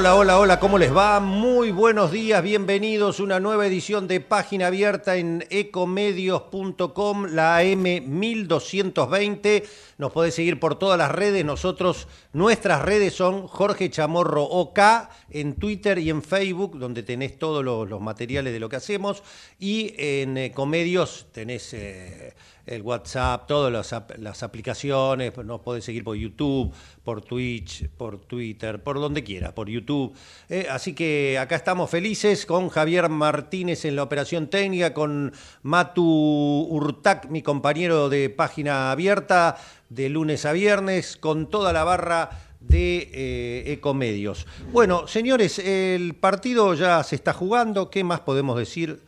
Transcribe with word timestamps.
Hola, 0.00 0.14
hola, 0.14 0.38
hola, 0.38 0.60
¿cómo 0.60 0.78
les 0.78 0.96
va? 0.96 1.20
Buenos 1.68 2.10
días, 2.10 2.42
bienvenidos 2.42 3.20
a 3.20 3.22
una 3.22 3.38
nueva 3.38 3.66
edición 3.66 4.08
de 4.08 4.20
Página 4.20 4.68
Abierta 4.68 5.16
en 5.16 5.44
ecomedios.com, 5.50 7.26
la 7.26 7.58
AM 7.58 7.82
1220. 7.82 9.64
Nos 9.98 10.10
podés 10.10 10.34
seguir 10.34 10.58
por 10.58 10.78
todas 10.78 10.96
las 10.96 11.12
redes. 11.12 11.44
Nosotros, 11.44 12.08
nuestras 12.32 12.80
redes 12.80 13.12
son 13.12 13.46
Jorge 13.46 13.90
Chamorro 13.90 14.44
OK 14.44 14.80
en 15.28 15.54
Twitter 15.56 15.98
y 15.98 16.08
en 16.08 16.22
Facebook, 16.22 16.78
donde 16.78 17.02
tenés 17.02 17.38
todos 17.38 17.62
los, 17.62 18.00
materiales 18.00 18.54
de 18.54 18.60
lo 18.60 18.70
que 18.70 18.76
hacemos. 18.76 19.22
Y 19.58 19.92
en 19.98 20.38
Ecomedios 20.38 21.26
tenés... 21.30 21.74
Eh, 21.74 22.32
el 22.70 22.82
WhatsApp, 22.82 23.48
todas 23.48 23.92
las, 24.16 24.42
aplicaciones, 24.42 25.36
nos 25.38 25.60
podés 25.60 25.84
seguir 25.84 26.04
por 26.04 26.16
YouTube, 26.16 26.72
por 27.02 27.20
Twitch, 27.20 27.88
por 27.88 28.20
Twitter, 28.20 28.80
por 28.82 29.00
donde 29.00 29.24
quiera, 29.24 29.52
por 29.54 29.68
YouTube. 29.68 30.14
Eh, 30.48 30.66
así 30.70 30.94
que 30.94 31.36
acá 31.38 31.49
estamos 31.56 31.90
felices 31.90 32.46
con 32.46 32.68
Javier 32.68 33.08
Martínez 33.08 33.84
en 33.84 33.96
la 33.96 34.02
operación 34.02 34.48
técnica, 34.48 34.94
con 34.94 35.32
Matu 35.62 36.66
Urtac, 36.70 37.28
mi 37.28 37.42
compañero 37.42 38.08
de 38.08 38.30
página 38.30 38.90
abierta, 38.92 39.56
de 39.88 40.08
lunes 40.08 40.46
a 40.46 40.52
viernes, 40.52 41.16
con 41.16 41.50
toda 41.50 41.72
la 41.72 41.84
barra 41.84 42.30
de 42.60 43.10
eh, 43.12 43.72
Ecomedios. 43.72 44.46
Bueno, 44.72 45.06
señores, 45.06 45.58
el 45.58 46.14
partido 46.14 46.74
ya 46.74 47.02
se 47.02 47.16
está 47.16 47.32
jugando, 47.32 47.90
¿qué 47.90 48.04
más 48.04 48.20
podemos 48.20 48.58
decir? 48.58 49.02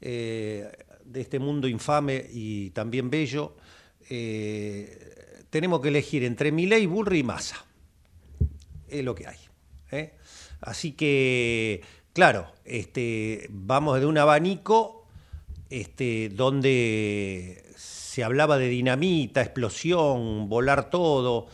Eh, 0.00 0.70
de 1.04 1.20
este 1.20 1.38
mundo 1.38 1.66
infame 1.66 2.24
y 2.32 2.70
también 2.70 3.10
bello, 3.10 3.56
eh, 4.08 5.44
tenemos 5.50 5.80
que 5.80 5.88
elegir 5.88 6.24
entre 6.24 6.52
Milei, 6.52 6.86
Burri 6.86 7.18
y 7.18 7.22
Massa. 7.22 7.64
Es 8.88 9.04
lo 9.04 9.14
que 9.14 9.26
hay. 9.26 9.38
¿eh? 9.90 10.14
Así 10.60 10.92
que, 10.92 11.82
claro, 12.12 12.46
este, 12.64 13.46
vamos 13.50 14.00
de 14.00 14.06
un 14.06 14.18
abanico 14.18 15.06
este, 15.70 16.28
donde 16.30 17.64
se 17.76 18.24
hablaba 18.24 18.58
de 18.58 18.68
dinamita, 18.68 19.40
explosión, 19.40 20.48
volar 20.48 20.90
todo. 20.90 21.46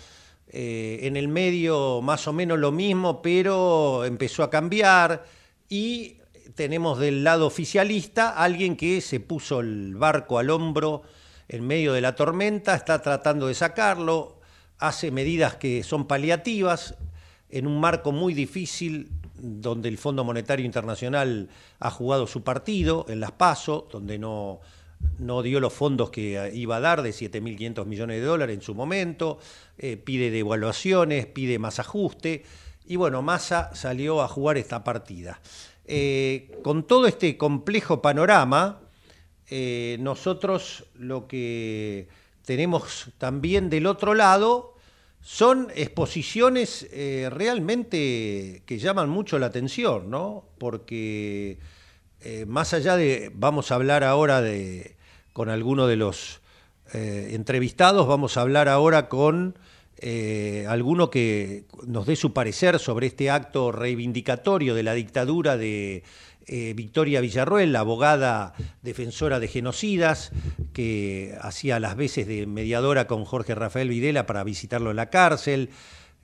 Eh, 0.49 1.01
en 1.03 1.17
el 1.17 1.29
medio 1.29 2.01
más 2.03 2.29
o 2.29 2.33
menos 2.33 2.59
lo 2.59 2.73
mismo, 2.73 3.21
pero 3.21 4.05
empezó 4.05 4.43
a 4.45 4.49
cambiar 4.49 5.25
y 5.69 6.19
tenemos 6.55 6.99
del 6.99 7.25
lado 7.25 7.47
oficialista 7.47 8.31
alguien 8.31 8.77
que 8.77 9.01
se 9.01 9.21
puso 9.21 9.61
el 9.61 9.97
barco 9.97 10.39
al 10.39 10.51
hombro 10.51 11.03
en 11.49 11.67
medio 11.67 11.93
de 11.93 12.01
la 12.01 12.15
tormenta, 12.15 12.75
está 12.75 13.03
tratando 13.03 13.49
de 13.49 13.55
sacarlo, 13.55 14.41
hace 14.79 15.11
medidas 15.11 15.57
que 15.57 15.83
son 15.83 16.07
paliativas 16.07 16.95
en 17.57 17.67
un 17.67 17.81
marco 17.81 18.13
muy 18.13 18.35
difícil 18.35 19.09
donde 19.39 19.89
el 19.89 19.97
Fondo 19.97 20.25
Monetario 20.25 20.67
Internacional 20.67 21.49
ha 21.79 21.91
jugado 21.91 22.27
su 22.27 22.43
partido 22.43 23.07
en 23.09 23.21
las 23.21 23.33
PASO, 23.33 23.89
donde 23.91 24.19
no, 24.19 24.61
no 25.19 25.43
dio 25.43 25.59
los 25.59 25.73
fondos 25.73 26.11
que 26.11 26.51
iba 26.55 26.77
a 26.77 26.81
dar 26.81 27.03
de 27.03 27.11
7.500 27.11 27.87
millones 27.87 28.21
de 28.21 28.27
dólares 28.27 28.57
en 28.57 28.63
su 28.63 28.75
momento, 28.75 29.39
eh, 29.79 29.97
pide 29.97 30.31
devaluaciones, 30.31 31.27
pide 31.27 31.59
más 31.59 31.79
ajuste, 31.79 32.45
y 32.87 32.97
bueno, 32.97 33.23
Massa 33.23 33.75
salió 33.75 34.23
a 34.23 34.29
jugar 34.29 34.59
esta 34.59 34.85
partida. 34.85 35.41
Eh, 35.87 36.59
con 36.63 36.87
todo 36.87 37.07
este 37.07 37.39
complejo 37.39 38.03
panorama, 38.03 38.81
eh, 39.49 39.97
nosotros 40.01 40.85
lo 40.95 41.27
que 41.27 42.09
tenemos 42.45 43.11
también 43.19 43.71
del 43.71 43.87
otro 43.87 44.15
lado 44.15 44.76
son 45.27 45.73
exposiciones 45.75 46.87
eh, 46.93 47.29
realmente 47.33 48.63
que 48.65 48.79
llaman 48.79 49.09
mucho 49.09 49.41
la 49.41 49.47
atención, 49.47 50.09
¿no? 50.09 50.45
Porque 50.59 51.59
más 52.49 52.75
allá 52.75 52.97
de, 52.97 53.31
vamos 53.35 53.71
a 53.71 53.77
hablar 53.77 54.03
ahora 54.03 54.41
de, 54.41 54.97
con 55.33 55.49
alguno 55.49 55.87
de 55.87 55.95
los 55.95 56.41
entrevistados, 56.93 58.09
vamos 58.09 58.37
a 58.37 58.41
hablar 58.41 58.69
ahora 58.69 59.09
con 59.09 59.55
eh, 59.99 60.67
alguno 60.69 61.09
que 61.09 61.65
nos 61.87 62.05
dé 62.05 62.17
su 62.17 62.35
parecer 62.35 62.79
sobre 62.79 63.07
este 63.07 63.31
acto 63.31 63.73
reivindicatorio 63.73 64.75
de 64.75 64.83
la 64.83 64.93
dictadura 64.93 65.57
de 65.57 66.03
eh, 66.47 66.75
Victoria 66.75 67.21
Villarroel, 67.21 67.73
la 67.73 67.81
abogada 67.81 68.55
defensora 68.83 69.41
de 69.41 69.49
genocidas, 69.49 70.31
que 70.73 71.37
hacía 71.41 71.81
las 71.81 71.97
veces 71.97 72.27
de 72.27 72.47
mediadora 72.47 73.07
con 73.07 73.25
Jorge 73.25 73.55
Rafael 73.55 73.89
Videla 73.89 74.27
para 74.27 74.45
visitarlo 74.45 74.91
en 74.91 74.97
la 74.97 75.11
cárcel. 75.11 75.71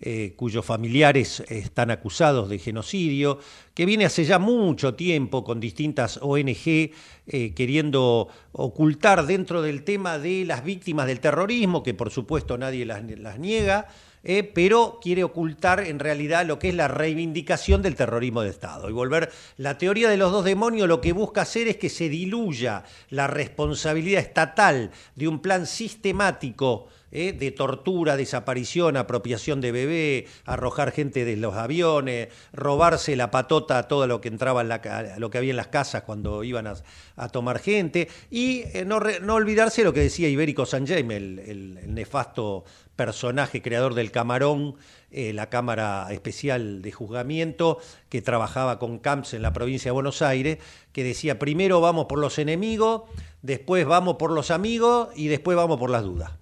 Eh, 0.04 0.34
cuyos 0.34 0.66
familiares 0.66 1.44
están 1.48 1.92
acusados 1.92 2.48
de 2.48 2.58
genocidio, 2.58 3.38
que 3.72 3.86
viene 3.86 4.04
hace 4.04 4.24
ya 4.24 4.40
mucho 4.40 4.96
tiempo 4.96 5.44
con 5.44 5.60
distintas 5.60 6.18
ONG 6.20 6.90
eh, 7.28 7.54
queriendo 7.54 8.26
ocultar 8.50 9.24
dentro 9.26 9.62
del 9.62 9.84
tema 9.84 10.18
de 10.18 10.44
las 10.44 10.64
víctimas 10.64 11.06
del 11.06 11.20
terrorismo, 11.20 11.84
que 11.84 11.94
por 11.94 12.10
supuesto 12.10 12.58
nadie 12.58 12.84
las, 12.84 13.38
niega. 13.38 13.86
Eh, 14.24 14.44
pero 14.44 14.98
quiere 15.02 15.24
ocultar 15.24 15.80
en 15.80 15.98
realidad 15.98 16.46
lo 16.46 16.58
que 16.58 16.68
es 16.68 16.74
la 16.74 16.88
reivindicación 16.88 17.82
del 17.82 17.96
terrorismo 17.96 18.42
de 18.42 18.50
Estado. 18.50 18.88
Y 18.88 18.92
volver, 18.92 19.32
la 19.56 19.78
teoría 19.78 20.08
de 20.08 20.16
los 20.16 20.30
dos 20.30 20.44
demonios 20.44 20.88
lo 20.88 21.00
que 21.00 21.12
busca 21.12 21.42
hacer 21.42 21.66
es 21.68 21.76
que 21.76 21.88
se 21.88 22.08
diluya 22.08 22.84
la 23.10 23.26
responsabilidad 23.26 24.20
estatal 24.20 24.92
de 25.16 25.28
un 25.28 25.40
plan 25.40 25.66
sistemático 25.66 26.88
¿eh? 27.12 27.32
de 27.32 27.50
tortura, 27.52 28.16
desaparición, 28.16 28.96
apropiación 28.96 29.60
de 29.60 29.70
bebé, 29.70 30.26
arrojar 30.44 30.90
gente 30.90 31.24
de 31.24 31.36
los 31.36 31.54
aviones, 31.54 32.28
robarse 32.52 33.14
la 33.14 33.30
patota 33.30 33.78
a 33.78 33.88
todo 33.88 34.06
lo 34.06 34.20
que 34.20 34.28
entraba 34.28 34.62
en 34.62 34.68
la, 34.68 35.14
lo 35.18 35.30
que 35.30 35.38
había 35.38 35.50
en 35.50 35.56
las 35.56 35.68
casas 35.68 36.02
cuando 36.02 36.42
iban 36.42 36.66
a, 36.66 37.28
tomar 37.28 37.60
gente, 37.60 38.08
y 38.30 38.62
eh, 38.72 38.84
no, 38.84 39.00
no, 39.20 39.34
olvidarse 39.34 39.84
lo 39.84 39.92
que 39.92 40.00
decía 40.00 40.28
Ibérico 40.28 40.66
San 40.66 40.86
Jaime, 40.86 41.16
el, 41.16 41.78
nefasto 41.86 42.64
personaje 42.96 43.62
creador 43.62 43.94
del 43.94 44.10
Camarón, 44.10 44.76
eh, 45.10 45.32
la 45.32 45.48
Cámara 45.48 46.06
Especial 46.10 46.82
de 46.82 46.92
Juzgamiento, 46.92 47.78
que 48.08 48.22
trabajaba 48.22 48.78
con 48.78 48.98
Camps 48.98 49.34
en 49.34 49.42
la 49.42 49.52
provincia 49.52 49.88
de 49.88 49.92
Buenos 49.92 50.22
Aires, 50.22 50.58
que 50.92 51.04
decía, 51.04 51.38
primero 51.38 51.80
vamos 51.80 52.06
por 52.06 52.18
los 52.18 52.38
enemigos, 52.38 53.02
después 53.42 53.86
vamos 53.86 54.16
por 54.16 54.30
los 54.30 54.50
amigos 54.50 55.08
y 55.16 55.28
después 55.28 55.56
vamos 55.56 55.78
por 55.78 55.90
las 55.90 56.02
dudas. 56.02 56.32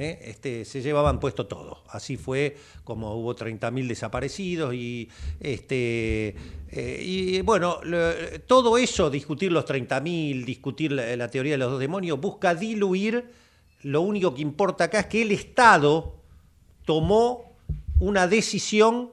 ¿eh? 0.00 0.18
Este, 0.24 0.64
se 0.64 0.82
llevaban 0.82 1.20
puesto 1.20 1.46
todo. 1.46 1.82
Así 1.88 2.16
fue 2.16 2.56
como 2.84 3.14
hubo 3.16 3.34
30.000 3.34 3.86
desaparecidos 3.86 4.74
y, 4.74 5.08
este, 5.40 6.34
eh, 6.70 7.02
y 7.02 7.40
bueno, 7.42 7.80
todo 8.46 8.78
eso, 8.78 9.10
discutir 9.10 9.52
los 9.52 9.64
30.000, 9.66 10.44
discutir 10.44 10.92
la, 10.92 11.28
teoría 11.28 11.52
de 11.52 11.58
los 11.58 11.72
dos 11.72 11.80
demonios, 11.80 12.20
busca 12.20 12.54
diluir, 12.54 13.30
lo 13.82 14.02
único 14.02 14.34
que 14.34 14.42
importa 14.42 14.84
acá 14.84 15.00
es 15.00 15.06
que 15.06 15.22
el 15.22 15.32
Estado 15.32 16.16
tomó 16.84 17.56
una 17.98 18.26
decisión 18.26 19.10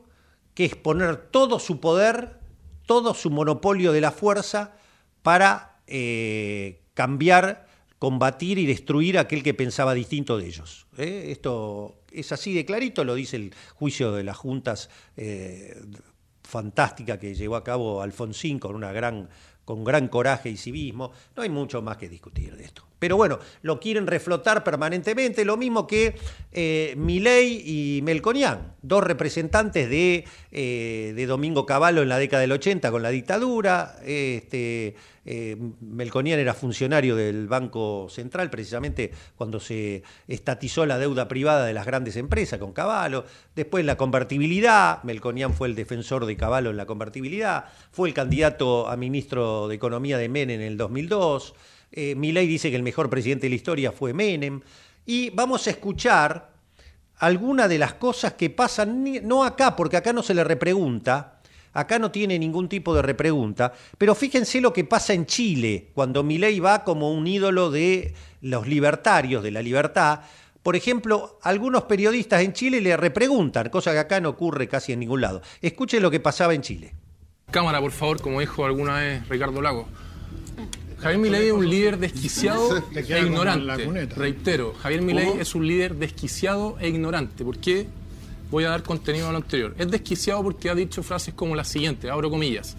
que 0.54 0.66
es 0.66 0.76
poner 0.76 1.18
todo 1.18 1.60
su 1.60 1.80
poder, 1.80 2.40
todo 2.86 3.14
su 3.14 3.30
monopolio 3.30 3.92
de 3.92 4.02
la 4.02 4.12
fuerza 4.12 4.74
para 5.22 5.82
eh, 5.88 6.82
cambiar 6.94 7.68
combatir 8.00 8.60
y 8.60 8.66
destruir 8.66 9.18
a 9.18 9.22
aquel 9.22 9.44
que 9.44 9.54
pensaba 9.54 9.94
distinto 9.94 10.38
de 10.38 10.48
ellos. 10.48 10.88
¿eh? 10.98 11.28
Esto 11.30 12.02
es 12.12 12.32
así 12.32 12.54
de 12.54 12.66
clarito, 12.66 13.04
lo 13.04 13.16
dice 13.16 13.38
el 13.38 13.54
juicio 13.76 14.12
de 14.12 14.24
las 14.24 14.38
juntas 14.38 14.90
eh, 15.16 15.82
fantástica 16.44 17.20
que 17.20 17.36
llevó 17.36 17.56
a 17.56 17.64
cabo 17.64 18.02
Alfonsín 18.02 18.60
con, 18.60 18.76
una 18.76 18.92
gran, 18.92 19.30
con 19.66 19.84
gran 19.84 20.08
coraje 20.08 20.50
y 20.50 20.58
civismo. 20.58 21.12
No 21.36 21.44
hay 21.44 21.50
mucho 21.50 21.82
más 21.82 21.98
que 21.98 22.08
discutir 22.08 22.56
de 22.56 22.66
esto. 22.66 22.87
Pero 23.00 23.16
bueno, 23.16 23.40
lo 23.62 23.80
quieren 23.80 24.08
reflotar 24.08 24.64
permanentemente, 24.64 25.46
lo 25.46 25.58
mismo 25.58 25.86
que 25.86 26.16
eh, 26.52 26.96
Milei 26.98 27.62
y 27.64 28.02
Melconian, 28.02 28.74
dos 28.82 29.04
representantes 29.04 29.90
de, 29.90 30.26
eh, 30.52 31.14
de, 31.16 31.26
Domingo 31.28 31.66
Cavallo 31.66 32.02
en 32.02 32.10
la 32.10 32.18
década 32.18 32.42
del 32.42 32.54
80 32.54 32.90
con 32.90 33.04
la 33.04 33.10
dictadura. 33.10 33.98
Este, 34.04 34.96
eh, 35.26 35.58
Melconian 35.82 36.40
era 36.40 36.54
funcionario 36.54 37.16
del 37.16 37.48
Banco 37.48 38.08
Central 38.10 38.50
precisamente 38.50 39.12
cuando 39.36 39.60
se 39.60 40.02
estatizó 40.28 40.86
la 40.86 40.98
deuda 40.98 41.28
privada 41.28 41.66
de 41.66 41.74
las 41.74 41.86
grandes 41.86 42.16
empresas 42.16 42.60
con 42.60 42.74
Cavallo. 42.74 43.26
Después 43.54 43.86
la 43.86 43.98
convertibilidad, 43.98 45.04
Melconian 45.04 45.54
fue 45.54 45.68
el 45.68 45.76
defensor 45.76 46.26
de 46.26 46.38
Cavallo 46.38 46.72
en 46.72 46.78
la 46.78 46.86
convertibilidad, 46.86 47.66
fue 47.92 48.08
el 48.08 48.16
candidato 48.16 48.88
a 48.88 48.96
ministro 48.96 49.68
de 49.68 49.76
Economía 49.76 50.18
de 50.18 50.30
Menem 50.30 50.62
en 50.62 50.66
el 50.66 50.78
2002. 50.78 51.54
Eh, 51.92 52.16
Milei 52.16 52.48
dice 52.48 52.70
que 52.70 52.76
el 52.76 52.84
mejor 52.84 53.10
presidente 53.10 53.46
de 53.46 53.50
la 53.50 53.56
historia 53.56 53.92
fue 53.92 54.14
Menem. 54.14 54.62
Y 55.06 55.30
vamos 55.32 55.68
a 55.68 55.70
escuchar 55.70 56.52
algunas 57.20 57.70
de 57.70 57.78
las 57.78 57.94
cosas 57.94 58.34
que 58.34 58.50
pasan, 58.50 59.04
no 59.24 59.44
acá, 59.44 59.76
porque 59.76 59.98
acá 59.98 60.14
no 60.14 60.22
se 60.22 60.34
le 60.34 60.44
repregunta, 60.44 61.40
acá 61.74 62.00
no 62.00 62.12
tiene 62.12 62.38
ningún 62.38 62.70
tipo 62.70 62.94
de 62.94 63.02
repregunta, 63.02 63.74
pero 63.98 64.16
fíjense 64.16 64.62
lo 64.62 64.74
que 64.74 64.84
pasa 64.84 65.14
en 65.14 65.26
Chile, 65.26 65.90
cuando 65.94 66.24
Milei 66.24 66.60
va 66.60 66.84
como 66.84 67.12
un 67.12 67.26
ídolo 67.26 67.72
de 67.72 68.14
los 68.42 68.68
libertarios, 68.68 69.44
de 69.44 69.52
la 69.52 69.62
libertad. 69.62 70.22
Por 70.62 70.76
ejemplo, 70.76 71.40
algunos 71.44 71.84
periodistas 71.84 72.42
en 72.42 72.54
Chile 72.54 72.82
le 72.82 72.98
repreguntan, 72.98 73.70
cosa 73.70 73.94
que 73.94 74.00
acá 74.00 74.20
no 74.20 74.30
ocurre 74.30 74.68
casi 74.68 74.92
en 74.92 75.00
ningún 75.00 75.22
lado. 75.22 75.42
Escuchen 75.62 76.04
lo 76.04 76.12
que 76.12 76.20
pasaba 76.20 76.54
en 76.54 76.62
Chile. 76.62 76.94
Cámara, 77.50 77.80
por 77.80 77.92
favor, 77.92 78.22
como 78.22 78.42
dijo 78.42 78.66
alguna 78.66 78.98
vez 78.98 79.28
Ricardo 79.30 79.62
Lago. 79.62 79.88
Javier 81.00 81.20
Milei 81.20 81.48
es 81.48 81.54
un 81.54 81.70
líder 81.70 82.00
desquiciado 82.00 82.84
e 82.96 83.20
ignorante. 83.22 84.08
Reitero, 84.16 84.74
Javier 84.82 85.02
Milei 85.02 85.40
es 85.40 85.54
un 85.54 85.68
líder 85.68 85.96
desquiciado 85.96 86.76
e 86.80 86.90
ignorante. 86.90 87.44
¿Por 87.44 87.60
qué? 87.60 87.88
Voy 88.50 88.64
a 88.64 88.70
dar 88.70 88.82
contenido 88.82 89.28
a 89.28 89.32
lo 89.32 89.38
anterior. 89.38 89.76
Es 89.78 89.92
desquiciado 89.92 90.42
porque 90.42 90.70
ha 90.70 90.76
dicho 90.76 91.04
frases 91.04 91.34
como 91.34 91.56
la 91.56 91.64
siguiente, 91.64 92.10
abro 92.10 92.30
comillas. 92.30 92.76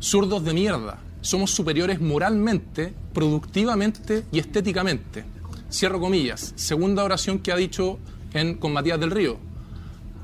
Zurdos 0.00 0.44
de 0.44 0.54
mierda. 0.54 1.00
Somos 1.20 1.50
superiores 1.50 2.00
moralmente, 2.00 2.92
productivamente 3.12 4.24
y 4.30 4.38
estéticamente. 4.38 5.24
Cierro 5.70 5.98
comillas. 5.98 6.52
Segunda 6.54 7.02
oración 7.02 7.40
que 7.40 7.50
ha 7.50 7.56
dicho 7.56 7.98
en, 8.34 8.54
con 8.54 8.72
Matías 8.72 9.00
del 9.00 9.10
Río. 9.10 9.36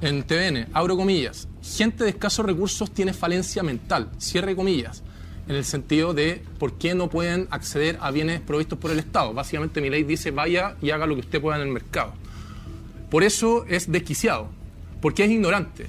En 0.01 0.23
TVN, 0.23 0.69
abro 0.73 0.97
comillas. 0.97 1.49
Gente 1.63 2.05
de 2.05 2.11
escasos 2.11 2.47
recursos 2.47 2.93
tiene 2.93 3.13
falencia 3.13 3.63
mental. 3.65 4.11
Cierre 4.19 4.55
comillas 4.55 5.03
en 5.49 5.57
el 5.57 5.65
sentido 5.65 6.15
de 6.15 6.43
por 6.59 6.75
qué 6.75 6.95
no 6.95 7.11
pueden 7.11 7.49
acceder 7.51 7.99
a 8.01 8.11
bienes 8.11 8.41
provistos 8.41 8.79
por 8.79 8.91
el 8.91 8.99
Estado. 8.99 9.35
Básicamente 9.35 9.81
mi 9.81 9.91
ley 9.91 10.03
dice 10.03 10.31
vaya 10.31 10.77
y 10.81 10.91
haga 10.91 11.07
lo 11.07 11.15
que 11.15 11.21
usted 11.21 11.41
pueda 11.41 11.57
en 11.57 11.69
el 11.69 11.73
mercado. 11.73 12.13
Por 13.11 13.23
eso 13.23 13.65
es 13.69 13.91
desquiciado, 13.91 14.49
porque 15.01 15.25
es 15.25 15.31
ignorante, 15.31 15.87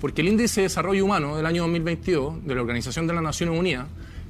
porque 0.00 0.22
el 0.22 0.28
Índice 0.28 0.60
de 0.60 0.66
Desarrollo 0.66 1.04
Humano 1.04 1.36
del 1.36 1.46
año 1.46 1.62
2022 1.62 2.44
de 2.44 2.54
la 2.54 2.60
Organización 2.60 3.06
de 3.06 3.14
las 3.14 3.22
Naciones 3.22 3.58
Unidas, 3.58 3.86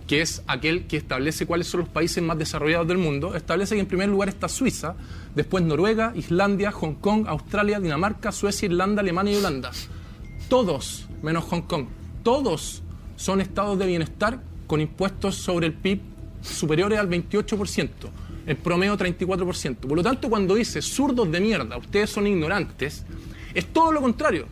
que 0.07 0.23
es 0.23 0.43
aquel 0.47 0.87
que 0.87 0.97
establece 0.97 1.47
cuáles 1.47 1.67
son 1.67 1.81
los 1.81 1.89
países 1.89 2.23
más 2.23 2.39
desarrollados 2.39 2.89
del 2.89 2.99
mundo, 2.99 3.35
establece 3.35 3.75
que 3.75 3.83
en 3.83 3.87
primer 3.87 4.09
lugar 4.09 4.29
está 4.29 4.49
Suiza, 4.49 4.95
después 5.35 5.65
Noruega, 5.65 6.13
Islandia, 6.15 6.73
Hong 6.73 6.95
Kong, 6.95 7.27
Australia, 7.27 7.81
Dinamarca, 7.81 8.33
Suecia, 8.33 8.67
Irlanda, 8.67 9.03
Alemania 9.03 9.35
y 9.35 9.37
Holanda. 9.37 9.71
Todos, 10.49 11.07
menos 11.23 11.45
Hong 11.45 11.63
Kong, 11.63 11.87
todos 12.23 12.83
son 13.17 13.41
estados 13.41 13.79
de 13.79 13.87
bienestar 13.87 14.41
con 14.69 14.81
impuestos 14.81 15.35
sobre 15.35 15.67
el 15.67 15.73
PIB 15.73 16.01
superiores 16.43 17.01
al 17.01 17.09
28%, 17.09 17.89
el 18.47 18.57
promedio 18.57 18.97
34%. 18.97 19.77
Por 19.77 19.97
lo 19.97 20.03
tanto, 20.05 20.29
cuando 20.29 20.55
dice 20.55 20.81
zurdos 20.81 21.33
de 21.33 21.41
mierda, 21.41 21.77
ustedes 21.77 22.11
son 22.11 22.29
ignorantes, 22.29 23.05
es 23.55 23.67
todo 23.67 23.91
lo 23.91 24.01
contrario. 24.01 24.47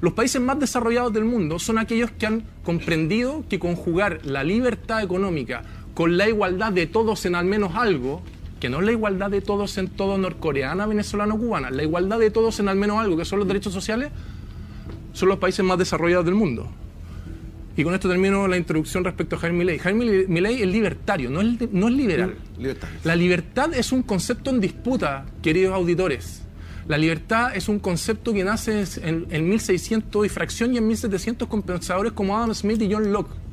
Los 0.00 0.12
países 0.12 0.40
más 0.40 0.58
desarrollados 0.58 1.12
del 1.12 1.24
mundo 1.24 1.58
son 1.58 1.78
aquellos 1.78 2.10
que 2.12 2.26
han 2.26 2.44
comprendido 2.64 3.44
que 3.48 3.58
conjugar 3.58 4.20
la 4.24 4.44
libertad 4.44 5.02
económica 5.02 5.62
con 5.94 6.16
la 6.16 6.28
igualdad 6.28 6.72
de 6.72 6.86
todos 6.86 7.24
en 7.26 7.34
al 7.34 7.46
menos 7.46 7.74
algo, 7.74 8.22
que 8.60 8.68
no 8.68 8.78
es 8.78 8.84
la 8.84 8.92
igualdad 8.92 9.30
de 9.30 9.40
todos 9.40 9.78
en 9.78 9.88
todo 9.88 10.16
norcoreana, 10.16 10.86
venezolano, 10.86 11.36
cubana, 11.36 11.70
la 11.70 11.82
igualdad 11.82 12.18
de 12.18 12.30
todos 12.30 12.60
en 12.60 12.68
al 12.68 12.76
menos 12.76 12.98
algo, 12.98 13.16
que 13.16 13.24
son 13.24 13.40
los 13.40 13.48
derechos 13.48 13.72
sociales, 13.72 14.10
son 15.12 15.28
los 15.28 15.38
países 15.38 15.64
más 15.64 15.78
desarrollados 15.78 16.26
del 16.26 16.34
mundo. 16.34 16.70
Y 17.76 17.84
con 17.84 17.94
esto 17.94 18.08
termino 18.08 18.48
la 18.48 18.56
introducción 18.56 19.04
respecto 19.04 19.36
a 19.36 19.38
Jaime 19.40 19.58
Milei. 19.58 19.78
Jaime 19.78 20.26
Milei 20.28 20.62
es 20.62 20.68
libertario, 20.68 21.28
no 21.28 21.42
es, 21.42 21.70
no 21.72 21.88
es 21.88 21.94
liberal. 21.94 22.34
La 23.04 23.14
libertad 23.14 23.74
es 23.74 23.92
un 23.92 24.02
concepto 24.02 24.50
en 24.50 24.60
disputa, 24.60 25.26
queridos 25.42 25.74
auditores. 25.74 26.42
La 26.88 26.96
libertad 26.96 27.54
es 27.54 27.68
un 27.68 27.78
concepto 27.78 28.32
que 28.32 28.44
nace 28.44 28.84
en, 29.02 29.26
en 29.28 29.48
1600 29.48 30.24
y 30.24 30.28
fracción 30.28 30.74
y 30.74 30.78
en 30.78 30.86
1700 30.86 31.48
con 31.48 31.62
pensadores 31.62 32.12
como 32.12 32.36
Adam 32.36 32.54
Smith 32.54 32.80
y 32.80 32.92
John 32.92 33.12
Locke 33.12 33.45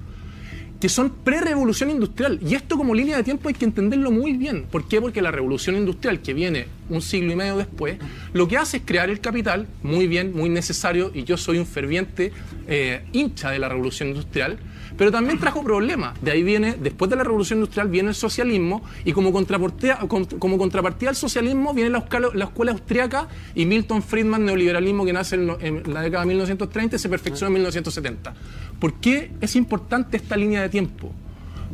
que 0.84 0.90
son 0.90 1.12
pre-revolución 1.12 1.92
industrial. 1.92 2.40
Y 2.46 2.56
esto 2.56 2.76
como 2.76 2.94
línea 2.94 3.16
de 3.16 3.24
tiempo 3.24 3.48
hay 3.48 3.56
que 3.56 3.64
entenderlo 3.64 4.12
muy 4.12 4.34
bien. 4.34 4.66
¿Por 4.70 4.86
qué? 4.86 5.00
Porque 5.00 5.22
la 5.22 5.32
revolución 5.32 5.78
industrial, 5.78 6.22
que 6.22 6.34
viene 6.34 6.68
un 6.90 7.02
siglo 7.02 7.32
y 7.32 7.38
medio 7.38 7.56
después, 7.56 8.00
lo 8.34 8.50
que 8.50 8.58
hace 8.58 8.76
es 8.76 8.84
crear 8.86 9.10
el 9.10 9.22
capital, 9.22 9.66
muy 9.82 10.08
bien, 10.08 10.34
muy 10.36 10.50
necesario, 10.50 11.10
y 11.14 11.24
yo 11.24 11.38
soy 11.38 11.58
un 11.58 11.66
ferviente 11.66 12.34
eh, 12.68 13.06
hincha 13.14 13.50
de 13.50 13.60
la 13.60 13.70
revolución 13.70 14.10
industrial, 14.10 14.60
pero 14.98 15.10
también 15.10 15.40
trajo 15.40 15.64
problemas. 15.64 16.22
De 16.22 16.32
ahí 16.32 16.44
viene, 16.44 16.76
después 16.78 17.10
de 17.10 17.16
la 17.16 17.24
revolución 17.24 17.60
industrial, 17.60 17.88
viene 17.88 18.10
el 18.10 18.16
socialismo, 18.16 18.84
y 19.06 19.14
como 19.14 19.32
contrapartida, 19.32 20.00
como 20.00 20.58
contrapartida 20.58 21.12
al 21.12 21.16
socialismo 21.16 21.74
viene 21.74 21.92
la, 21.92 22.00
escuela, 22.00 22.72
austriaca 22.74 23.30
y 23.56 23.66
Milton 23.66 24.04
Friedman, 24.04 24.44
neoliberalismo 24.44 25.06
que 25.06 25.14
nace 25.14 25.36
en, 25.36 25.50
en 25.62 25.94
la 25.94 26.02
década 26.02 26.24
de 26.24 26.28
1930 26.28 26.98
y 26.98 27.00
se 27.00 27.08
perfecciona 27.08 27.48
en 27.48 27.54
1970. 27.54 28.34
¿Por 28.80 28.96
qué 28.96 29.32
es 29.42 29.56
importante 29.56 30.18
esta 30.18 30.36
línea 30.36 30.62
de 30.62 30.70
tiempo? 30.70 31.12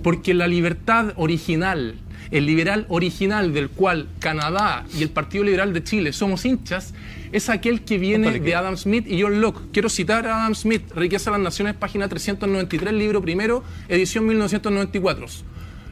Porque 0.04 0.34
la 0.34 0.48
libertad 0.48 1.14
original, 1.18 1.96
el 2.32 2.46
liberal 2.46 2.86
original 2.90 3.54
del 3.54 3.70
cual 3.70 4.08
Canadá 4.20 4.86
y 4.98 5.04
el 5.04 5.10
Partido 5.10 5.44
Liberal 5.44 5.74
de 5.74 5.84
Chile 5.84 6.14
somos 6.14 6.46
hinchas, 6.46 6.94
es 7.32 7.50
aquel 7.50 7.82
que 7.82 7.98
viene 7.98 8.40
de 8.40 8.56
Adam 8.56 8.78
Smith 8.78 9.06
y 9.08 9.22
John 9.22 9.42
Locke. 9.42 9.72
Quiero 9.72 9.90
citar 9.90 10.28
a 10.28 10.44
Adam 10.44 10.56
Smith, 10.56 10.92
Riqueza 10.96 11.32
de 11.32 11.38
las 11.38 11.44
Naciones, 11.44 11.76
página 11.76 12.08
393, 12.08 12.94
libro 12.94 13.22
primero, 13.22 13.64
edición 13.88 14.26
1994. 14.26 15.26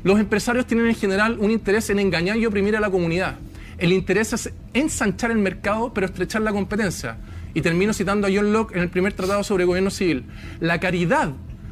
Los 0.03 0.19
empresarios 0.19 0.65
tienen 0.65 0.87
en 0.87 0.95
general 0.95 1.37
un 1.39 1.51
interés 1.51 1.89
en 1.89 1.99
engañar 1.99 2.37
y 2.37 2.45
oprimir 2.45 2.75
a 2.77 2.79
la 2.79 2.89
comunidad. 2.89 3.37
El 3.77 3.91
interés 3.91 4.33
es 4.33 4.51
ensanchar 4.73 5.31
el 5.31 5.37
mercado, 5.37 5.93
pero 5.93 6.07
estrechar 6.07 6.41
la 6.41 6.51
competencia. 6.51 7.17
Y 7.53 7.61
termino 7.61 7.93
citando 7.93 8.27
a 8.27 8.29
John 8.33 8.53
Locke 8.53 8.75
en 8.75 8.83
el 8.83 8.89
primer 8.89 9.13
tratado 9.13 9.43
sobre 9.43 9.65
gobierno 9.65 9.89
civil. 9.89 10.25
La 10.59 10.79
caridad 10.79 11.31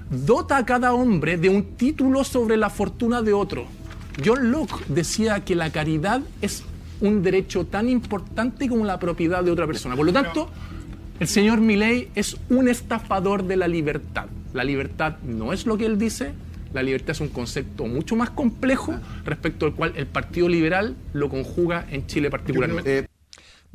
dota 0.09 0.57
a 0.57 0.65
cada 0.65 0.93
hombre 0.93 1.37
de 1.37 1.49
un 1.49 1.75
título 1.75 2.23
sobre 2.23 2.57
la 2.57 2.69
fortuna 2.69 3.21
de 3.21 3.33
otro. 3.33 3.65
John 4.23 4.51
Locke 4.51 4.85
decía 4.87 5.43
que 5.43 5.55
la 5.55 5.71
caridad 5.71 6.21
es 6.41 6.63
un 7.01 7.21
derecho 7.21 7.65
tan 7.65 7.89
importante 7.89 8.69
como 8.69 8.85
la 8.85 8.99
propiedad 8.99 9.43
de 9.43 9.51
otra 9.51 9.67
persona. 9.67 9.95
Por 9.95 10.05
lo 10.05 10.13
tanto, 10.13 10.49
el 11.19 11.27
señor 11.27 11.59
Milley 11.59 12.09
es 12.15 12.37
un 12.49 12.67
estafador 12.67 13.43
de 13.43 13.57
la 13.57 13.67
libertad. 13.67 14.27
La 14.53 14.63
libertad 14.63 15.17
no 15.23 15.53
es 15.53 15.65
lo 15.65 15.77
que 15.77 15.85
él 15.85 15.97
dice, 15.97 16.33
la 16.73 16.83
libertad 16.83 17.11
es 17.11 17.21
un 17.21 17.29
concepto 17.29 17.85
mucho 17.85 18.15
más 18.15 18.29
complejo 18.29 18.95
respecto 19.25 19.65
al 19.65 19.73
cual 19.73 19.93
el 19.95 20.07
Partido 20.07 20.49
Liberal 20.49 20.95
lo 21.13 21.29
conjuga 21.29 21.85
en 21.89 22.05
Chile 22.07 22.29
particularmente. 22.29 23.07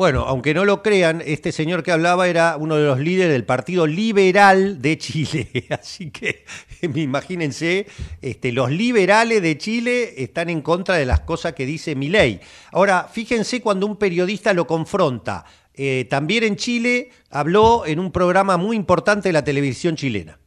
Bueno, 0.00 0.24
aunque 0.26 0.54
no 0.54 0.64
lo 0.64 0.82
crean, 0.82 1.22
este 1.26 1.52
señor 1.52 1.82
que 1.82 1.92
hablaba 1.92 2.26
era 2.26 2.56
uno 2.56 2.76
de 2.76 2.86
los 2.86 3.00
líderes 3.00 3.34
del 3.34 3.44
Partido 3.44 3.86
Liberal 3.86 4.80
de 4.80 4.96
Chile. 4.96 5.66
Así 5.78 6.10
que 6.10 6.46
imagínense, 6.94 7.86
este, 8.22 8.50
los 8.50 8.70
liberales 8.70 9.42
de 9.42 9.58
Chile 9.58 10.14
están 10.16 10.48
en 10.48 10.62
contra 10.62 10.94
de 10.94 11.04
las 11.04 11.20
cosas 11.20 11.52
que 11.52 11.66
dice 11.66 11.96
Milei. 11.96 12.40
Ahora, 12.72 13.10
fíjense 13.12 13.60
cuando 13.60 13.84
un 13.84 13.96
periodista 13.96 14.54
lo 14.54 14.66
confronta. 14.66 15.44
Eh, 15.74 16.06
también 16.08 16.44
en 16.44 16.56
Chile 16.56 17.10
habló 17.28 17.84
en 17.84 17.98
un 17.98 18.10
programa 18.10 18.56
muy 18.56 18.76
importante 18.76 19.28
de 19.28 19.34
la 19.34 19.44
televisión 19.44 19.96
chilena. 19.96 20.38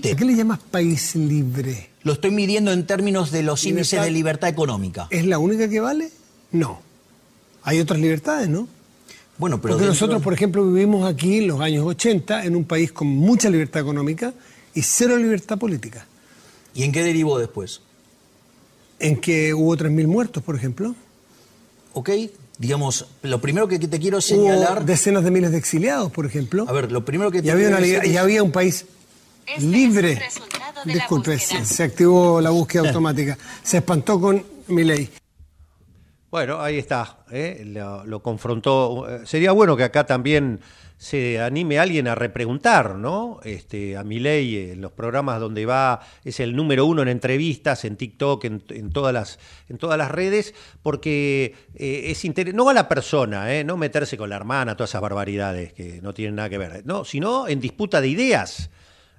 ¿Qué 0.00 0.14
le 0.14 0.34
llamas 0.34 0.60
país 0.60 1.16
libre? 1.16 1.90
Lo 2.02 2.14
estoy 2.14 2.30
midiendo 2.30 2.72
en 2.72 2.86
términos 2.86 3.30
de 3.30 3.42
los 3.42 3.62
índices 3.66 4.00
de 4.00 4.10
libertad 4.10 4.48
económica. 4.48 5.06
¿Es 5.10 5.26
la 5.26 5.38
única 5.38 5.68
que 5.68 5.80
vale? 5.80 6.08
No. 6.50 6.80
Hay 7.62 7.78
otras 7.78 8.00
libertades, 8.00 8.48
¿no? 8.48 8.68
Bueno, 9.42 9.60
pero 9.60 9.74
Porque 9.74 9.88
nosotros, 9.88 10.22
por 10.22 10.32
ejemplo, 10.32 10.64
vivimos 10.64 11.04
aquí 11.04 11.38
en 11.38 11.48
los 11.48 11.60
años 11.60 11.84
80 11.84 12.44
en 12.44 12.54
un 12.54 12.64
país 12.64 12.92
con 12.92 13.08
mucha 13.08 13.50
libertad 13.50 13.82
económica 13.82 14.32
y 14.72 14.82
cero 14.82 15.16
libertad 15.16 15.58
política. 15.58 16.06
¿Y 16.76 16.84
en 16.84 16.92
qué 16.92 17.02
derivó 17.02 17.40
después? 17.40 17.80
En 19.00 19.20
que 19.20 19.52
hubo 19.52 19.76
3.000 19.76 20.06
muertos, 20.06 20.44
por 20.44 20.54
ejemplo. 20.54 20.94
Ok, 21.92 22.10
digamos, 22.56 23.06
lo 23.22 23.40
primero 23.40 23.66
que 23.66 23.80
te 23.80 23.98
quiero 23.98 24.20
señalar... 24.20 24.78
Hubo 24.78 24.86
decenas 24.86 25.24
de 25.24 25.32
miles 25.32 25.50
de 25.50 25.58
exiliados, 25.58 26.12
por 26.12 26.24
ejemplo. 26.24 26.64
A 26.68 26.72
ver, 26.72 26.92
lo 26.92 27.04
primero 27.04 27.32
que 27.32 27.42
te 27.42 27.48
y 27.48 27.50
había, 27.50 27.66
quiero 27.66 27.78
una, 27.78 27.84
decir 27.84 28.12
y 28.12 28.16
había 28.18 28.44
un 28.44 28.52
país 28.52 28.86
Este 29.44 29.60
libre. 29.60 30.12
es 30.12 30.18
el 30.18 30.24
resultado 30.24 30.80
de 30.84 30.86
la 30.86 30.94
Disculpe, 30.94 31.38
se 31.40 31.82
activó 31.82 32.40
la 32.40 32.50
búsqueda 32.50 32.86
automática. 32.86 33.36
Se 33.64 33.78
espantó 33.78 34.20
con 34.20 34.44
mi 34.68 34.84
ley. 34.84 35.10
Bueno, 36.32 36.62
ahí 36.62 36.78
está, 36.78 37.18
¿eh? 37.30 37.62
lo, 38.06 38.22
confrontó. 38.22 39.06
Eh, 39.06 39.26
Sería 39.26 39.52
bueno 39.52 39.76
que 39.76 39.84
acá 39.84 40.06
también 40.06 40.60
se 40.96 41.38
anime 41.38 41.78
alguien 41.78 42.08
a 42.08 42.14
repreguntar, 42.14 42.94
¿no? 42.94 43.40
Este, 43.44 43.98
a 43.98 44.02
Milei 44.02 44.70
en 44.70 44.80
los 44.80 44.92
programas 44.92 45.40
donde 45.40 45.66
va, 45.66 46.00
es 46.24 46.40
el 46.40 46.56
número 46.56 46.86
uno 46.86 47.02
en 47.02 47.08
entrevistas, 47.08 47.84
en 47.84 47.96
TikTok, 47.96 48.46
en, 48.46 48.90
todas, 48.94 49.12
las, 49.12 49.38
en 49.68 49.76
todas 49.76 49.98
las 49.98 50.10
redes, 50.10 50.54
porque 50.82 51.54
eh, 51.74 52.04
es 52.06 52.24
inter- 52.24 52.54
no 52.54 52.70
a 52.70 52.72
la 52.72 52.88
persona, 52.88 53.54
¿eh? 53.54 53.62
no 53.62 53.76
meterse 53.76 54.16
con 54.16 54.30
la 54.30 54.36
hermana, 54.36 54.74
todas 54.74 54.88
esas 54.88 55.02
barbaridades 55.02 55.74
que 55.74 56.00
no 56.00 56.14
tienen 56.14 56.36
nada 56.36 56.48
que 56.48 56.56
ver, 56.56 56.86
no, 56.86 57.04
sino 57.04 57.46
en 57.46 57.60
disputa 57.60 58.00
de 58.00 58.08
ideas. 58.08 58.70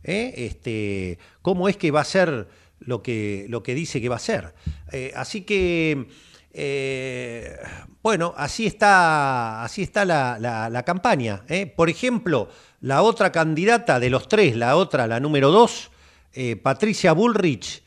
¿eh? 0.03 0.33
Este, 0.35 1.19
¿Cómo 1.43 1.69
es 1.69 1.77
que 1.77 1.91
va 1.91 2.01
a 2.01 2.05
ser 2.05 2.47
lo 2.79 3.03
que, 3.03 3.45
lo 3.49 3.61
que 3.61 3.75
dice 3.75 4.01
que 4.01 4.09
va 4.09 4.15
a 4.15 4.19
ser? 4.19 4.55
Eh, 4.91 5.11
así 5.15 5.41
que, 5.41 6.07
eh, 6.53 7.57
bueno, 8.03 8.33
así 8.37 8.67
está, 8.67 9.63
así 9.63 9.81
está 9.81 10.05
la, 10.05 10.83
campaña. 10.85 11.43
¿eh? 11.49 11.65
Por 11.65 11.89
ejemplo, 11.89 12.47
la 12.81 13.01
otra 13.01 13.31
candidata 13.31 13.99
de 13.99 14.09
los 14.09 14.27
tres, 14.27 14.55
la 14.55 14.75
otra, 14.75 15.07
la 15.07 15.19
número 15.19 15.51
dos, 15.51 15.89
eh, 16.33 16.55
Patricia 16.55 17.13
Bullrich, 17.13 17.83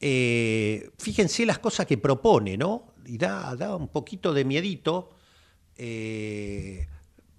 fíjense 0.00 1.46
las 1.46 1.58
cosas 1.58 1.86
que 1.86 1.98
propone, 1.98 2.56
¿no? 2.56 2.94
Y 3.06 3.18
da, 3.18 3.54
da 3.56 3.76
un 3.76 3.88
poquito 3.88 4.32
de 4.32 4.44
miedito. 4.44 5.14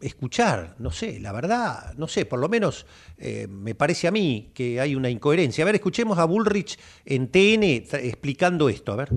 escuchar, 0.01 0.75
no 0.79 0.91
sé, 0.91 1.19
la 1.19 1.33
verdad, 1.33 1.93
no 1.97 2.07
sé, 2.07 2.25
por 2.25 2.39
lo 2.39 2.47
menos 2.47 2.85
me 3.49 3.75
parece 3.75 4.07
a 4.07 4.11
mí 4.11 4.51
que 4.53 4.79
hay 4.79 4.95
una 4.95 5.09
incoherencia. 5.09 5.63
A 5.63 5.65
ver, 5.65 5.75
escuchemos 5.75 6.17
a 6.17 6.25
Bullrich 6.25 6.77
en 7.05 7.27
TN 7.29 7.63
explicando 7.63 8.69
esto, 8.69 8.93
a 8.93 8.95
ver. 8.95 9.09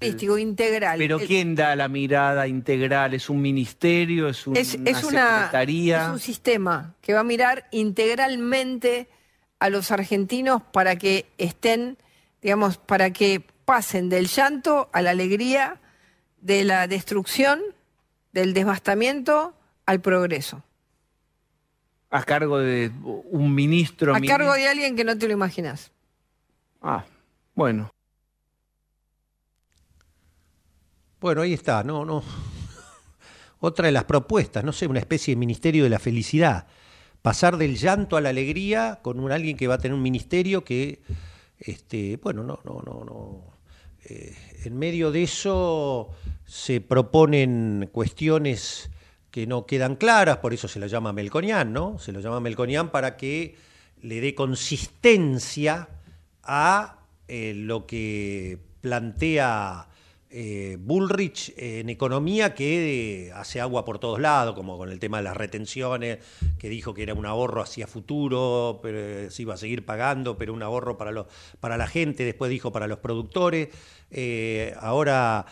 Holístico, 0.00 0.38
integral. 0.38 0.98
Pero 0.98 1.18
El- 1.18 1.26
¿quién 1.26 1.54
da 1.54 1.74
la 1.76 1.88
mirada 1.88 2.46
integral? 2.46 3.14
¿Es 3.14 3.28
un 3.28 3.40
ministerio? 3.42 4.28
¿Es, 4.28 4.46
un- 4.46 4.56
es, 4.56 4.74
una 4.74 4.90
es 4.90 5.04
una, 5.04 5.36
secretaría? 5.38 6.02
es 6.04 6.08
un 6.10 6.18
sistema 6.20 6.94
que 7.00 7.14
va 7.14 7.20
a 7.20 7.24
mirar 7.24 7.66
integralmente 7.72 9.08
a 9.58 9.70
los 9.70 9.90
argentinos 9.90 10.62
para 10.62 10.96
que 10.96 11.26
estén, 11.38 11.98
digamos, 12.42 12.76
para 12.78 13.10
que 13.12 13.42
pasen 13.64 14.08
del 14.08 14.28
llanto 14.28 14.88
a 14.92 15.02
la 15.02 15.10
alegría, 15.10 15.80
de 16.40 16.64
la 16.64 16.86
destrucción, 16.86 17.60
del 18.32 18.54
devastamiento 18.54 19.54
al 19.86 20.00
progreso. 20.00 20.62
a 22.10 22.22
cargo 22.22 22.58
de 22.58 22.90
un 23.02 23.54
ministro. 23.54 24.14
A 24.14 24.20
cargo 24.20 24.54
de 24.54 24.66
alguien 24.68 24.96
que 24.96 25.04
no 25.04 25.18
te 25.18 25.26
lo 25.26 25.34
imaginas. 25.34 25.90
Ah, 26.80 27.04
bueno. 27.54 27.90
Bueno, 31.20 31.42
ahí 31.42 31.52
está, 31.52 31.82
no, 31.82 32.04
no. 32.04 32.22
Otra 33.60 33.86
de 33.86 33.92
las 33.92 34.04
propuestas, 34.04 34.62
no 34.62 34.72
sé, 34.72 34.86
una 34.86 35.00
especie 35.00 35.34
de 35.34 35.38
ministerio 35.38 35.82
de 35.82 35.90
la 35.90 35.98
felicidad. 35.98 36.68
Pasar 37.22 37.56
del 37.56 37.76
llanto 37.76 38.16
a 38.16 38.20
la 38.20 38.28
alegría 38.28 39.00
con 39.02 39.18
un 39.18 39.32
alguien 39.32 39.56
que 39.56 39.66
va 39.66 39.74
a 39.74 39.78
tener 39.78 39.96
un 39.96 40.02
ministerio 40.02 40.62
que, 40.62 41.02
este, 41.58 42.20
bueno, 42.22 42.44
no, 42.44 42.60
no, 42.64 42.82
no, 42.86 43.04
no. 43.04 43.58
Eh, 44.04 44.36
en 44.64 44.78
medio 44.78 45.10
de 45.10 45.24
eso 45.24 46.10
se 46.46 46.80
proponen 46.80 47.90
cuestiones 47.90 48.88
que 49.32 49.48
no 49.48 49.66
quedan 49.66 49.96
claras, 49.96 50.36
por 50.36 50.54
eso 50.54 50.68
se 50.68 50.78
lo 50.78 50.86
llama 50.86 51.12
Melconian, 51.12 51.72
¿no? 51.72 51.98
Se 51.98 52.12
lo 52.12 52.20
llama 52.20 52.38
Melconian 52.38 52.90
para 52.90 53.16
que 53.16 53.56
le 54.02 54.20
dé 54.20 54.36
consistencia 54.36 55.88
a 56.44 57.00
eh, 57.26 57.54
lo 57.56 57.86
que 57.86 58.60
plantea 58.80 59.88
eh, 60.30 60.76
Bullrich 60.78 61.54
en 61.56 61.88
economía 61.88 62.54
que 62.54 63.28
eh, 63.28 63.32
hace 63.32 63.62
agua 63.62 63.86
por 63.86 63.98
todos 63.98 64.20
lados, 64.20 64.54
como 64.54 64.76
con 64.76 64.90
el 64.90 64.98
tema 64.98 65.18
de 65.18 65.24
las 65.24 65.36
retenciones, 65.36 66.18
que 66.58 66.68
dijo 66.68 66.92
que 66.92 67.02
era 67.02 67.14
un 67.14 67.24
ahorro 67.24 67.62
hacia 67.62 67.86
futuro, 67.86 68.80
pero 68.82 68.98
eh, 68.98 69.30
se 69.30 69.42
iba 69.42 69.54
a 69.54 69.56
seguir 69.56 69.86
pagando, 69.86 70.36
pero 70.36 70.52
un 70.52 70.62
ahorro 70.62 70.98
para, 70.98 71.12
los, 71.12 71.26
para 71.60 71.78
la 71.78 71.86
gente, 71.86 72.24
después 72.24 72.50
dijo 72.50 72.72
para 72.72 72.86
los 72.86 72.98
productores, 72.98 73.68
ahora 74.80 75.46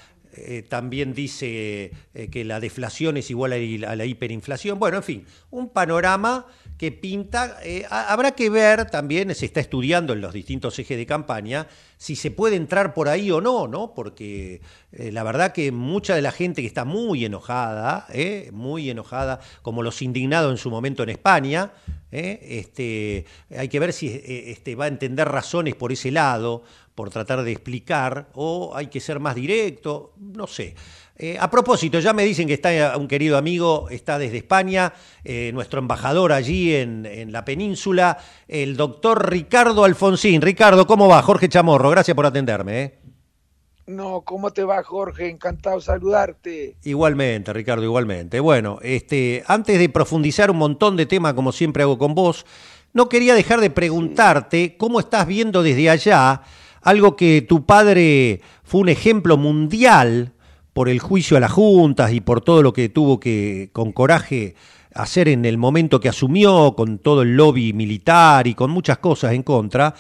también 0.69 1.15
dice 1.15 1.93
que 2.31 2.45
la 2.45 2.61
deflación 2.61 3.17
es 3.17 3.31
igual 3.31 3.53
a 3.55 3.97
la 3.97 4.05
hiperinflación. 4.05 4.79
Bueno, 4.79 4.99
en 4.99 5.03
fin, 5.03 5.27
un 5.51 5.71
panorama 5.71 6.47
que 6.79 6.93
pinta. 6.93 7.59
eh, 7.63 7.85
ha- 7.91 8.13
habrá 8.13 8.33
que 8.33 8.51
ver 8.51 8.91
también, 8.91 9.35
se 9.35 9.47
está 9.47 9.61
estudiando 9.61 10.13
en 10.13 10.21
los 10.21 10.33
distintos 10.35 10.79
ejes 10.79 10.97
de 10.97 11.07
campaña, 11.07 11.67
si 11.97 12.17
se 12.17 12.31
puede 12.31 12.57
entrar 12.57 12.93
por 12.95 13.09
ahí 13.09 13.31
o 13.31 13.41
no, 13.41 13.67
¿no? 13.67 13.95
Porque 13.95 14.61
eh, 14.93 15.11
la 15.13 15.23
verdad 15.23 15.53
que 15.53 15.73
mucha 15.73 16.15
de 16.15 16.23
la 16.23 16.33
gente 16.33 16.61
que 16.61 16.69
está 16.69 16.85
muy 16.85 17.25
enojada, 17.25 18.07
eh, 18.13 18.51
muy 18.53 18.91
enojada, 18.91 19.41
como 19.63 19.83
los 19.83 20.03
indignados 20.03 20.51
en 20.53 20.59
su 20.59 20.71
momento 20.71 21.03
en 21.03 21.09
España, 21.11 21.73
este, 22.11 23.25
hay 23.57 23.69
que 23.69 23.81
ver 23.81 23.93
si 23.93 24.21
este, 24.25 24.75
va 24.75 24.85
a 24.87 24.89
entender 24.89 25.29
razones 25.29 25.75
por 25.75 25.93
ese 25.93 26.11
lado, 26.11 26.63
por 26.95 27.11
tratar 27.11 27.43
de 27.43 27.53
explicar, 27.53 28.29
o 28.35 28.75
hay 28.75 28.87
que 28.87 29.01
ser 29.01 29.21
más 29.21 29.35
directo, 29.35 30.15
no 30.19 30.47
sé. 30.47 30.75
Eh, 31.19 31.39
a 31.41 31.51
propósito, 31.51 31.99
ya 31.99 32.13
me 32.13 32.25
dicen 32.25 32.47
que 32.47 32.55
está 32.55 32.97
un 32.99 33.09
querido 33.09 33.39
amigo, 33.39 33.89
está 33.91 34.19
desde 34.19 34.37
España, 34.37 34.93
eh, 35.25 35.51
nuestro 35.55 35.79
embajador 35.79 36.33
allí 36.33 36.75
en, 36.75 37.07
en 37.07 37.33
la 37.33 37.43
península, 37.45 38.19
el 38.47 38.77
doctor 38.77 39.31
Ricardo 39.31 39.85
Alfonsín. 39.85 40.43
Ricardo, 40.43 40.87
¿cómo 40.87 41.09
va? 41.09 41.23
Jorge 41.23 41.49
Chamorro, 41.49 41.89
gracias 41.89 42.15
por 42.15 42.27
atenderme. 42.27 42.83
¿eh? 42.83 42.99
No, 43.87 44.23
¿cómo 44.23 44.51
te 44.51 44.65
va, 44.65 44.83
Jorge? 44.83 45.31
Encantado 45.31 45.77
de 45.77 45.83
saludarte. 45.83 46.77
Igualmente, 46.85 47.53
Ricardo, 47.53 47.85
igualmente. 47.85 48.41
Bueno, 48.41 48.79
este, 48.83 49.43
antes 49.47 49.79
de 49.79 49.89
profundizar 49.89 50.51
un 50.51 50.59
montón 50.59 50.97
de 50.97 51.07
temas, 51.07 51.33
como 51.33 51.51
siempre 51.51 51.85
hago 51.85 51.97
con 51.97 52.15
vos, 52.15 52.45
no 52.93 53.09
quería 53.09 53.35
dejar 53.35 53.61
de 53.61 53.71
preguntarte 53.71 54.77
cómo 54.77 55.01
estás 55.01 55.27
viendo 55.27 55.63
desde 55.63 55.89
allá 55.89 56.43
algo 56.83 57.17
que 57.17 57.43
tu 57.43 57.65
padre 57.65 58.43
fue 58.65 58.81
un 58.83 58.89
ejemplo 58.89 59.37
mundial 59.37 60.33
por 60.77 60.91
el 60.91 60.99
juicio 60.99 61.39
a 61.39 61.41
las 61.41 61.53
juntas 61.53 62.13
y 62.13 62.21
por 62.21 62.43
todo 62.43 62.63
lo 62.63 62.75
que 62.75 62.91
tuvo 62.91 63.19
que, 63.19 63.71
con 63.73 63.93
coraje, 63.93 64.57
hacer 64.93 65.27
en 65.27 65.47
el 65.47 65.57
momento 65.57 66.01
que 66.01 66.11
asumió, 66.11 66.75
con 66.77 66.99
todo 66.99 67.23
el 67.23 67.35
lobby 67.35 67.73
militar 67.73 68.47
y 68.47 68.53
con 68.53 68.71
muchas 68.71 68.99
cosas 68.99 69.33
en 69.33 69.43
contra. 69.43 69.95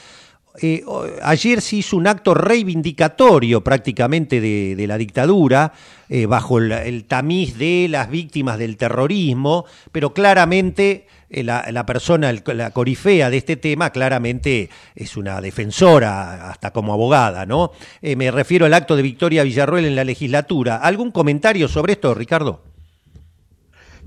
Eh, 0.60 0.84
ayer 1.22 1.60
se 1.60 1.76
hizo 1.76 1.96
un 1.96 2.06
acto 2.06 2.34
reivindicatorio 2.34 3.62
prácticamente 3.62 4.40
de, 4.40 4.86
la 4.86 4.96
dictadura, 4.96 5.72
eh, 6.08 6.26
bajo 6.26 6.58
el, 6.58 7.04
tamiz 7.04 7.58
de 7.58 7.88
las 7.90 8.10
víctimas 8.10 8.58
del 8.58 8.76
terrorismo, 8.76 9.66
pero 9.92 10.14
claramente 10.14 11.06
eh, 11.28 11.42
la, 11.42 11.86
persona, 11.86 12.32
la 12.32 12.70
corifea 12.70 13.28
de 13.30 13.36
este 13.36 13.56
tema, 13.56 13.90
claramente 13.90 14.70
es 14.94 15.16
una 15.16 15.40
defensora, 15.40 16.50
hasta 16.50 16.72
como 16.72 16.92
abogada, 16.92 17.44
¿no? 17.44 17.72
Me 18.02 18.30
refiero 18.30 18.66
al 18.66 18.74
acto 18.74 18.96
de 18.96 19.02
Victoria 19.02 19.42
Villarroel 19.42 19.84
en 19.84 19.96
la 19.96 20.04
legislatura. 20.04 20.76
¿Algún 20.76 21.10
comentario 21.10 21.68
sobre 21.68 21.94
esto, 21.94 22.14
Ricardo? 22.14 22.62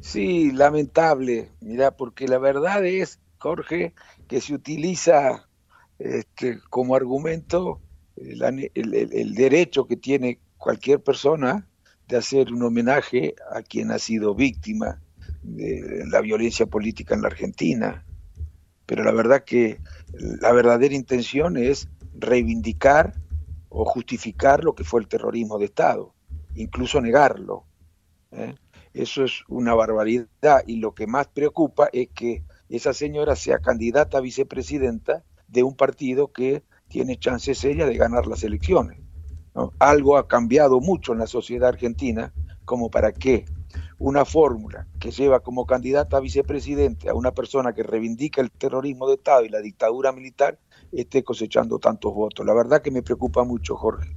Sí, 0.01 0.51
lamentable, 0.51 1.49
mira, 1.59 1.91
porque 1.91 2.27
la 2.27 2.37
verdad 2.37 2.85
es, 2.85 3.19
Jorge, 3.37 3.93
que 4.27 4.39
se 4.39 4.53
utiliza 4.53 5.48
este, 5.99 6.59
como 6.69 6.95
argumento 6.95 7.79
el, 8.15 8.41
el- 8.73 9.13
el 9.13 9.33
derecho 9.35 9.87
que 9.87 9.97
tiene 9.97 10.39
cualquier 10.57 11.01
persona 11.01 11.67
de 12.07 12.17
hacer 12.17 12.51
un 12.51 12.63
homenaje 12.63 13.35
a 13.51 13.61
quien 13.61 13.91
ha 13.91 13.99
sido 13.99 14.33
víctima 14.35 14.99
de 15.43 16.03
la 16.09 16.21
violencia 16.21 16.65
política 16.65 17.15
en 17.15 17.21
la 17.21 17.27
Argentina. 17.27 18.03
Pero 18.85 19.03
la 19.03 19.11
verdad 19.11 19.43
que 19.43 19.79
la 20.13 20.51
verdadera 20.51 20.95
intención 20.95 21.55
es 21.57 21.87
reivindicar 22.13 23.13
o 23.69 23.85
justificar 23.85 24.63
lo 24.63 24.73
que 24.73 24.83
fue 24.83 24.99
el 25.01 25.07
terrorismo 25.07 25.59
de 25.59 25.65
Estado, 25.65 26.13
incluso 26.55 26.99
negarlo. 26.99 27.65
¿eh? 28.31 28.55
Eso 28.93 29.23
es 29.23 29.43
una 29.47 29.75
barbaridad 29.75 30.63
y 30.65 30.77
lo 30.77 30.93
que 30.95 31.05
más 31.07 31.27
preocupa 31.27 31.89
es 31.93 32.09
que 32.09 32.43
esa 32.69 32.93
señora 32.93 33.35
sea 33.35 33.59
candidata 33.59 34.17
a 34.17 34.21
vicepresidenta 34.21 35.23
de 35.49 35.63
un 35.63 35.75
partido 35.75 36.31
que 36.31 36.63
tiene 36.87 37.17
chances 37.17 37.57
serias 37.57 37.87
de 37.87 37.97
ganar 37.97 38.27
las 38.27 38.43
elecciones. 38.43 38.99
Algo 39.79 40.17
ha 40.17 40.27
cambiado 40.27 40.79
mucho 40.79 41.13
en 41.13 41.19
la 41.19 41.27
sociedad 41.27 41.69
argentina 41.69 42.33
como 42.65 42.89
para 42.89 43.11
que 43.11 43.45
una 43.97 44.23
fórmula 44.23 44.87
que 44.99 45.11
lleva 45.11 45.41
como 45.41 45.65
candidata 45.65 46.17
a 46.17 46.21
vicepresidente 46.21 47.09
a 47.09 47.13
una 47.13 47.31
persona 47.31 47.73
que 47.73 47.83
reivindica 47.83 48.41
el 48.41 48.51
terrorismo 48.51 49.07
de 49.07 49.15
Estado 49.15 49.43
y 49.43 49.49
la 49.49 49.59
dictadura 49.59 50.11
militar 50.11 50.57
esté 50.91 51.23
cosechando 51.23 51.79
tantos 51.79 52.13
votos. 52.13 52.45
La 52.45 52.53
verdad 52.53 52.81
que 52.81 52.91
me 52.91 53.03
preocupa 53.03 53.43
mucho, 53.43 53.75
Jorge. 53.75 54.15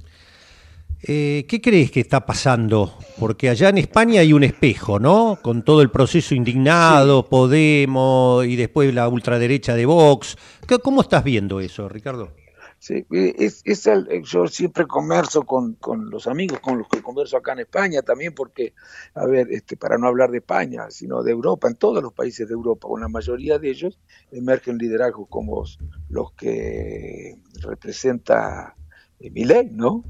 Eh, 1.05 1.45
¿Qué 1.49 1.59
crees 1.59 1.91
que 1.91 1.99
está 1.99 2.25
pasando? 2.25 2.97
Porque 3.19 3.49
allá 3.49 3.67
en 3.67 3.77
España 3.77 4.21
hay 4.21 4.31
un 4.31 4.43
espejo, 4.43 4.99
¿no? 4.99 5.37
Con 5.41 5.63
todo 5.63 5.81
el 5.81 5.91
proceso 5.91 6.33
indignado, 6.33 7.27
Podemos 7.27 8.45
y 8.45 8.55
después 8.55 8.93
la 8.93 9.09
ultraderecha 9.09 9.75
de 9.75 9.85
Vox. 9.85 10.37
¿Cómo 10.81 11.01
estás 11.01 11.25
viendo 11.25 11.59
eso, 11.59 11.89
Ricardo? 11.89 12.31
Sí, 12.79 13.05
eh, 13.13 13.33
es, 13.37 13.61
es 13.63 13.87
el, 13.87 14.07
eh, 14.11 14.21
yo 14.23 14.47
siempre 14.47 14.85
converso 14.85 15.43
con, 15.43 15.75
con, 15.75 16.09
los 16.09 16.27
amigos 16.27 16.59
con 16.59 16.77
los 16.77 16.87
que 16.89 17.01
converso 17.01 17.37
acá 17.37 17.53
en 17.53 17.59
España 17.59 18.01
también, 18.01 18.33
porque, 18.33 18.73
a 19.13 19.25
ver, 19.25 19.47
este, 19.51 19.77
para 19.77 19.97
no 19.97 20.07
hablar 20.07 20.31
de 20.31 20.39
España, 20.39 20.89
sino 20.89 21.23
de 21.23 21.31
Europa, 21.31 21.69
en 21.69 21.75
todos 21.75 22.03
los 22.03 22.13
países 22.13 22.47
de 22.47 22.53
Europa, 22.53 22.87
con 22.89 22.99
la 22.99 23.07
mayoría 23.07 23.57
de 23.57 23.69
ellos, 23.69 23.99
emergen 24.31 24.77
liderazgos 24.77 25.27
como 25.29 25.63
los 26.09 26.33
que 26.33 27.37
representa 27.61 28.75
eh, 29.21 29.31
Milei, 29.31 29.69
¿no? 29.71 30.03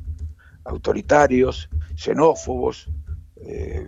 Autoritarios, 0.66 1.70
xenófobos, 1.96 2.90
eh, 3.38 3.88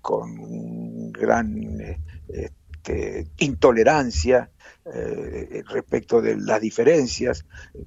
con 0.00 1.12
gran 1.12 1.80
este, 2.28 3.28
intolerancia, 3.38 4.50
eh, 4.84 5.62
respecto 5.68 6.20
de 6.20 6.36
las 6.36 6.60
diferencias, 6.60 7.46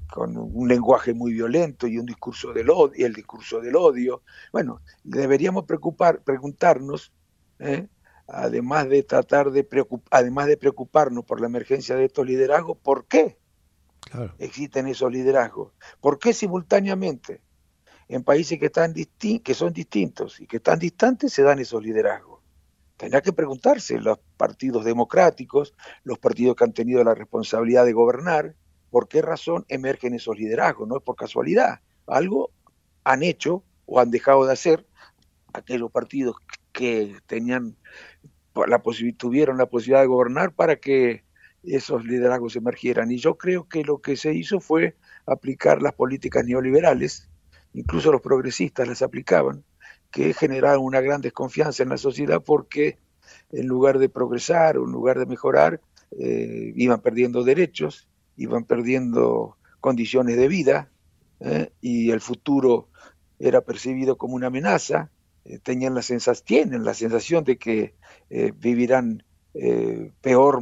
con 0.10 0.38
un 0.38 0.68
lenguaje 0.70 1.14
muy 1.14 1.34
violento 1.34 1.88
y 1.88 1.98
un 1.98 2.06
discurso 2.06 2.54
del 2.54 2.70
odio, 2.70 3.06
el 3.06 3.14
discurso 3.14 3.60
del 3.60 3.76
odio. 3.76 4.22
Bueno, 4.54 4.82
deberíamos 5.04 5.66
preocupar, 5.66 6.22
preguntarnos, 6.24 7.12
¿eh? 7.60 7.88
además 8.28 8.88
de 8.88 9.04
tratar 9.04 9.52
de 9.52 9.68
además 10.10 10.48
de 10.48 10.58
preocuparnos 10.58 11.26
por 11.26 11.42
la 11.42 11.48
emergencia 11.48 11.98
de 11.98 12.06
estos 12.06 12.26
liderazgos, 12.26 12.78
¿por 12.78 13.06
qué 13.06 13.38
existen 14.40 14.88
esos 14.88 15.12
liderazgos? 15.12 15.74
¿Por 16.00 16.18
qué 16.18 16.32
simultáneamente 16.32 17.42
en 18.08 18.24
países 18.24 18.60
que 18.60 18.68
están 18.68 18.94
que 18.94 19.54
son 19.54 19.74
distintos 19.74 20.40
y 20.40 20.48
que 20.48 20.58
están 20.58 20.80
distantes 20.80 21.34
se 21.34 21.44
dan 21.44 21.60
esos 21.60 21.84
liderazgos? 21.84 22.42
Tendrá 22.98 23.22
que 23.22 23.34
preguntarse 23.34 24.00
los 24.00 24.20
partidos 24.38 24.86
democráticos, 24.86 25.74
los 26.04 26.18
partidos 26.18 26.56
que 26.56 26.64
han 26.64 26.74
tenido 26.74 27.04
la 27.04 27.14
responsabilidad 27.14 27.86
de 27.86 27.94
gobernar, 27.94 28.56
por 28.90 29.08
qué 29.08 29.22
razón 29.22 29.66
emergen 29.68 30.14
esos 30.14 30.38
liderazgos, 30.38 30.88
no 30.88 30.98
es 30.98 31.04
por 31.04 31.16
casualidad. 31.16 31.82
Algo 32.08 32.52
han 33.04 33.24
hecho 33.24 33.64
o 33.86 34.00
han 34.00 34.12
dejado 34.12 34.46
de 34.46 34.54
hacer 34.54 34.86
aquellos 35.54 35.92
partidos 35.92 36.38
que 36.72 37.18
tenían 37.28 37.76
la 38.68 38.82
tuvieron 39.18 39.58
la 39.58 39.66
posibilidad 39.66 40.02
de 40.02 40.08
gobernar 40.08 40.54
para 40.54 40.78
que 40.78 41.24
esos 41.64 42.06
liderazgos 42.06 42.56
emergieran. 42.56 43.12
Y 43.12 43.18
yo 43.18 43.38
creo 43.38 43.68
que 43.68 43.84
lo 43.84 44.02
que 44.02 44.16
se 44.16 44.34
hizo 44.34 44.60
fue 44.60 44.96
aplicar 45.26 45.82
las 45.82 45.94
políticas 45.94 46.46
neoliberales, 46.46 47.30
incluso 47.76 48.12
los 48.12 48.22
progresistas 48.22 48.88
las 48.88 49.02
aplicaban, 49.02 49.64
que 50.12 50.34
generaron 50.34 50.84
una 50.84 51.02
gran 51.02 51.22
desconfianza 51.22 51.84
en 51.84 51.90
la 51.90 51.98
sociedad 51.98 52.42
porque 52.42 52.98
en 53.52 53.68
lugar 53.68 54.00
de 54.00 54.10
progresar 54.10 54.76
en 54.76 54.92
lugar 54.92 55.20
de 55.20 55.26
mejorar, 55.26 55.82
eh, 56.12 56.74
iban 56.76 57.02
perdiendo 57.02 57.44
derechos, 57.44 58.08
iban 58.38 58.64
perdiendo 58.64 59.58
condiciones 59.80 60.38
de 60.38 60.48
vida 60.48 60.90
¿eh? 61.40 61.72
y 61.82 62.12
el 62.12 62.22
futuro 62.22 62.88
era 63.40 63.62
percibido 63.62 64.18
como 64.18 64.36
una 64.36 64.48
amenaza. 64.48 65.10
Eh, 65.44 65.60
tenían 65.60 65.94
la 65.94 66.02
sensación, 66.02 66.46
tienen 66.46 66.84
la 66.86 66.94
sensación 66.94 67.44
de 67.44 67.58
que 67.58 67.94
vivirán 68.56 69.24
peor 70.22 70.60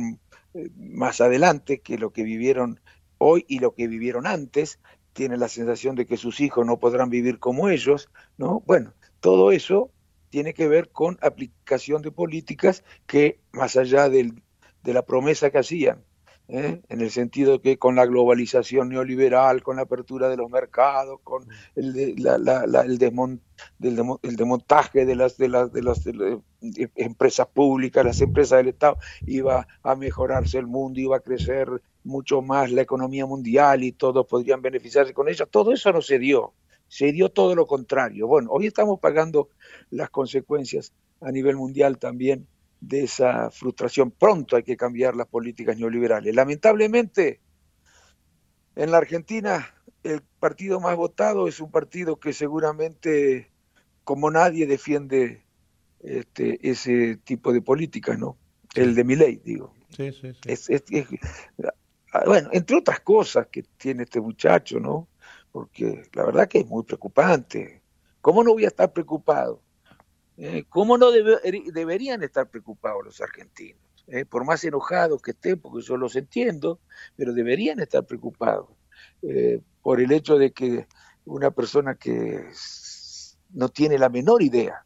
más 0.76 1.22
adelante 1.22 1.80
que 1.80 1.98
lo 1.98 2.12
que 2.12 2.24
vivieron 2.24 2.80
hoy 3.18 3.46
y 3.48 3.60
lo 3.60 3.74
que 3.74 3.88
vivieron 3.88 4.28
antes. 4.28 4.80
Tienen 5.14 5.40
la 5.40 5.48
sensación 5.48 5.96
de 5.96 6.06
que 6.06 6.18
sus 6.18 6.40
hijos 6.40 6.66
no 6.66 6.78
podrán 6.80 7.10
vivir 7.10 7.40
como 7.40 7.70
ellos, 7.70 8.10
¿no? 8.38 8.62
Bueno, 8.66 8.94
todo 9.20 9.52
eso 9.52 9.92
tiene 10.30 10.54
que 10.54 10.68
ver 10.68 10.90
con 10.90 11.18
aplicación 11.22 12.02
de 12.02 12.12
políticas 12.12 12.84
que, 13.06 13.40
más 13.52 13.78
allá 13.78 14.10
de 14.10 14.34
la 14.84 15.06
promesa 15.06 15.52
que 15.52 15.60
hacían, 15.60 16.04
¿eh? 16.48 16.82
en 16.90 17.02
el 17.02 17.12
sentido 17.12 17.62
que 17.62 17.78
con 17.78 17.96
la 17.96 18.06
globalización 18.06 18.90
neoliberal, 18.90 19.64
con 19.64 19.78
la 19.78 19.84
apertura 19.84 20.30
de 20.30 20.38
los 20.38 20.50
mercados, 20.50 21.20
con 21.24 21.48
el, 21.76 22.16
el, 22.16 22.98
desmontaje 24.36 25.06
de 25.06 25.16
las, 25.16 25.38
de 25.38 25.50
las, 25.50 25.72
de 25.72 25.82
las 25.82 26.02
empresas 26.96 27.48
públicas, 27.48 28.06
las 28.06 28.22
empresas 28.22 28.58
del 28.58 28.70
Estado, 28.70 28.98
iba 29.26 29.68
a 29.82 29.96
mejorarse 29.96 30.58
el 30.58 30.68
mundo, 30.68 31.00
iba 31.00 31.18
a 31.18 31.22
crecer 31.22 31.82
mucho 32.04 32.42
más 32.42 32.72
la 32.72 32.82
economía 32.82 33.26
mundial 33.26 33.84
y 33.84 33.92
todos 33.92 34.26
podrían 34.28 34.62
beneficiarse 34.62 35.14
con 35.14 35.30
ella. 35.30 35.46
Todo 35.46 35.74
eso 35.74 35.92
no 35.92 36.02
se 36.02 36.20
dio 36.20 36.54
se 36.94 37.12
dio 37.12 37.30
todo 37.30 37.56
lo 37.56 37.66
contrario. 37.66 38.28
Bueno, 38.28 38.52
hoy 38.52 38.68
estamos 38.68 39.00
pagando 39.00 39.50
las 39.90 40.12
consecuencias 40.12 40.94
a 41.22 41.32
nivel 41.32 41.56
mundial 41.56 41.98
también 41.98 42.48
de 42.82 43.06
esa 43.06 43.50
frustración. 43.50 44.12
Pronto 44.12 44.56
hay 44.56 44.62
que 44.62 44.78
cambiar 44.78 45.16
las 45.16 45.26
políticas 45.26 45.76
neoliberales. 45.76 46.36
Lamentablemente, 46.36 47.42
en 48.76 48.92
la 48.92 48.98
Argentina 48.98 49.74
el 50.04 50.22
partido 50.40 50.80
más 50.80 50.96
votado 50.96 51.48
es 51.48 51.60
un 51.62 51.72
partido 51.72 52.20
que 52.20 52.32
seguramente, 52.32 53.50
como 54.04 54.30
nadie, 54.30 54.68
defiende 54.68 55.46
este, 56.00 56.60
ese 56.70 57.18
tipo 57.18 57.54
de 57.54 57.64
políticas, 57.64 58.20
¿no? 58.20 58.38
El 58.76 58.94
de 58.94 59.04
mi 59.04 59.16
ley, 59.16 59.42
digo. 59.44 59.74
Sí, 59.90 60.12
sí, 60.12 60.32
sí. 60.34 61.20
Bueno, 62.26 62.50
entre 62.52 62.78
otras 62.78 63.00
cosas 63.00 63.48
que 63.48 63.64
tiene 63.78 64.04
este 64.04 64.22
muchacho, 64.22 64.80
¿no? 64.80 65.08
porque 65.54 66.10
la 66.14 66.26
verdad 66.26 66.50
que 66.50 66.60
es 66.60 66.68
muy 66.68 66.84
preocupante. 66.84 67.82
¿Cómo 68.20 68.44
no 68.44 68.54
voy 68.54 68.66
a 68.66 68.70
estar 68.70 68.92
preocupado? 68.92 69.62
Eh, 70.36 70.66
¿Cómo 70.68 70.98
no 70.98 71.12
deberían 71.12 72.24
estar 72.24 72.50
preocupados 72.50 73.06
los 73.06 73.22
argentinos? 73.22 73.80
Eh, 74.08 74.26
por 74.26 74.46
más 74.46 74.64
enojados 74.64 75.22
que 75.22 75.32
estén, 75.32 75.60
porque 75.60 75.86
yo 75.86 75.96
los 75.96 76.16
entiendo, 76.16 76.80
pero 77.16 77.34
deberían 77.34 77.80
estar 77.80 78.04
preocupados 78.04 78.68
eh, 79.22 79.62
por 79.82 80.02
el 80.02 80.12
hecho 80.12 80.38
de 80.38 80.52
que 80.52 80.88
una 81.26 81.52
persona 81.52 81.96
que 81.96 82.50
no 83.52 83.70
tiene 83.70 84.00
la 84.00 84.10
menor 84.10 84.42
idea 84.42 84.86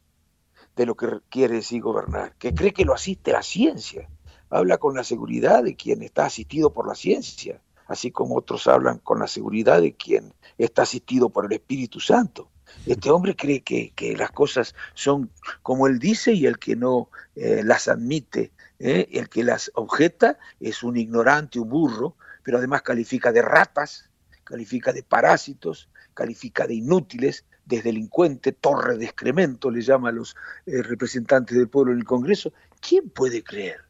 de 0.76 0.86
lo 0.86 0.94
que 0.96 1.06
quiere 1.30 1.54
decir 1.54 1.80
gobernar, 1.80 2.34
que 2.36 2.54
cree 2.54 2.74
que 2.74 2.84
lo 2.84 2.92
asiste 2.92 3.32
la 3.32 3.42
ciencia, 3.42 4.08
habla 4.50 4.78
con 4.78 4.94
la 4.94 5.04
seguridad 5.04 5.62
de 5.62 5.76
quien 5.76 6.02
está 6.02 6.26
asistido 6.26 6.72
por 6.72 6.86
la 6.86 6.94
ciencia, 6.94 7.60
así 7.86 8.10
como 8.10 8.36
otros 8.36 8.66
hablan 8.66 8.98
con 8.98 9.18
la 9.18 9.26
seguridad 9.26 9.80
de 9.80 9.94
quien 9.94 10.32
está 10.56 10.82
asistido 10.82 11.30
por 11.30 11.46
el 11.46 11.52
Espíritu 11.52 12.00
Santo. 12.00 12.50
Este 12.86 13.10
hombre 13.10 13.34
cree 13.34 13.62
que, 13.62 13.92
las 14.16 14.30
cosas 14.30 14.74
son 14.94 15.30
como 15.62 15.86
él 15.86 15.98
dice 15.98 16.32
y 16.32 16.46
el 16.46 16.58
que 16.58 16.76
no 16.76 17.10
eh, 17.34 17.62
las 17.64 17.88
admite, 17.88 18.52
eh, 18.78 19.08
el 19.12 19.28
que 19.28 19.42
las 19.42 19.70
objeta 19.74 20.38
es 20.60 20.82
un 20.82 20.96
ignorante, 20.96 21.58
un 21.58 21.68
burro, 21.68 22.16
pero 22.42 22.58
además 22.58 22.82
califica 22.82 23.32
de 23.32 23.42
ratas, 23.42 24.10
califica 24.44 24.92
de 24.92 25.02
parásitos, 25.02 25.88
califica 26.14 26.66
de 26.66 26.74
inútiles, 26.74 27.44
de 27.64 27.82
delincuente, 27.82 28.52
torre 28.52 28.96
de 28.96 29.04
excremento, 29.04 29.70
le 29.70 29.82
llama 29.82 30.08
a 30.08 30.12
los 30.12 30.36
eh, 30.66 30.82
representantes 30.82 31.56
del 31.56 31.68
pueblo 31.68 31.92
en 31.92 31.98
el 31.98 32.04
Congreso. 32.04 32.52
¿Quién 32.80 33.10
puede 33.10 33.42
creer 33.42 33.87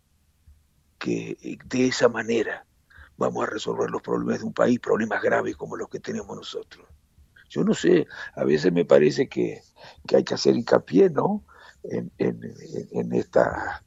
que 0.98 1.58
de 1.64 1.86
esa 1.86 2.08
manera 2.08 2.66
vamos 3.16 3.42
a 3.44 3.50
resolver 3.50 3.90
los 3.90 4.02
problemas 4.02 4.40
de 4.40 4.46
un 4.46 4.52
país, 4.52 4.78
problemas 4.78 5.22
graves 5.22 5.56
como 5.56 5.76
los 5.76 5.88
que 5.88 6.00
tenemos 6.00 6.36
nosotros. 6.36 6.86
Yo 7.48 7.64
no 7.64 7.74
sé, 7.74 8.06
a 8.34 8.44
veces 8.44 8.72
me 8.72 8.84
parece 8.84 9.28
que, 9.28 9.62
hay 10.14 10.24
que 10.24 10.34
hacer 10.34 10.54
hincapié, 10.54 11.10
¿no? 11.10 11.44
En, 11.82 13.12
esta 13.12 13.82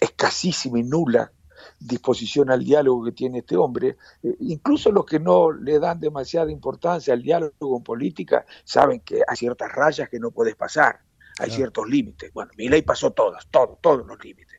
escasísima 0.00 0.78
y 0.78 0.84
nula 0.84 1.32
disposición 1.78 2.50
al 2.50 2.64
diálogo 2.64 3.04
que 3.04 3.12
tiene 3.12 3.38
este 3.38 3.56
hombre, 3.56 3.96
eh, 4.22 4.36
incluso 4.40 4.90
los 4.90 5.04
que 5.04 5.18
no 5.18 5.52
le 5.52 5.78
dan 5.78 6.00
demasiada 6.00 6.50
importancia 6.50 7.14
al 7.14 7.22
diálogo 7.22 7.76
en 7.76 7.82
política 7.82 8.44
saben 8.64 9.00
que 9.00 9.22
hay 9.26 9.36
ciertas 9.36 9.70
rayas 9.72 10.08
que 10.08 10.20
no 10.20 10.30
puedes 10.30 10.54
pasar. 10.56 11.00
hay 11.38 11.50
ciertos 11.50 11.88
límites. 11.88 12.32
Bueno, 12.32 12.52
mi 12.56 12.68
ley 12.68 12.82
pasó 12.82 13.10
todas, 13.12 13.46
todos, 13.50 13.78
todos 13.80 14.06
los 14.06 14.22
límites. 14.22 14.51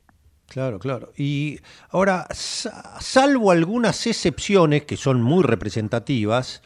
Claro, 0.48 0.78
claro. 0.78 1.12
Y 1.16 1.58
ahora, 1.90 2.28
salvo 2.32 3.50
algunas 3.50 4.06
excepciones 4.06 4.84
que 4.84 4.96
son 4.96 5.22
muy 5.22 5.42
representativas, 5.42 6.62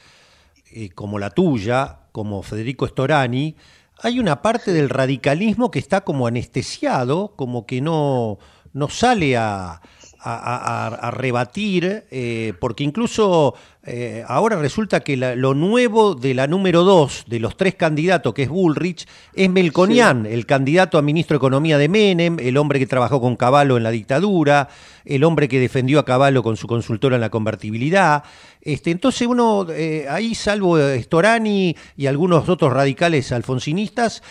eh, 0.70 0.90
como 0.90 1.18
la 1.18 1.30
tuya, 1.30 2.00
como 2.12 2.42
Federico 2.42 2.86
Storani, 2.86 3.56
hay 4.00 4.20
una 4.20 4.42
parte 4.42 4.72
del 4.72 4.90
radicalismo 4.90 5.70
que 5.70 5.78
está 5.78 6.02
como 6.02 6.26
anestesiado, 6.26 7.34
como 7.36 7.66
que 7.66 7.80
no, 7.80 8.38
no 8.72 8.88
sale 8.88 9.36
a, 9.36 9.80
a, 10.20 11.10
rebatir, 11.10 12.06
eh, 12.10 12.54
porque 12.60 12.84
incluso 12.84 13.54
eh, 13.90 14.24
ahora 14.26 14.56
resulta 14.56 15.00
que 15.00 15.16
lo 15.16 15.54
nuevo 15.54 16.14
de 16.14 16.34
la 16.34 16.46
número 16.46 16.84
dos 16.84 17.24
de 17.26 17.40
los 17.40 17.56
tres 17.56 17.74
candidatos, 17.74 18.34
que 18.34 18.42
es 18.42 18.48
Bullrich, 18.48 19.08
es 19.32 19.48
Melconian, 19.48 20.26
el 20.26 20.44
candidato 20.44 20.98
a 20.98 21.02
ministro 21.02 21.34
de 21.34 21.38
Economía 21.38 21.78
de 21.78 21.88
Menem, 21.88 22.36
el 22.38 22.56
hombre 22.58 22.78
que 22.78 22.86
trabajó 22.86 23.20
con 23.20 23.36
Caballo 23.36 23.76
en 23.76 23.82
la 23.82 23.90
dictadura, 23.90 24.68
el 25.04 25.24
hombre 25.24 25.48
que 25.48 25.58
defendió 25.58 25.98
a 25.98 26.04
Caballo 26.04 26.42
con 26.42 26.56
su 26.56 26.66
consultora 26.66 27.14
en 27.16 27.22
la 27.22 27.30
convertibilidad. 27.30 28.24
Este, 28.60 28.90
entonces 28.90 29.26
uno, 29.26 29.66
eh, 29.70 30.06
ahí 30.10 30.34
salvo 30.34 30.78
Storani 30.78 31.74
y 31.96 32.06
algunos 32.06 32.48
otros 32.48 32.72
radicales 32.72 33.32
alfonsinistas, 33.32 34.22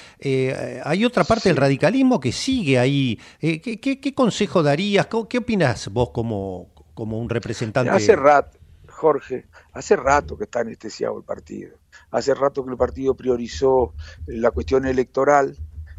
hay 0.84 1.04
otra 1.06 1.24
parte 1.24 1.50
del 1.50 1.58
radicalismo 1.58 2.20
que 2.20 2.32
sigue 2.32 2.78
ahí. 2.78 3.20
¿qué, 3.40 3.80
qué, 3.80 4.14
consejo 4.14 4.62
darías? 4.62 5.08
¿Qué 5.30 5.38
opinas 5.40 5.88
vos 5.90 6.12
como, 6.12 6.70
como 6.94 7.20
un 7.20 7.30
representante? 7.30 7.90
Hace 7.90 8.16
rato, 8.16 8.57
Jorge, 8.98 9.46
hace 9.74 9.96
rato 9.96 10.38
que 10.38 10.46
está 10.46 10.62
anestesiado 10.62 11.20
el 11.20 11.24
partido. 11.24 11.78
Hace 12.10 12.34
rato 12.34 12.66
que 12.66 12.72
el 12.72 12.78
partido 12.78 13.16
priorizó 13.16 13.94
la 14.26 14.50
cuestión 14.50 14.86
electoral, 14.86 15.56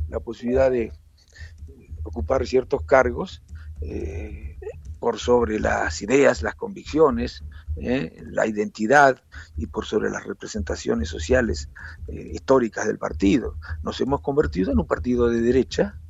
la 0.09 0.19
posibilidad 0.19 0.69
de 0.71 0.93
ocupar 2.03 2.45
ciertos 2.47 2.83
cargos 2.83 3.43
eh, 3.83 4.59
por 4.99 5.19
sobre 5.19 5.61
las 5.61 6.03
ideas, 6.03 6.43
las 6.43 6.57
convicciones, 6.57 7.45
eh, 7.77 8.21
la 8.27 8.47
identidad 8.49 9.23
y 9.57 9.69
por 9.69 9.87
sobre 9.87 10.11
las 10.11 10.27
representaciones 10.27 11.09
sociales 11.09 11.69
eh, 12.09 12.33
históricas 12.33 12.89
del 12.89 12.99
partido. 12.99 13.59
Nos 13.85 14.01
hemos 14.01 14.23
convertido 14.23 14.73
en 14.73 14.81
un 14.81 14.87
partido 14.89 15.29
de 15.29 15.41
derecha, 15.41 16.01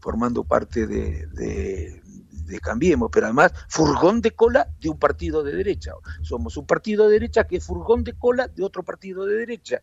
formando 0.00 0.44
parte 0.44 0.86
de 0.86 1.97
Cambiemos, 2.60 3.10
pero 3.12 3.26
además 3.26 3.52
furgón 3.68 4.20
de 4.20 4.32
cola 4.32 4.68
de 4.80 4.88
un 4.88 4.98
partido 4.98 5.42
de 5.42 5.54
derecha. 5.54 5.92
Somos 6.22 6.56
un 6.56 6.66
partido 6.66 7.06
de 7.06 7.14
derecha 7.14 7.44
que 7.44 7.56
es 7.56 7.64
furgón 7.64 8.04
de 8.04 8.14
cola 8.14 8.48
de 8.48 8.64
otro 8.64 8.82
partido 8.82 9.26
de 9.26 9.36
derecha 9.36 9.82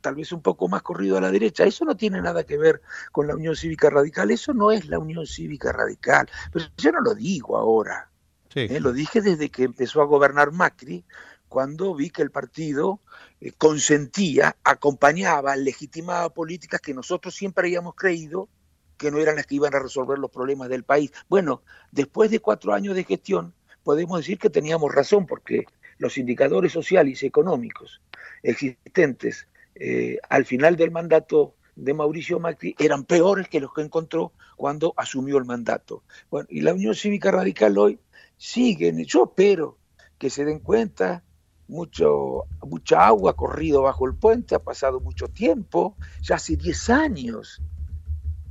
tal 0.00 0.14
vez 0.14 0.32
un 0.32 0.42
poco 0.42 0.68
más 0.68 0.82
corrido 0.82 1.18
a 1.18 1.20
la 1.20 1.30
derecha. 1.30 1.64
Eso 1.64 1.84
no 1.84 1.96
tiene 1.96 2.20
nada 2.20 2.44
que 2.44 2.56
ver 2.56 2.82
con 3.12 3.26
la 3.26 3.34
Unión 3.34 3.56
Cívica 3.56 3.90
Radical, 3.90 4.30
eso 4.30 4.54
no 4.54 4.70
es 4.70 4.86
la 4.86 4.98
Unión 4.98 5.26
Cívica 5.26 5.72
Radical. 5.72 6.28
Pero 6.52 6.66
yo 6.76 6.92
no 6.92 7.00
lo 7.00 7.14
digo 7.14 7.56
ahora, 7.56 8.10
¿eh? 8.54 8.80
lo 8.80 8.92
dije 8.92 9.20
desde 9.20 9.50
que 9.50 9.64
empezó 9.64 10.00
a 10.00 10.06
gobernar 10.06 10.52
Macri, 10.52 11.04
cuando 11.48 11.94
vi 11.94 12.10
que 12.10 12.22
el 12.22 12.30
partido 12.30 13.00
eh, 13.40 13.52
consentía, 13.52 14.56
acompañaba, 14.64 15.56
legitimaba 15.56 16.28
políticas 16.30 16.80
que 16.80 16.94
nosotros 16.94 17.34
siempre 17.34 17.68
habíamos 17.68 17.94
creído 17.94 18.48
que 18.98 19.10
no 19.10 19.18
eran 19.18 19.36
las 19.36 19.46
que 19.46 19.54
iban 19.54 19.74
a 19.74 19.78
resolver 19.78 20.18
los 20.18 20.30
problemas 20.30 20.68
del 20.68 20.82
país. 20.82 21.12
Bueno, 21.28 21.62
después 21.92 22.30
de 22.30 22.40
cuatro 22.40 22.74
años 22.74 22.94
de 22.94 23.04
gestión, 23.04 23.54
podemos 23.84 24.18
decir 24.18 24.38
que 24.38 24.50
teníamos 24.50 24.94
razón, 24.94 25.26
porque 25.26 25.64
los 25.98 26.18
indicadores 26.18 26.72
sociales 26.72 27.22
y 27.22 27.26
económicos 27.26 28.02
existentes 28.42 29.46
eh, 29.74 30.18
al 30.28 30.44
final 30.44 30.76
del 30.76 30.90
mandato 30.90 31.54
de 31.76 31.94
Mauricio 31.94 32.40
Macri 32.40 32.74
eran 32.78 33.04
peores 33.04 33.48
que 33.48 33.60
los 33.60 33.72
que 33.72 33.82
encontró 33.82 34.32
cuando 34.56 34.92
asumió 34.96 35.38
el 35.38 35.44
mandato. 35.44 36.02
Bueno, 36.30 36.48
y 36.50 36.60
la 36.60 36.74
Unión 36.74 36.94
Cívica 36.94 37.30
Radical 37.30 37.78
hoy 37.78 38.00
sigue, 38.36 38.92
yo 39.04 39.24
espero 39.24 39.78
que 40.18 40.30
se 40.30 40.44
den 40.44 40.58
cuenta, 40.58 41.22
mucho, 41.68 42.44
mucha 42.62 43.06
agua 43.06 43.32
ha 43.32 43.34
corrido 43.34 43.82
bajo 43.82 44.06
el 44.06 44.14
puente, 44.14 44.54
ha 44.54 44.58
pasado 44.58 45.00
mucho 45.00 45.28
tiempo, 45.28 45.96
ya 46.22 46.36
hace 46.36 46.56
10 46.56 46.90
años 46.90 47.62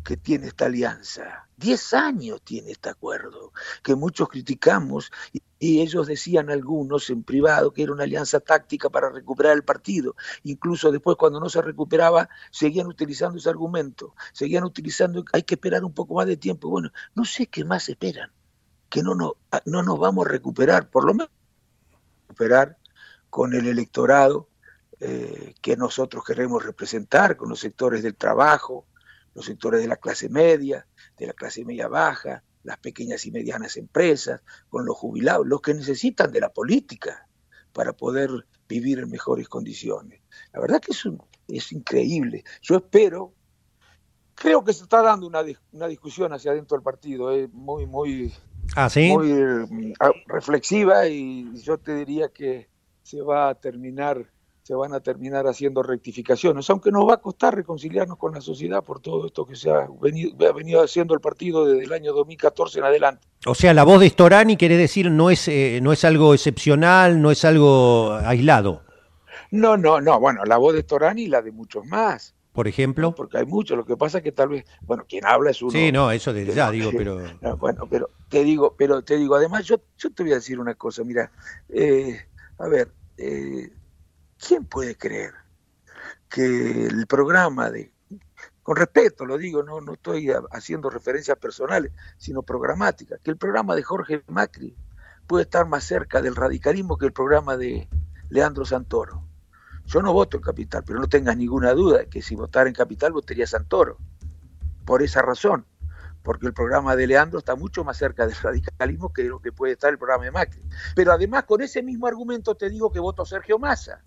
que 0.08 0.15
tiene 0.15 0.48
esta 0.48 0.67
alianza. 0.67 1.50
Diez 1.58 1.93
años 1.93 2.41
tiene 2.41 2.72
este 2.72 2.88
acuerdo, 2.88 3.52
que 3.84 3.93
muchos 3.93 4.30
criticamos 4.30 5.12
y, 5.34 5.41
ellos 5.60 6.08
decían 6.08 6.50
algunos 6.50 7.10
en 7.10 7.24
privado 7.24 7.74
que 7.74 7.84
era 7.84 7.91
una 7.91 8.04
alianza 8.04 8.39
táctica 8.39 8.89
para 8.89 9.10
recuperar 9.10 9.54
el 9.58 9.65
partido. 9.65 10.15
Incluso 10.43 10.93
después 10.93 11.17
cuando 11.17 11.41
no 11.41 11.50
se 11.50 11.62
recuperaba, 11.62 12.30
seguían 12.52 12.88
utilizando 12.88 13.38
ese 13.38 13.50
argumento, 13.50 14.15
seguían 14.32 14.63
utilizando, 14.63 15.26
hay 15.34 15.43
que 15.43 15.56
esperar 15.56 15.84
un 15.84 15.93
poco 15.93 16.13
más 16.13 16.26
de 16.26 16.38
tiempo. 16.38 16.70
Bueno, 16.70 16.89
no 17.13 17.26
sé 17.26 17.48
qué 17.48 17.65
más 17.65 17.89
esperan, 17.89 18.32
que 18.88 19.04
no, 19.04 19.13
no, 19.13 19.36
no 19.65 19.84
nos 19.84 20.00
vamos 20.00 20.26
a 20.26 20.30
recuperar, 20.30 20.89
por 20.89 21.04
lo 21.04 21.15
menos 21.15 21.32
recuperar 22.30 22.78
con 23.30 23.54
el 23.54 23.67
electorado 23.67 24.48
eh, 25.02 25.54
que 25.62 25.76
nosotros 25.76 26.24
queremos 26.24 26.63
representar, 26.63 27.36
con 27.36 27.50
los 27.50 27.60
sectores 27.60 28.04
del 28.04 28.15
trabajo, 28.15 28.86
los 29.38 29.45
sectores 29.45 29.82
de 29.82 29.88
la 29.88 29.97
clase 29.97 30.30
media, 30.30 30.88
de 31.15 31.28
la 31.28 31.34
clase 31.34 31.63
media 31.63 31.88
baja, 31.88 32.43
las 32.63 32.80
pequeñas 32.80 33.23
y 33.28 33.32
medianas 33.32 33.78
empresas, 33.78 34.41
con 34.67 34.84
los 34.84 34.97
jubilados, 34.97 35.45
los 35.45 35.62
que 35.62 35.76
necesitan 35.76 36.32
de 36.32 36.39
la 36.39 36.50
política 36.50 37.30
para 37.71 37.93
poder 37.93 38.32
vivir 38.67 38.97
en 38.97 39.12
mejores 39.12 39.47
condiciones. 39.47 40.23
La 40.54 40.60
verdad 40.60 40.82
que 40.82 40.91
es, 40.91 41.04
es 41.50 41.71
increíble. 41.71 42.45
Yo 42.63 42.78
espero, 42.78 43.36
creo 44.34 44.63
que 44.63 44.73
se 44.73 44.82
está 44.82 45.04
dando 45.04 45.28
una, 45.28 45.43
una 45.71 45.88
discusión 45.88 46.34
hacia 46.34 46.50
adentro 46.50 46.76
del 46.76 46.84
partido, 46.84 47.30
es 47.30 47.47
muy, 47.54 47.86
muy, 47.86 48.34
¿Ah, 48.76 48.89
muy 48.95 49.34
mm, 49.34 49.93
reflexiva 50.26 51.08
y 51.08 51.62
yo 51.62 51.78
te 51.78 51.93
diría 51.93 52.30
que 52.30 52.69
se 53.04 53.21
va 53.21 53.50
a 53.50 53.56
terminar 53.56 54.32
se 54.67 54.75
van 54.75 54.93
a 54.93 54.99
terminar 54.99 55.47
haciendo 55.47 55.82
rectificaciones, 55.82 56.69
aunque 56.69 56.91
nos 56.91 57.08
va 57.08 57.13
a 57.13 57.21
costar 57.21 57.56
reconciliarnos 57.56 58.17
con 58.17 58.34
la 58.34 58.41
sociedad 58.41 58.84
por 58.84 58.99
todo 58.99 59.25
esto 59.25 59.45
que 59.45 59.56
se 59.56 59.71
ha 59.71 59.88
venido, 60.01 60.84
haciendo 60.84 61.13
el 61.13 61.21
partido 61.21 61.65
desde 61.65 61.86
el 61.86 61.93
año 61.93 62.12
2014 62.12 62.80
en 62.80 62.84
adelante. 62.84 63.25
O 63.45 63.56
sea, 63.56 63.73
la 63.73 63.86
voz 63.86 64.01
de 64.01 64.10
Storani 64.10 64.58
quiere 64.58 64.75
decir 64.75 65.10
no 65.10 65.30
es, 65.30 65.47
eh, 65.47 65.80
no 65.82 65.93
es 65.93 66.03
algo 66.03 66.34
excepcional, 66.34 67.21
no 67.21 67.32
es 67.32 67.45
algo 67.45 68.12
aislado. 68.12 68.82
No, 69.51 69.77
no, 69.77 70.01
no, 70.01 70.19
bueno, 70.19 70.43
la 70.43 70.58
voz 70.58 70.73
de 70.73 70.82
Storani 70.82 71.21
y 71.21 71.27
la 71.27 71.41
de 71.41 71.53
muchos 71.53 71.86
más. 71.86 72.36
Por 72.51 72.67
ejemplo. 72.67 73.15
Porque 73.15 73.38
hay 73.38 73.45
muchos, 73.45 73.77
lo 73.77 73.86
que 73.86 73.95
pasa 73.95 74.17
es 74.17 74.23
que 74.25 74.34
tal 74.34 74.49
vez, 74.49 74.65
bueno, 74.82 75.06
quien 75.08 75.25
habla 75.25 75.51
es 75.51 75.62
uno. 75.62 75.71
Sí, 75.71 75.93
no, 75.93 76.12
eso 76.12 76.34
desde 76.34 76.53
ya 76.53 76.69
digo, 76.71 76.91
pero. 76.91 77.21
bueno, 77.58 77.88
pero 77.89 78.10
te 78.27 78.43
digo, 78.43 78.75
pero 78.77 79.01
te 79.01 79.15
digo, 79.15 79.36
además 79.36 79.63
yo, 79.63 79.77
yo 79.97 80.12
te 80.12 80.23
voy 80.23 80.34
a 80.34 80.36
decir 80.36 80.60
una 80.60 80.75
cosa, 80.75 81.06
mira, 81.06 81.32
eh, 81.69 82.19
a 82.58 82.67
ver, 82.67 82.89
eh, 83.17 83.69
¿Quién 84.39 84.65
puede 84.65 84.95
creer 84.95 85.34
que 86.30 86.86
el 86.86 87.08
programa 87.08 87.71
de, 87.71 87.91
con 88.62 88.76
respeto 88.76 89.26
lo 89.26 89.38
digo, 89.38 89.63
no, 89.63 89.82
no 89.82 89.93
estoy 89.93 90.32
haciendo 90.52 90.89
referencias 90.89 91.38
personales, 91.38 91.91
sino 92.17 92.43
programáticas, 92.43 93.19
que 93.21 93.32
el 93.32 93.38
programa 93.38 93.76
de 93.76 93.84
Jorge 93.84 94.23
Macri 94.28 94.76
puede 95.26 95.43
estar 95.43 95.65
más 95.67 95.84
cerca 95.84 96.21
del 96.21 96.36
radicalismo 96.36 96.97
que 96.97 97.06
el 97.06 97.13
programa 97.13 97.58
de 97.58 97.89
Leandro 98.30 98.65
Santoro? 98.65 99.23
Yo 99.86 100.02
no 100.02 100.13
voto 100.13 100.38
en 100.38 100.43
Capital, 100.43 100.84
pero 100.86 101.00
no 101.00 101.08
tengas 101.08 101.38
ninguna 101.38 101.73
duda 101.73 102.00
de 102.00 102.10
que 102.10 102.21
si 102.21 102.36
votara 102.36 102.69
en 102.69 102.76
Capital 102.76 103.13
votaría 103.13 103.47
Santoro. 103.47 103.97
Por 104.86 105.02
esa 105.02 105.21
razón, 105.21 105.65
porque 106.23 106.45
el 106.45 106.54
programa 106.54 106.95
de 106.95 107.08
Leandro 107.08 107.39
está 107.39 107.56
mucho 107.56 107.84
más 107.84 107.97
cerca 107.97 108.28
del 108.28 108.36
radicalismo 108.36 109.12
que 109.12 109.23
lo 109.23 109.39
que 109.39 109.52
puede 109.52 109.73
estar 109.73 109.89
el 109.89 109.97
programa 109.97 110.26
de 110.26 110.32
Macri. 110.32 110.62
Pero 110.93 111.13
además 111.13 111.45
con 111.45 111.62
ese 111.62 111.82
mismo 111.82 112.06
argumento 112.06 112.56
te 112.56 112.69
digo 112.69 112.91
que 112.91 113.00
voto 113.00 113.26
Sergio 113.26 113.58
Massa 113.58 114.04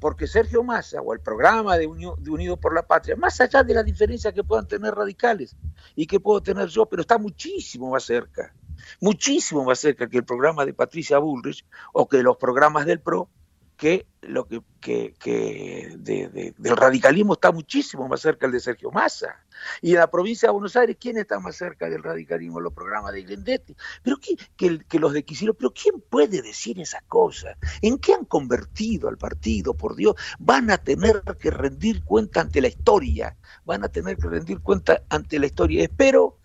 porque 0.00 0.26
Sergio 0.26 0.62
Massa 0.62 1.00
o 1.00 1.12
el 1.12 1.20
programa 1.20 1.76
de, 1.78 1.86
Unido 1.86 2.56
por 2.56 2.74
la 2.74 2.86
Patria, 2.86 3.16
más 3.16 3.40
allá 3.40 3.62
de 3.62 3.74
la 3.74 3.82
diferencia 3.82 4.32
que 4.32 4.44
puedan 4.44 4.68
tener 4.68 4.94
radicales 4.94 5.56
y 5.94 6.06
que 6.06 6.20
puedo 6.20 6.42
tener 6.42 6.68
yo, 6.68 6.86
pero 6.86 7.02
está 7.02 7.18
muchísimo 7.18 7.90
más 7.90 8.04
cerca, 8.04 8.54
muchísimo 9.00 9.64
más 9.64 9.78
cerca 9.78 10.08
que 10.08 10.18
el 10.18 10.24
programa 10.24 10.64
de 10.64 10.74
Patricia 10.74 11.18
Bullrich 11.18 11.64
o 11.92 12.08
que 12.08 12.22
los 12.22 12.36
programas 12.36 12.86
del 12.86 13.00
PRO 13.00 13.28
que 13.76 14.06
lo 14.22 14.48
que, 14.48 15.14
que, 15.18 15.94
del 15.98 16.76
radicalismo 16.76 17.34
está 17.34 17.52
muchísimo 17.52 18.08
más 18.08 18.20
cerca 18.20 18.46
el 18.46 18.52
de 18.52 18.60
Sergio 18.60 18.90
Massa. 18.90 19.44
Y 19.82 19.92
en 19.92 19.98
la 19.98 20.10
provincia 20.10 20.48
de 20.48 20.52
Buenos 20.52 20.76
Aires, 20.76 20.96
¿quién 20.98 21.18
está 21.18 21.38
más 21.38 21.56
cerca 21.56 21.88
del 21.88 22.02
radicalismo? 22.02 22.60
Los 22.60 22.72
programas 22.72 23.12
de 23.12 23.22
Glendetti. 23.22 23.76
Pero 24.02 24.16
que, 24.18 24.80
que, 24.88 24.98
los 24.98 25.12
de 25.12 25.24
Quisilo, 25.24 25.54
pero 25.54 25.72
¿quién 25.72 26.00
puede 26.00 26.42
decir 26.42 26.80
esa 26.80 27.02
cosa? 27.06 27.56
¿En 27.82 27.98
qué 27.98 28.14
han 28.14 28.24
convertido 28.24 29.08
al 29.08 29.18
partido? 29.18 29.74
Por 29.74 29.94
Dios, 29.94 30.16
van 30.38 30.70
a 30.70 30.78
tener 30.78 31.22
que 31.38 31.50
rendir 31.50 32.02
cuenta 32.02 32.40
ante 32.40 32.60
la 32.60 32.68
historia. 32.68 33.36
Van 33.64 33.84
a 33.84 33.88
tener 33.88 34.16
que 34.16 34.28
rendir 34.28 34.60
cuenta 34.60 35.02
ante 35.08 35.38
la 35.38 35.46
historia. 35.46 35.82
Espero, 35.82 36.38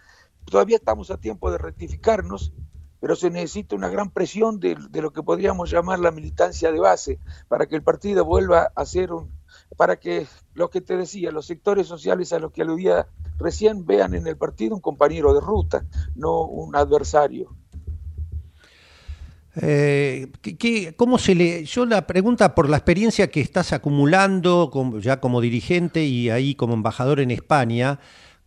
todavía 0.46 0.76
estamos 0.76 1.10
a 1.10 1.18
tiempo 1.18 1.52
de 1.52 1.58
rectificarnos 1.58 2.54
pero 3.02 3.16
se 3.16 3.32
necesita 3.32 3.76
una 3.76 3.90
gran 3.90 4.12
presión 4.12 4.60
de, 4.60 4.78
lo 4.94 5.12
que 5.12 5.24
podríamos 5.24 5.72
llamar 5.72 6.00
la 6.00 6.12
militancia 6.12 6.72
de 6.72 6.80
base 6.80 7.20
para 7.50 7.66
que 7.66 7.76
el 7.76 7.82
partido 7.82 8.24
vuelva 8.24 8.72
a 8.76 8.86
ser 8.86 9.12
un, 9.12 9.32
para 9.76 9.98
que 9.98 10.28
lo 10.54 10.70
que 10.70 10.82
te 10.82 10.96
decía, 10.96 11.32
los 11.32 11.48
sectores 11.48 11.88
sociales 11.88 12.32
a 12.32 12.40
los 12.40 12.52
que 12.52 12.62
aludía 12.62 13.08
recién 13.40 13.88
vean 13.88 14.14
en 14.14 14.28
el 14.28 14.38
partido 14.38 14.76
un 14.76 14.82
compañero 14.82 15.34
de 15.34 15.42
ruta, 15.42 15.84
no 16.16 16.44
un 16.44 16.76
adversario. 16.76 17.50
Eh, 19.56 20.32
cómo 20.96 21.18
se 21.18 21.36
le, 21.36 21.66
yo 21.66 21.86
la 21.86 22.08
pregunta 22.08 22.56
por 22.56 22.70
la 22.70 22.78
experiencia 22.78 23.32
que 23.32 23.42
estás 23.42 23.74
acumulando 23.74 24.72
ya 25.02 25.20
como 25.20 25.42
dirigente 25.42 26.06
y 26.06 26.30
ahí 26.30 26.54
como 26.54 26.76
embajador 26.76 27.20
en 27.20 27.32
España, 27.32 28.00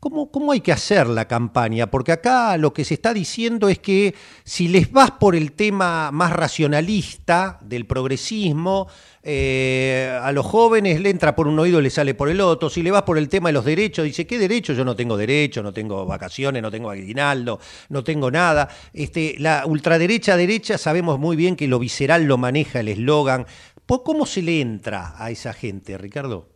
¿Cómo, 0.05 0.31
¿Cómo, 0.31 0.53
hay 0.53 0.61
que 0.61 0.71
hacer 0.71 1.07
la 1.07 1.27
campaña? 1.27 1.91
Porque 1.91 2.13
acá 2.13 2.59
lo 2.59 2.75
que 2.75 2.85
se 2.85 2.93
está 2.93 3.15
diciendo 3.15 3.71
es 3.71 3.79
que 3.79 4.15
si 4.45 4.69
les 4.69 4.93
vas 4.93 5.13
por 5.13 5.35
el 5.35 5.53
tema 5.53 6.11
más 6.13 6.31
racionalista 6.31 7.59
del 7.63 7.87
progresismo, 7.87 8.87
eh, 9.23 10.15
a 10.23 10.31
los 10.33 10.45
jóvenes 10.45 11.01
le 11.01 11.09
entra 11.09 11.35
por 11.35 11.49
un 11.49 11.59
oído 11.59 11.81
y 11.81 11.85
le 11.85 11.89
sale 11.89 12.13
por 12.13 12.29
el 12.29 12.43
otro. 12.43 12.69
Si 12.69 12.83
le 12.83 12.91
vas 12.91 13.05
por 13.05 13.17
el 13.17 13.31
tema 13.31 13.49
de 13.49 13.55
los 13.55 13.65
derechos, 13.65 14.05
dice, 14.05 14.27
¿qué 14.27 14.39
derecho? 14.39 14.75
Yo 14.75 14.85
no 14.85 14.95
tengo 14.95 15.17
derecho, 15.17 15.63
no 15.63 15.73
tengo 15.73 16.05
vacaciones, 16.05 16.61
no 16.61 16.71
tengo 16.71 16.91
aguinaldo, 16.91 17.59
no 17.89 18.05
tengo 18.05 18.31
nada. 18.31 18.69
Este, 18.93 19.37
la 19.39 19.65
ultraderecha 19.65 20.37
derecha 20.37 20.77
sabemos 20.77 21.19
muy 21.19 21.35
bien 21.35 21.57
que 21.57 21.67
lo 21.67 21.79
visceral 21.79 22.25
lo 22.25 22.37
maneja 22.37 22.81
el 22.81 22.89
eslogan. 22.89 23.47
¿Cómo 23.87 24.27
se 24.27 24.43
le 24.43 24.61
entra 24.61 25.15
a 25.17 25.31
esa 25.31 25.55
gente, 25.55 25.97
Ricardo? 25.97 26.54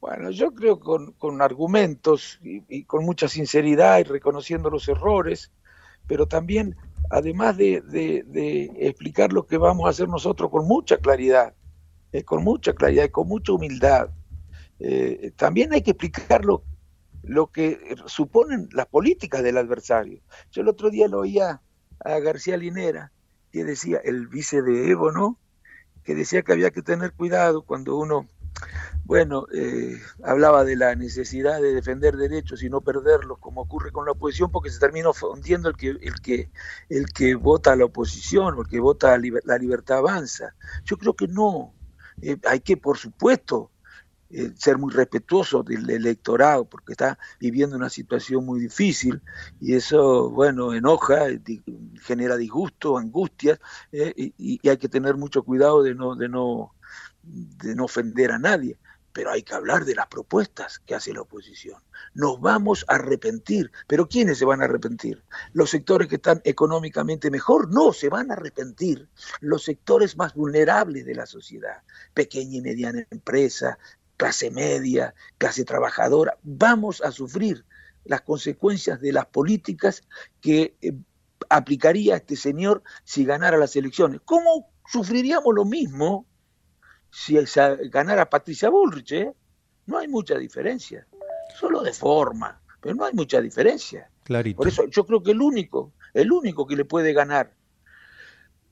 Bueno, 0.00 0.30
yo 0.30 0.54
creo 0.54 0.78
con, 0.78 1.12
con 1.12 1.42
argumentos 1.42 2.38
y, 2.42 2.84
con 2.84 3.04
mucha 3.04 3.28
sinceridad 3.28 3.98
y 3.98 4.04
reconociendo 4.04 4.70
los 4.70 4.88
errores, 4.88 5.50
pero 6.06 6.26
también, 6.26 6.76
además 7.10 7.56
de, 7.56 7.82
de, 7.82 8.70
explicar 8.78 9.32
lo 9.32 9.46
que 9.46 9.58
vamos 9.58 9.86
a 9.86 9.90
hacer 9.90 10.08
nosotros 10.08 10.50
con 10.50 10.66
mucha 10.66 10.98
claridad, 10.98 11.54
eh, 12.12 12.22
con 12.22 12.44
mucha 12.44 12.74
claridad 12.74 13.04
y 13.04 13.08
con 13.10 13.26
mucha 13.26 13.52
humildad, 13.52 14.10
eh, 14.78 15.32
también 15.36 15.72
hay 15.72 15.82
que 15.82 15.90
explicar 15.90 16.44
lo, 16.44 16.62
lo 17.24 17.48
que 17.48 17.96
suponen 18.06 18.68
las 18.72 18.86
políticas 18.86 19.42
del 19.42 19.58
adversario. 19.58 20.20
Yo 20.52 20.62
el 20.62 20.68
otro 20.68 20.90
día 20.90 21.08
lo 21.08 21.20
oía 21.20 21.60
a 22.04 22.18
García 22.20 22.56
Linera, 22.56 23.10
que 23.50 23.64
decía, 23.64 23.98
el 24.04 24.28
vice 24.28 24.62
de 24.62 24.90
Evo, 24.90 25.10
¿no? 25.10 25.38
Que 26.04 26.14
decía 26.14 26.42
que 26.42 26.52
había 26.52 26.70
que 26.70 26.82
tener 26.82 27.12
cuidado 27.12 27.62
cuando 27.62 27.96
uno 27.96 28.28
bueno, 29.08 29.46
eh, 29.54 29.98
hablaba 30.22 30.64
de 30.64 30.76
la 30.76 30.94
necesidad 30.94 31.62
de 31.62 31.72
defender 31.72 32.16
derechos 32.16 32.62
y 32.62 32.68
no 32.68 32.82
perderlos, 32.82 33.38
como 33.38 33.62
ocurre 33.62 33.90
con 33.90 34.04
la 34.04 34.12
oposición, 34.12 34.50
porque 34.50 34.68
se 34.68 34.78
termina 34.78 35.08
hundiendo 35.32 35.70
el 35.70 35.76
que, 35.76 35.88
el 35.88 36.20
que, 36.20 36.50
el 36.90 37.06
que 37.06 37.34
vota 37.34 37.72
a 37.72 37.76
la 37.76 37.86
oposición 37.86 38.58
el 38.58 38.66
que 38.68 38.80
vota 38.80 39.14
a 39.14 39.18
la 39.18 39.58
libertad 39.58 39.98
avanza. 39.98 40.54
Yo 40.84 40.98
creo 40.98 41.14
que 41.14 41.26
no. 41.26 41.72
Eh, 42.20 42.36
hay 42.46 42.60
que, 42.60 42.76
por 42.76 42.98
supuesto, 42.98 43.70
eh, 44.28 44.52
ser 44.56 44.76
muy 44.76 44.92
respetuoso 44.92 45.62
del 45.62 45.88
electorado, 45.88 46.66
porque 46.66 46.92
está 46.92 47.18
viviendo 47.40 47.76
una 47.76 47.88
situación 47.88 48.44
muy 48.44 48.60
difícil 48.60 49.22
y 49.58 49.72
eso, 49.72 50.28
bueno, 50.28 50.74
enoja, 50.74 51.28
genera 52.02 52.36
disgusto, 52.36 52.98
angustias, 52.98 53.58
y, 53.90 54.34
y, 54.36 54.68
hay 54.68 54.76
que 54.76 54.90
tener 54.90 55.16
mucho 55.16 55.44
cuidado 55.44 55.82
de 55.82 55.94
no, 55.94 56.14
de 56.14 56.28
no 56.28 56.74
de 57.28 57.74
no 57.74 57.84
ofender 57.84 58.32
a 58.32 58.38
nadie, 58.38 58.78
pero 59.12 59.32
hay 59.32 59.42
que 59.42 59.54
hablar 59.54 59.84
de 59.84 59.94
las 59.94 60.06
propuestas 60.06 60.78
que 60.78 60.94
hace 60.94 61.12
la 61.12 61.22
oposición. 61.22 61.82
Nos 62.14 62.40
vamos 62.40 62.84
a 62.86 62.94
arrepentir, 62.94 63.72
pero 63.86 64.08
¿quiénes 64.08 64.38
se 64.38 64.44
van 64.44 64.60
a 64.60 64.66
arrepentir? 64.66 65.24
¿Los 65.52 65.70
sectores 65.70 66.08
que 66.08 66.16
están 66.16 66.40
económicamente 66.44 67.30
mejor? 67.30 67.72
No, 67.72 67.92
se 67.92 68.08
van 68.08 68.30
a 68.30 68.34
arrepentir 68.34 69.08
los 69.40 69.64
sectores 69.64 70.16
más 70.16 70.34
vulnerables 70.34 71.04
de 71.04 71.16
la 71.16 71.26
sociedad, 71.26 71.82
pequeña 72.14 72.58
y 72.58 72.60
mediana 72.60 73.06
empresa, 73.10 73.78
clase 74.16 74.50
media, 74.50 75.14
clase 75.36 75.64
trabajadora. 75.64 76.38
Vamos 76.42 77.00
a 77.02 77.10
sufrir 77.10 77.64
las 78.04 78.20
consecuencias 78.20 79.00
de 79.00 79.12
las 79.12 79.26
políticas 79.26 80.02
que 80.40 80.76
eh, 80.80 80.92
aplicaría 81.48 82.16
este 82.16 82.36
señor 82.36 82.82
si 83.02 83.24
ganara 83.24 83.58
las 83.58 83.74
elecciones. 83.74 84.20
¿Cómo 84.24 84.70
sufriríamos 84.86 85.54
lo 85.54 85.64
mismo 85.64 86.27
si 87.10 87.38
ganara 87.90 88.28
Patricia 88.28 88.68
Bullrich, 88.68 89.12
¿eh? 89.12 89.32
no 89.86 89.98
hay 89.98 90.08
mucha 90.08 90.36
diferencia, 90.36 91.06
solo 91.58 91.82
de 91.82 91.92
forma, 91.92 92.60
pero 92.80 92.94
no 92.94 93.04
hay 93.04 93.14
mucha 93.14 93.40
diferencia. 93.40 94.10
Por 94.56 94.68
eso 94.68 94.86
yo 94.86 95.06
creo 95.06 95.22
que 95.22 95.30
el 95.30 95.40
único, 95.40 95.92
el 96.12 96.30
único 96.30 96.66
que 96.66 96.76
le 96.76 96.84
puede 96.84 97.12
ganar 97.12 97.54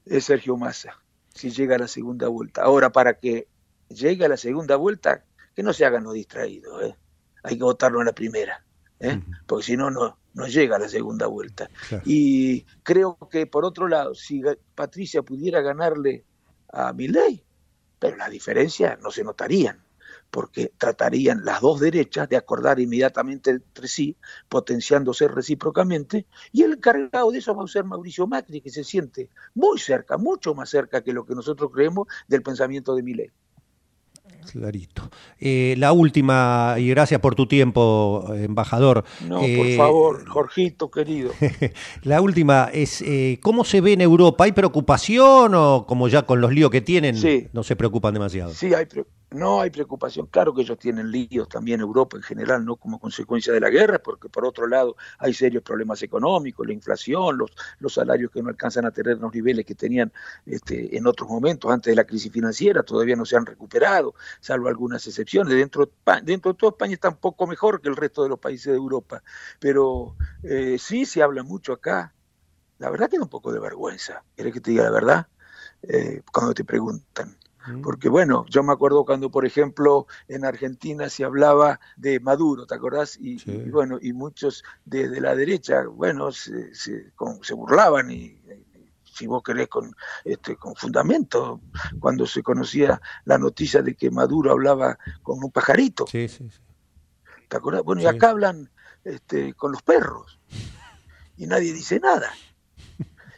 es 0.05 0.25
Sergio 0.25 0.57
Massa, 0.57 1.01
si 1.35 1.51
llega 1.51 1.77
a 1.77 1.79
la 1.79 1.89
segunda 1.89 2.29
vuelta. 2.29 2.63
Ahora, 2.63 2.93
para 2.93 3.19
que 3.19 3.49
llegue 3.89 4.25
a 4.25 4.29
la 4.29 4.37
segunda 4.37 4.77
vuelta, 4.77 5.25
que 5.55 5.63
no 5.63 5.73
se 5.73 5.87
hagan 5.87 6.05
los 6.05 6.15
distraídos, 6.15 6.83
¿eh? 6.83 6.97
hay 7.43 7.57
que 7.57 7.65
votarlo 7.65 8.01
en 8.01 8.07
la 8.07 8.15
primera, 8.15 8.63
¿eh? 9.01 9.21
porque 9.47 9.65
si 9.65 9.77
no, 9.77 9.91
no, 9.91 10.19
no 10.35 10.47
llega 10.47 10.77
a 10.77 10.79
la 10.79 10.89
segunda 10.89 11.27
vuelta. 11.27 11.71
Y 12.05 12.63
creo 12.83 13.17
que, 13.31 13.47
por 13.47 13.65
otro 13.65 13.89
lado, 13.89 14.15
si 14.15 14.43
Patricia 14.75 15.23
pudiera 15.23 15.63
ganarle 15.63 16.25
a 16.71 16.93
Milei, 16.93 17.46
pero 18.07 18.19
las 18.19 18.31
diferencias 18.31 19.01
no 19.01 19.11
se 19.11 19.25
notarían, 19.25 19.83
porque 20.31 20.73
tratarían 20.79 21.45
las 21.45 21.61
dos 21.61 21.81
derechas 21.81 22.29
de 22.29 22.37
acordar 22.37 22.79
inmediatamente 22.79 23.51
entre 23.51 23.89
sí, 23.89 24.17
potenciándose 24.49 25.27
recíprocamente, 25.27 26.27
y 26.53 26.63
el 26.63 26.75
encargado 26.75 27.33
de 27.33 27.39
eso 27.39 27.55
va 27.57 27.65
a 27.65 27.69
ser 27.69 27.83
Mauricio 27.83 28.29
Macri, 28.29 28.61
que 28.61 28.71
se 28.71 28.85
siente 28.85 29.29
muy 29.55 29.81
cerca, 29.81 30.17
mucho 30.17 30.55
más 30.55 30.71
cerca 30.71 31.03
que 31.03 31.13
lo 31.13 31.27
que 31.27 31.35
nosotros 31.35 31.71
creemos 31.73 32.07
del 32.29 32.43
pensamiento 32.43 32.95
de 32.95 33.03
Milei. 33.03 33.33
Clarito. 34.53 35.11
Eh, 35.39 35.75
la 35.79 35.93
última, 35.93 36.77
y 36.79 36.89
gracias 36.89 37.21
por 37.21 37.35
tu 37.35 37.47
tiempo, 37.47 38.27
embajador. 38.35 39.05
No, 39.27 39.41
por 39.41 39.47
eh, 39.49 39.77
favor, 39.77 40.27
Jorgito, 40.27 40.91
querido. 40.91 41.31
la 42.03 42.21
última 42.21 42.71
es, 42.73 43.03
eh, 43.03 43.39
¿cómo 43.43 43.65
se 43.65 43.81
ve 43.81 43.93
en 43.93 44.01
Europa? 44.01 44.45
¿Hay 44.45 44.53
preocupación 44.53 45.55
o 45.55 45.87
como 45.87 46.09
ya 46.09 46.23
con 46.23 46.41
los 46.41 46.53
líos 46.53 46.71
que 46.71 46.81
tienen, 46.81 47.17
no 47.53 47.63
se 47.63 47.77
preocupan 47.77 48.15
demasiado? 48.15 48.53
Sí, 48.53 48.75
hay 48.75 48.87
preocupación 48.87 49.16
no 49.31 49.61
hay 49.61 49.71
preocupación. 49.71 50.27
Claro 50.27 50.55
que 50.55 50.63
ellos 50.63 50.79
tienen 50.79 51.11
líos 51.11 51.49
también 51.49 51.81
Europa 51.81 52.17
en 52.17 52.23
general, 52.23 52.65
no 52.65 52.77
como 52.77 52.99
consecuencia 52.99 53.53
de 53.53 53.61
la 53.61 53.71
guerra, 53.71 53.99
porque 53.99 54.29
por 54.29 54.45
otro 54.47 54.67
lado 54.67 54.97
hay 55.19 55.35
serios 55.35 55.63
problemas 55.63 56.03
económicos, 56.03 56.67
la 56.67 56.73
inflación, 56.73 57.39
los, 57.39 57.51
los 57.81 57.95
salarios 57.95 58.31
que 58.31 58.43
no 58.43 58.49
alcanzan 58.51 58.87
a 58.87 58.91
tener 58.91 59.19
los 59.19 59.33
niveles 59.35 59.67
que 59.67 59.75
tenían 59.75 60.13
este, 60.47 60.97
en 60.97 61.07
otros 61.07 61.29
momentos 61.29 61.71
antes 61.71 61.91
de 61.91 61.97
la 61.97 62.05
crisis 62.05 62.33
financiera, 62.33 62.83
todavía 62.83 63.17
no 63.17 63.25
se 63.25 63.37
han 63.37 63.47
recuperado, 63.47 64.15
salvo 64.41 64.69
algunas 64.69 65.07
excepciones. 65.07 65.55
Dentro, 65.55 65.91
dentro 66.23 66.53
de 66.53 66.59
toda 66.59 66.71
España 66.71 66.95
está 66.95 67.09
un 67.09 67.17
poco 67.17 67.47
mejor 67.47 67.81
que 67.81 67.89
el 67.89 67.97
resto 67.97 68.23
de 68.23 68.29
los 68.29 68.39
países 68.39 68.73
de 68.73 68.77
Europa, 68.77 69.23
pero 69.59 70.17
eh, 70.43 70.77
sí 70.79 71.05
se 71.05 71.23
habla 71.23 71.43
mucho 71.43 71.73
acá. 71.73 72.15
La 72.79 72.91
verdad 72.91 73.09
que 73.09 73.19
un 73.19 73.29
poco 73.29 73.53
de 73.53 73.59
vergüenza, 73.59 74.23
¿querés 74.37 74.53
que 74.53 74.61
te 74.61 74.71
diga 74.71 74.85
la 74.85 74.91
verdad? 74.91 75.29
Eh, 75.83 76.23
cuando 76.33 76.53
te 76.55 76.65
preguntan 76.65 77.37
porque 77.83 78.09
bueno, 78.09 78.45
yo 78.49 78.63
me 78.63 78.73
acuerdo 78.73 79.05
cuando, 79.05 79.31
por 79.31 79.47
ejemplo, 79.47 80.07
en 80.29 80.45
Argentina 80.45 81.09
se 81.09 81.25
hablaba 81.25 81.81
de 81.97 82.21
Maduro, 82.21 82.67
¿te 82.67 82.75
acordás? 82.75 83.19
Y, 83.21 83.39
bueno, 83.71 83.99
y 84.01 84.13
muchos 84.13 84.65
de, 84.85 85.21
la 85.21 85.35
derecha, 85.35 85.85
bueno, 85.87 86.33
se, 86.33 86.75
se, 86.75 87.13
burlaban 87.55 88.11
y, 88.11 88.41
si 89.03 89.27
vos 89.27 89.43
querés 89.43 89.69
con 89.69 89.95
este 90.25 90.57
con 90.57 90.75
fundamento 90.75 91.63
cuando 91.99 92.27
se 92.27 92.43
conocía 92.43 93.01
la 93.25 93.39
noticia 93.39 93.81
de 93.81 93.95
que 93.95 94.11
Maduro 94.11 94.53
hablaba 94.53 94.99
con 95.23 95.43
un 95.43 95.51
pajarito. 95.51 96.07
Sí, 96.07 96.29
sí, 96.29 96.49
sí. 96.51 96.61
¿Te 97.49 97.57
acordás? 97.57 97.83
Bueno, 97.83 98.03
y 98.03 98.07
acá 98.07 98.31
hablan 98.31 98.71
este, 99.05 99.55
con 99.55 99.73
los 99.73 99.83
perros 99.83 100.39
y 101.37 101.47
nadie 101.47 101.73
dice 101.73 102.01
nada. 102.01 102.31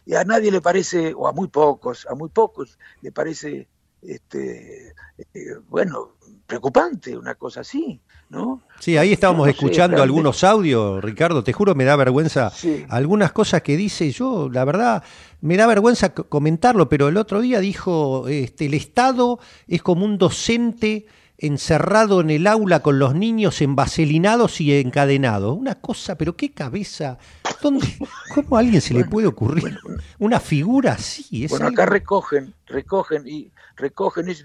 Y 0.06 0.14
a 0.14 0.24
nadie 0.24 0.50
le 0.50 0.62
parece, 0.62 1.12
o 1.14 1.28
a 1.28 1.32
muy 1.32 1.48
pocos, 1.48 2.06
a 2.06 2.14
muy 2.14 2.30
pocos 2.30 2.78
le 3.02 3.12
parece 3.12 3.68
este, 4.02 4.94
eh, 5.34 5.54
bueno, 5.68 6.14
preocupante, 6.46 7.16
una 7.16 7.34
cosa 7.34 7.60
así, 7.60 8.00
¿no? 8.30 8.62
Sí, 8.80 8.96
ahí 8.96 9.12
estábamos 9.12 9.48
escuchando 9.48 10.02
algunos 10.02 10.44
audios, 10.44 11.02
Ricardo, 11.04 11.44
te 11.44 11.52
juro 11.52 11.74
me 11.74 11.84
da 11.84 11.94
vergüenza 11.96 12.50
algunas 12.88 13.32
cosas 13.32 13.62
que 13.62 13.76
dice 13.76 14.10
yo, 14.10 14.48
la 14.50 14.64
verdad, 14.64 15.02
me 15.40 15.56
da 15.56 15.66
vergüenza 15.66 16.14
comentarlo, 16.14 16.88
pero 16.88 17.08
el 17.08 17.16
otro 17.16 17.40
día 17.40 17.60
dijo, 17.60 18.28
este, 18.28 18.66
el 18.66 18.74
Estado 18.74 19.38
es 19.66 19.82
como 19.82 20.04
un 20.04 20.16
docente 20.16 21.06
encerrado 21.38 22.20
en 22.20 22.30
el 22.30 22.46
aula 22.46 22.80
con 22.80 22.98
los 22.98 23.14
niños 23.14 23.62
envaselinados 23.62 24.60
y 24.60 24.74
encadenados. 24.74 25.56
Una 25.56 25.76
cosa, 25.76 26.18
pero 26.18 26.36
qué 26.36 26.50
cabeza. 26.50 27.18
¿Dónde, 27.62 27.86
¿Cómo 28.34 28.56
a 28.56 28.60
alguien 28.60 28.80
se 28.80 28.94
le 28.94 29.04
puede 29.04 29.28
ocurrir 29.28 29.78
una 30.18 30.40
figura 30.40 30.92
así? 30.92 31.46
bueno, 31.46 31.68
acá 31.68 31.86
recogen, 31.86 32.54
recogen 32.66 33.26
y 33.26 33.52
recogen 33.78 34.28
eso, 34.28 34.44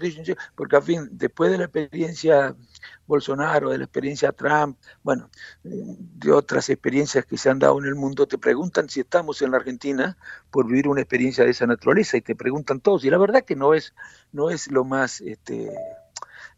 porque 0.54 0.76
a 0.76 0.80
fin, 0.80 1.08
después 1.12 1.50
de 1.50 1.58
la 1.58 1.64
experiencia 1.64 2.56
Bolsonaro, 3.06 3.70
de 3.70 3.78
la 3.78 3.84
experiencia 3.84 4.32
Trump, 4.32 4.78
bueno, 5.02 5.28
de 5.62 6.32
otras 6.32 6.70
experiencias 6.70 7.26
que 7.26 7.36
se 7.36 7.50
han 7.50 7.58
dado 7.58 7.78
en 7.78 7.84
el 7.84 7.94
mundo, 7.94 8.26
te 8.26 8.38
preguntan 8.38 8.88
si 8.88 9.00
estamos 9.00 9.42
en 9.42 9.50
la 9.50 9.58
Argentina 9.58 10.16
por 10.50 10.66
vivir 10.66 10.88
una 10.88 11.02
experiencia 11.02 11.44
de 11.44 11.50
esa 11.50 11.66
naturaleza 11.66 12.16
y 12.16 12.22
te 12.22 12.34
preguntan 12.34 12.80
todos 12.80 13.04
y 13.04 13.10
la 13.10 13.18
verdad 13.18 13.44
que 13.44 13.56
no 13.56 13.74
es 13.74 13.92
no 14.32 14.50
es 14.50 14.70
lo 14.70 14.84
más 14.84 15.20
este 15.20 15.70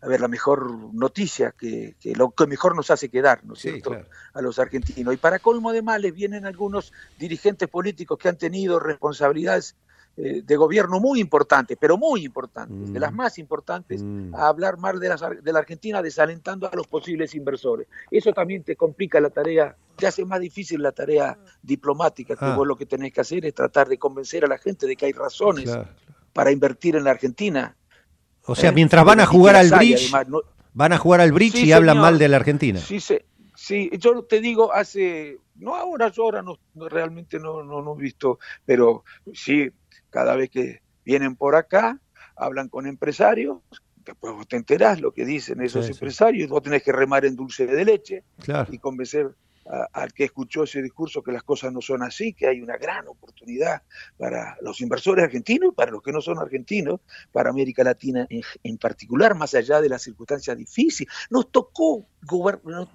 a 0.01 0.09
ver, 0.09 0.21
la 0.21 0.29
mejor 0.29 0.95
noticia, 0.95 1.53
que, 1.53 1.97
lo 2.15 2.31
que 2.31 2.47
mejor 2.47 2.77
nos 2.77 2.91
hace 2.91 3.09
quedar, 3.09 3.45
¿no 3.45 3.55
es 3.55 3.61
cierto?, 3.61 3.97
a 4.35 4.43
los 4.43 4.59
argentinos. 4.59 5.15
Y 5.15 5.17
para 5.17 5.39
colmo 5.39 5.73
de 5.73 5.83
males 5.83 6.13
vienen 6.13 6.45
algunos 6.45 6.93
dirigentes 7.19 7.69
políticos 7.69 8.19
que 8.19 8.29
han 8.29 8.37
tenido 8.37 8.79
responsabilidades 8.79 9.75
eh, 10.19 10.41
de 10.43 10.57
gobierno 10.57 10.99
muy 10.99 11.21
importantes, 11.21 11.77
pero 11.79 11.99
muy 11.99 12.25
importantes, 12.25 12.91
de 12.91 12.99
las 12.99 13.13
mm. 13.13 13.17
más 13.17 13.39
importantes, 13.39 14.03
mm. 14.03 14.35
a 14.35 14.49
hablar 14.49 14.79
mal 14.79 14.99
de, 14.99 15.15
de 15.43 15.53
la 15.53 15.59
Argentina, 15.59 16.01
desalentando 16.01 16.71
a 16.71 16.75
los 16.75 16.87
posibles 16.87 17.35
inversores. 17.35 17.87
Eso 18.11 18.33
también 18.33 18.63
te 18.63 18.77
complica 18.77 19.21
la 19.21 19.29
tarea, 19.29 19.77
te 19.95 20.07
hace 20.07 20.25
más 20.25 20.41
difícil 20.41 20.81
la 20.81 20.93
tarea 20.93 21.37
diplomática, 21.61 22.35
que 22.35 22.47
ah. 22.47 22.57
vos 22.57 22.67
lo 22.67 22.77
que 22.77 22.87
tenés 22.87 23.13
que 23.13 23.21
hacer 23.21 23.45
es 23.45 23.55
tratar 23.55 23.89
de 23.89 23.99
convencer 23.99 24.43
a 24.47 24.49
la 24.49 24.57
gente 24.57 24.87
de 24.87 24.97
que 24.97 25.05
hay 25.05 25.13
razones 25.13 25.71
para 26.33 26.51
invertir 26.51 26.97
en 26.97 27.05
la 27.05 27.11
Argentina. 27.11 27.77
O 28.47 28.55
sea, 28.55 28.73
mientras 28.73 29.05
van 29.05 29.21
a 29.21 29.27
jugar 29.27 29.55
al 29.55 29.69
bridge, 29.71 30.11
van 30.73 30.93
a 30.95 30.99
jugar 30.99 31.21
al 31.21 31.33
bridge 31.33 31.57
y 31.57 31.73
hablan 31.73 31.99
mal 31.99 32.19
de 32.19 32.29
la 32.29 32.39
Argentina. 32.39 32.81
Sí, 32.81 33.01
sí, 33.01 33.19
sí, 33.55 33.91
yo 33.99 34.23
te 34.23 34.41
digo, 34.41 34.73
hace, 34.73 35.41
no 35.57 35.75
ahora, 35.75 36.09
yo 36.09 36.23
ahora 36.23 36.43
no, 36.43 36.59
realmente 36.89 37.39
no, 37.39 37.63
no, 37.63 37.83
no 37.83 37.95
he 37.99 38.03
visto, 38.03 38.39
pero 38.65 39.05
sí, 39.35 39.71
cada 40.17 40.35
vez 40.35 40.49
que 40.49 40.81
vienen 41.05 41.37
por 41.37 41.57
acá, 41.57 42.01
hablan 42.37 42.71
con 42.71 42.87
empresarios, 42.87 43.59
después 44.03 44.33
vos 44.33 44.49
te 44.49 44.57
enterás 44.57 44.99
lo 44.99 45.13
que 45.13 45.27
dicen 45.27 45.61
esos 45.61 45.91
empresarios, 45.91 46.49
vos 46.49 46.63
tenés 46.63 46.83
que 46.83 46.91
remar 46.91 47.27
en 47.27 47.37
dulce 47.37 47.67
de 47.67 47.85
leche 47.85 48.25
y 48.71 48.79
convencer 48.79 49.35
al 49.93 50.15
que 50.15 50.25
escuchó 50.25 50.63
ese 50.63 50.81
discurso 50.81 51.23
que 51.23 51.33
las 51.33 51.43
cosas 51.43 51.71
no 51.71 51.83
son 51.83 52.03
así, 52.03 52.33
que 52.33 52.47
hay 52.47 52.63
una 52.63 52.79
gran 52.79 53.07
oportunidad 53.09 53.83
para 54.17 54.57
los 54.63 54.81
inversores 54.81 55.23
argentinos 55.23 55.73
y 55.73 55.75
para 55.75 55.91
los 55.91 56.03
que 56.03 56.13
no 56.13 56.23
son 56.23 56.39
argentinos, 56.39 57.01
para 57.31 57.51
América 57.51 57.85
Latina 57.85 58.27
en, 58.31 58.79
particular, 58.79 59.35
más 59.35 59.53
allá 59.53 59.83
de 59.83 59.91
las 59.91 60.01
circunstancias 60.01 60.57
difíciles. 60.57 61.13
Nos 61.29 61.53
tocó 61.53 62.09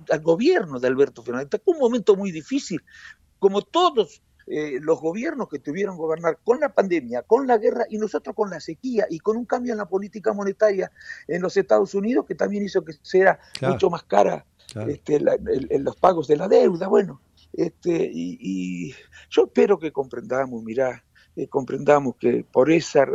al 0.10 0.22
gobierno 0.22 0.80
de 0.80 0.88
Alberto 0.88 1.22
Fernández, 1.22 1.50
tocó 1.52 1.70
un 1.70 1.80
momento 1.80 2.16
muy 2.16 2.32
difícil, 2.32 2.82
como 3.38 3.62
todos 3.62 4.24
eh, 4.54 4.80
los 4.82 5.00
gobiernos 5.00 5.48
que 5.48 5.60
tuvieron 5.60 5.96
gobernar 5.96 6.40
con 6.44 6.60
la 6.60 6.74
pandemia, 6.74 7.22
con 7.22 7.48
la 7.48 7.58
guerra 7.58 7.86
y 7.90 7.98
nosotros 7.98 8.36
con 8.36 8.50
la 8.50 8.60
sequía 8.60 9.08
y 9.10 9.20
con 9.20 9.38
un 9.38 9.46
cambio 9.46 9.72
en 9.72 9.78
la 9.78 9.88
política 9.88 10.34
monetaria 10.34 10.92
en 11.30 11.42
los 11.42 11.56
Estados 11.56 11.96
Unidos 11.96 12.26
que 12.28 12.36
también 12.36 12.62
hizo 12.66 12.84
que 12.84 12.92
sea 13.02 13.40
mucho 13.62 13.90
más 13.90 14.04
cara 14.04 14.46
este, 14.90 15.22
los 15.22 15.96
pagos 15.96 16.28
de 16.28 16.36
la 16.36 16.50
deuda. 16.50 16.90
Bueno, 16.90 17.22
este, 17.54 18.12
y, 18.14 18.94
yo 19.30 19.46
espero 19.46 19.80
que 19.80 19.94
comprendamos, 19.94 20.62
mirá, 20.62 21.02
eh, 21.38 21.48
comprendamos 21.48 22.18
que 22.18 22.44
por 22.44 22.72
esa... 22.72 23.06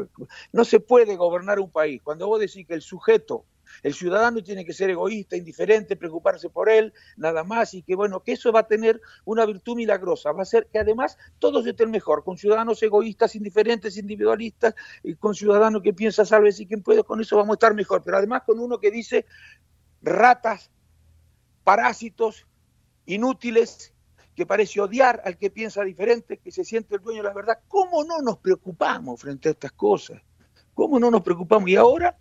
No 0.52 0.64
se 0.64 0.80
puede 0.80 1.16
gobernar 1.16 1.60
un 1.60 1.70
país. 1.70 2.00
Cuando 2.02 2.28
vos 2.28 2.40
decís 2.40 2.66
que 2.66 2.72
el 2.72 2.80
sujeto 2.80 3.44
el 3.82 3.94
ciudadano 3.94 4.42
tiene 4.42 4.64
que 4.64 4.72
ser 4.72 4.90
egoísta, 4.90 5.36
indiferente, 5.36 5.96
preocuparse 5.96 6.48
por 6.50 6.68
él, 6.68 6.92
nada 7.16 7.44
más, 7.44 7.74
y 7.74 7.82
que 7.82 7.94
bueno, 7.94 8.20
que 8.20 8.32
eso 8.32 8.52
va 8.52 8.60
a 8.60 8.66
tener 8.66 9.00
una 9.24 9.44
virtud 9.46 9.76
milagrosa, 9.76 10.32
va 10.32 10.42
a 10.42 10.46
ser 10.46 10.66
que 10.72 10.78
además 10.78 11.18
todos 11.38 11.66
estén 11.66 11.90
mejor, 11.90 12.24
con 12.24 12.38
ciudadanos 12.38 12.82
egoístas, 12.82 13.34
indiferentes, 13.36 13.96
individualistas, 13.96 14.74
y 15.02 15.14
con 15.14 15.34
ciudadanos 15.34 15.82
que 15.82 15.92
piensa 15.92 16.24
salve 16.24 16.50
y 16.56 16.66
quien 16.66 16.82
puede, 16.82 17.02
con 17.04 17.20
eso 17.20 17.36
vamos 17.36 17.54
a 17.54 17.56
estar 17.56 17.74
mejor, 17.74 18.02
pero 18.04 18.18
además 18.18 18.42
con 18.46 18.58
uno 18.58 18.78
que 18.78 18.90
dice 18.90 19.26
ratas, 20.02 20.70
parásitos, 21.64 22.46
inútiles, 23.06 23.92
que 24.34 24.46
parece 24.46 24.80
odiar 24.80 25.22
al 25.24 25.38
que 25.38 25.50
piensa 25.50 25.82
diferente, 25.82 26.36
que 26.36 26.52
se 26.52 26.62
siente 26.62 26.94
el 26.94 27.00
dueño 27.00 27.22
de 27.22 27.28
la 27.28 27.34
verdad. 27.34 27.58
¿Cómo 27.68 28.04
no 28.04 28.20
nos 28.20 28.38
preocupamos 28.38 29.20
frente 29.20 29.48
a 29.48 29.52
estas 29.52 29.72
cosas? 29.72 30.20
¿Cómo 30.74 31.00
no 31.00 31.10
nos 31.10 31.22
preocupamos? 31.22 31.70
Y 31.70 31.76
ahora 31.76 32.18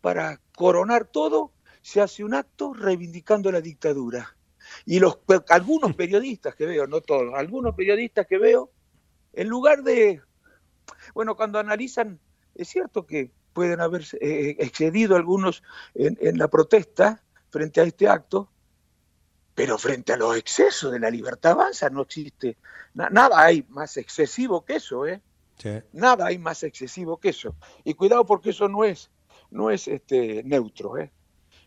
para 0.00 0.40
coronar 0.56 1.06
todo, 1.06 1.52
se 1.82 2.00
hace 2.00 2.24
un 2.24 2.34
acto 2.34 2.72
reivindicando 2.74 3.50
la 3.52 3.60
dictadura. 3.60 4.36
Y 4.84 4.98
los, 4.98 5.18
algunos 5.48 5.94
periodistas 5.94 6.54
que 6.54 6.66
veo, 6.66 6.86
no 6.86 7.00
todos, 7.00 7.34
algunos 7.34 7.74
periodistas 7.74 8.26
que 8.26 8.38
veo, 8.38 8.70
en 9.32 9.48
lugar 9.48 9.82
de, 9.82 10.20
bueno, 11.14 11.36
cuando 11.36 11.58
analizan, 11.58 12.18
es 12.54 12.68
cierto 12.68 13.06
que 13.06 13.30
pueden 13.52 13.80
haber 13.80 14.04
eh, 14.20 14.56
excedido 14.58 15.16
algunos 15.16 15.62
en, 15.94 16.38
la 16.38 16.48
protesta 16.48 17.22
frente 17.50 17.80
a 17.80 17.84
este 17.84 18.08
acto, 18.08 18.50
pero 19.54 19.78
frente 19.78 20.12
a 20.12 20.16
los 20.16 20.36
excesos 20.36 20.92
de 20.92 21.00
la 21.00 21.10
libertad 21.10 21.52
avanza 21.52 21.88
no 21.88 22.02
existe 22.02 22.58
nada 22.96 23.40
hay 23.40 23.64
más 23.68 23.96
excesivo 23.96 24.64
que 24.64 24.76
eso, 24.76 25.06
¿eh? 25.06 25.20
Nada 25.92 26.26
hay 26.26 26.38
más 26.38 26.62
excesivo 26.62 27.18
que 27.18 27.30
eso. 27.30 27.54
Y 27.84 27.94
cuidado 27.94 28.26
porque 28.26 28.50
eso 28.50 28.68
no 28.68 28.84
es 28.84 29.10
no 29.56 29.70
es 29.70 29.88
este, 29.88 30.42
neutro. 30.44 30.98
¿eh? 30.98 31.10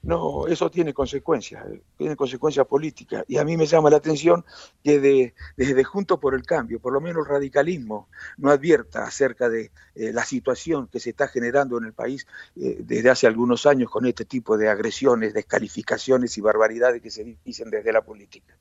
No, 0.02 0.48
eso 0.48 0.72
tiene 0.72 0.94
consecuencias, 0.94 1.66
tiene 1.98 2.16
consecuencias 2.16 2.66
políticas. 2.66 3.26
Y 3.28 3.38
a 3.38 3.44
mí 3.44 3.58
me 3.58 3.66
llama 3.66 3.90
la 3.90 3.98
atención 3.98 4.46
que 4.82 5.00
de, 5.00 5.34
desde 5.58 5.84
Juntos 5.84 6.20
por 6.20 6.36
el 6.36 6.44
Cambio, 6.46 6.80
por 6.80 6.94
lo 6.94 7.02
menos 7.02 7.26
el 7.26 7.34
radicalismo, 7.34 8.08
no 8.38 8.50
advierta 8.50 9.04
acerca 9.04 9.50
de 9.50 9.72
eh, 9.96 10.14
la 10.14 10.24
situación 10.24 10.88
que 10.88 11.02
se 11.02 11.10
está 11.10 11.28
generando 11.28 11.78
en 11.78 11.86
el 11.86 11.94
país 11.94 12.26
eh, 12.56 12.78
desde 12.80 13.10
hace 13.10 13.28
algunos 13.28 13.66
años 13.66 13.90
con 13.90 14.06
este 14.06 14.24
tipo 14.24 14.58
de 14.58 14.70
agresiones, 14.70 15.34
descalificaciones 15.34 16.38
y 16.38 16.42
barbaridades 16.42 17.02
que 17.02 17.12
se 17.12 17.38
dicen 17.44 17.70
desde 17.70 17.92
la 17.92 18.02
política. 18.02 18.56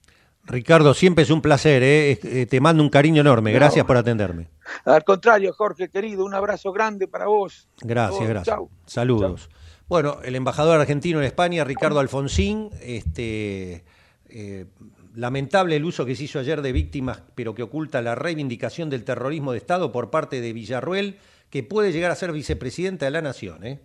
Ricardo, 0.49 0.95
siempre 0.95 1.25
es 1.25 1.31
un 1.31 1.43
placer, 1.43 1.83
¿eh? 1.85 2.47
te 2.49 2.61
mando 2.61 2.83
un 2.83 2.89
cariño 2.89 3.21
enorme, 3.21 3.53
gracias 3.53 3.85
por 3.85 3.97
atenderme. 3.97 4.49
Al 4.85 5.05
contrario, 5.05 5.53
Jorge, 5.53 5.89
querido, 5.89 6.25
un 6.25 6.35
abrazo 6.35 6.73
grande 6.73 7.07
para 7.07 7.27
vos. 7.27 7.69
Gracias, 7.83 8.29
gracias. 8.29 8.59
Saludos. 8.87 9.51
Bueno, 9.89 10.19
el 10.23 10.37
embajador 10.37 10.81
argentino 10.81 11.19
en 11.19 11.25
España, 11.25 11.65
Ricardo 11.65 11.99
Alfonsín, 11.99 12.71
este, 12.83 13.85
eh, 14.29 14.67
lamentable 15.15 15.77
el 15.77 15.85
uso 15.85 16.05
que 16.05 16.15
se 16.15 16.25
hizo 16.25 16.39
ayer 16.39 16.61
de 16.61 16.73
víctimas, 16.73 17.23
pero 17.35 17.55
que 17.55 17.63
oculta 17.63 18.03
la 18.03 18.15
reivindicación 18.15 18.91
del 18.91 19.05
terrorismo 19.05 19.53
de 19.53 19.59
Estado 19.59 19.91
por 19.91 20.11
parte 20.11 20.41
de 20.41 20.53
Villarruel, 20.53 21.19
que 21.51 21.63
puede 21.63 21.93
llegar 21.93 22.11
a 22.11 22.17
ser 22.17 22.33
vicepresidenta 22.33 23.07
de 23.07 23.11
la 23.11 23.23
Nación. 23.23 23.65
¿eh? 23.65 23.81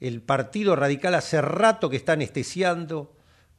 El 0.00 0.20
Partido 0.20 0.76
Radical 0.76 1.14
hace 1.14 1.40
rato 1.40 1.88
que 1.88 1.96
está 1.96 2.12
anestesiando 2.12 3.14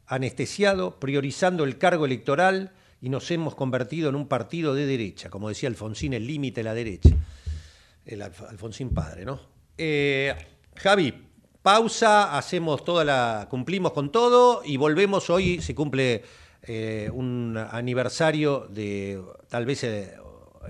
anestesiado, 0.09 0.99
priorizando 0.99 1.63
el 1.63 1.77
cargo 1.77 2.05
electoral 2.05 2.73
y 2.99 3.09
nos 3.09 3.29
hemos 3.31 3.55
convertido 3.55 4.09
en 4.09 4.15
un 4.15 4.27
partido 4.27 4.73
de 4.73 4.85
derecha, 4.85 5.29
como 5.29 5.47
decía 5.47 5.69
Alfonsín, 5.69 6.13
el 6.13 6.27
límite 6.27 6.59
de 6.59 6.63
la 6.63 6.73
derecha. 6.73 7.11
El 8.05 8.23
Alfonsín 8.23 8.89
padre, 8.89 9.23
¿no? 9.23 9.39
Eh, 9.77 10.33
Javi, 10.75 11.13
pausa, 11.61 12.35
hacemos 12.35 12.83
toda 12.83 13.05
la. 13.05 13.47
cumplimos 13.49 13.93
con 13.93 14.11
todo 14.11 14.63
y 14.65 14.77
volvemos. 14.77 15.29
Hoy 15.29 15.61
se 15.61 15.75
cumple 15.75 16.23
eh, 16.63 17.09
un 17.13 17.55
aniversario 17.71 18.67
de 18.67 19.21
tal 19.47 19.67
vez 19.67 19.83
eh, 19.83 20.15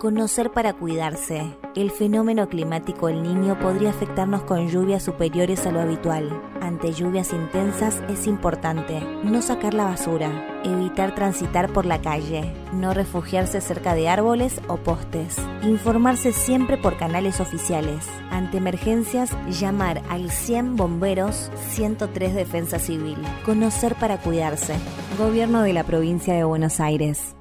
Conocer 0.00 0.50
para 0.50 0.72
cuidarse. 0.72 1.56
El 1.76 1.90
fenómeno 1.90 2.48
climático 2.48 3.08
El 3.08 3.22
Niño 3.22 3.58
podría 3.60 3.90
afectarnos 3.90 4.42
con 4.42 4.68
lluvias 4.68 5.04
superiores 5.04 5.66
a 5.66 5.70
lo 5.70 5.80
habitual. 5.80 6.42
Ante 6.60 6.92
lluvias 6.92 7.32
intensas 7.32 8.02
es 8.08 8.26
importante 8.26 9.00
no 9.22 9.42
sacar 9.42 9.74
la 9.74 9.84
basura, 9.84 10.60
evitar 10.64 10.81
transitar 10.94 11.72
por 11.72 11.86
la 11.86 12.00
calle, 12.00 12.52
no 12.72 12.94
refugiarse 12.94 13.60
cerca 13.60 13.94
de 13.94 14.08
árboles 14.08 14.60
o 14.68 14.76
postes, 14.76 15.36
informarse 15.62 16.32
siempre 16.32 16.76
por 16.76 16.96
canales 16.96 17.40
oficiales. 17.40 18.06
Ante 18.30 18.58
emergencias, 18.58 19.30
llamar 19.48 20.02
al 20.08 20.30
100 20.30 20.76
bomberos, 20.76 21.50
103 21.70 22.34
Defensa 22.34 22.78
Civil. 22.78 23.18
Conocer 23.44 23.94
para 23.96 24.18
cuidarse. 24.18 24.74
Gobierno 25.18 25.62
de 25.62 25.72
la 25.72 25.84
provincia 25.84 26.34
de 26.34 26.44
Buenos 26.44 26.80
Aires. 26.80 27.34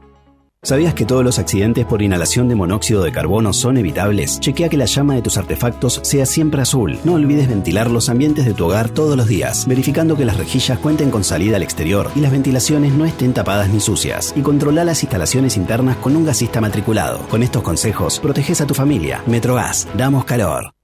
¿Sabías 0.64 0.94
que 0.94 1.08
todos 1.08 1.24
los 1.24 1.40
accidentes 1.40 1.88
por 1.88 2.04
inhalación 2.04 2.48
de 2.48 2.54
monóxido 2.54 3.02
de 3.02 3.12
carbono 3.12 3.52
son 3.52 3.78
evitables? 3.78 4.40
Chequea 4.40 4.70
que 4.70 4.78
la 4.78 4.86
llama 4.86 5.16
de 5.16 5.24
tus 5.24 5.38
artefactos 5.38 6.00
sea 6.04 6.28
siempre 6.28 6.62
azul. 6.62 7.00
No 7.04 7.14
olvides 7.16 7.48
ventilar 7.48 7.90
los 7.90 8.10
ambientes 8.10 8.46
de 8.46 8.54
tu 8.54 8.66
hogar 8.66 8.90
todos 8.90 9.18
los 9.18 9.28
días, 9.28 9.66
verificando 9.68 10.16
que 10.16 10.24
las 10.24 10.38
rejillas 10.38 10.78
cuenten 10.78 11.10
con 11.10 11.24
salida 11.24 11.56
al 11.56 11.64
exterior 11.64 12.12
y 12.14 12.20
las 12.20 12.32
ventilaciones 12.32 12.94
no 12.94 13.06
estén 13.06 13.34
tapadas 13.34 13.70
ni 13.70 13.80
sucias. 13.80 14.34
Y 14.36 14.42
controla 14.42 14.84
las 14.84 15.02
instalaciones 15.02 15.58
internas 15.58 15.98
con 15.98 16.16
un 16.16 16.26
gasista 16.26 16.62
matriculado. 16.62 17.28
Con 17.28 17.42
estos 17.42 17.64
consejos, 17.64 18.20
proteges 18.20 18.62
a 18.62 18.68
tu 18.68 18.76
familia. 18.76 19.24
Metrogas, 19.26 19.88
damos 19.98 20.26
calor. 20.26 20.76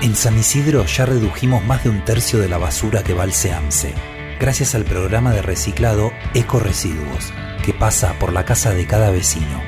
En 0.00 0.14
San 0.14 0.38
Isidro 0.38 0.86
ya 0.86 1.06
redujimos 1.06 1.64
más 1.64 1.82
de 1.82 1.90
un 1.90 2.04
tercio 2.04 2.38
de 2.38 2.48
la 2.48 2.58
basura 2.58 3.02
que 3.02 3.14
va 3.14 3.24
al 3.24 3.32
SEAMSE, 3.32 3.94
gracias 4.40 4.74
al 4.74 4.84
programa 4.84 5.32
de 5.32 5.42
reciclado 5.42 6.10
Eco 6.34 6.58
Residuos 6.58 7.32
que 7.64 7.74
pasa 7.74 8.18
por 8.18 8.32
la 8.32 8.46
casa 8.46 8.72
de 8.72 8.86
cada 8.86 9.10
vecino. 9.10 9.60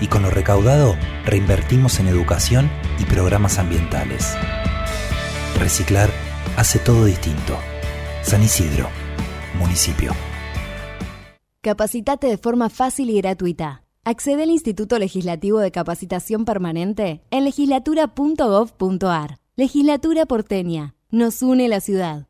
Y 0.00 0.08
con 0.08 0.22
lo 0.22 0.30
recaudado 0.30 0.96
reinvertimos 1.24 1.98
en 2.00 2.08
educación 2.08 2.70
y 2.98 3.04
programas 3.04 3.58
ambientales. 3.58 4.34
Reciclar 5.58 6.10
hace 6.56 6.78
todo 6.78 7.06
distinto. 7.06 7.58
San 8.22 8.42
Isidro, 8.42 8.88
municipio. 9.58 10.12
Capacitate 11.62 12.26
de 12.26 12.38
forma 12.38 12.70
fácil 12.70 13.10
y 13.10 13.20
gratuita. 13.20 13.84
Accede 14.04 14.44
al 14.44 14.50
Instituto 14.50 14.98
Legislativo 14.98 15.58
de 15.58 15.70
Capacitación 15.70 16.44
Permanente 16.44 17.22
en 17.30 17.44
legislatura.gov.ar. 17.44 19.38
Legislatura 19.56 20.26
porteña. 20.26 20.94
Nos 21.10 21.42
une 21.42 21.68
la 21.68 21.80
ciudad. 21.80 22.29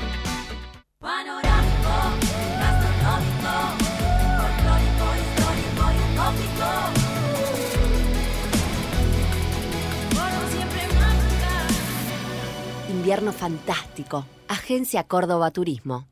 Invierno 13.01 13.31
fantástico. 13.31 14.27
Agencia 14.47 15.03
Córdoba 15.05 15.49
Turismo. 15.49 16.07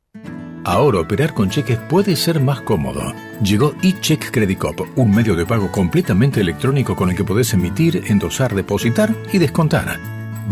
Ahora 0.66 1.02
operar 1.02 1.36
con 1.36 1.50
cheques 1.50 1.78
puede 1.88 2.16
ser 2.16 2.42
más 2.42 2.62
cómodo. 2.62 3.14
Llegó 3.44 3.76
eCheck 3.84 4.32
Credit 4.32 4.58
Cop, 4.58 4.82
un 4.98 5.12
medio 5.12 5.36
de 5.36 5.46
pago 5.46 5.72
completamente 5.72 6.42
electrónico 6.42 6.96
con 6.96 7.12
el 7.12 7.16
que 7.16 7.24
podés 7.24 7.54
emitir, 7.54 8.04
endosar, 8.08 8.56
depositar 8.56 9.16
y 9.32 9.38
descontar. 9.38 10.00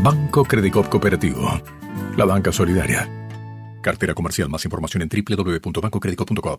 Banco 0.04 0.44
Credit 0.44 0.74
Cop 0.74 0.90
Cooperativo. 0.90 1.60
La 2.16 2.26
banca 2.26 2.52
solidaria. 2.52 3.10
Cartera 3.82 4.14
comercial. 4.14 4.48
Más 4.48 4.64
información 4.64 5.02
en 5.02 5.10
www.bancocreditcop.com. 5.10 6.58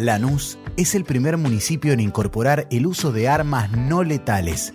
Lanús 0.00 0.58
es 0.76 0.94
el 0.96 1.04
primer 1.04 1.36
municipio 1.36 1.92
en 1.92 2.00
incorporar 2.00 2.66
el 2.70 2.86
uso 2.86 3.12
de 3.12 3.28
armas 3.28 3.70
no 3.70 4.02
letales 4.02 4.74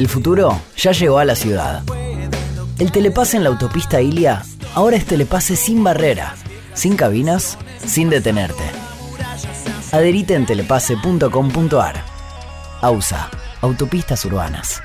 el 0.00 0.08
futuro 0.08 0.58
ya 0.78 0.92
llegó 0.92 1.18
a 1.18 1.26
la 1.26 1.34
ciudad. 1.34 1.82
El 2.78 2.90
telepase 2.90 3.36
en 3.36 3.44
la 3.44 3.50
autopista 3.50 4.00
Ilia 4.00 4.42
ahora 4.74 4.96
es 4.96 5.04
telepase 5.04 5.56
sin 5.56 5.84
barrera, 5.84 6.36
sin 6.72 6.96
cabinas, 6.96 7.58
sin 7.84 8.08
detenerte. 8.08 8.62
Adherite 9.92 10.34
en 10.36 10.46
telepase.com.ar. 10.46 12.02
AUSA, 12.80 13.30
Autopistas 13.60 14.24
Urbanas. 14.24 14.82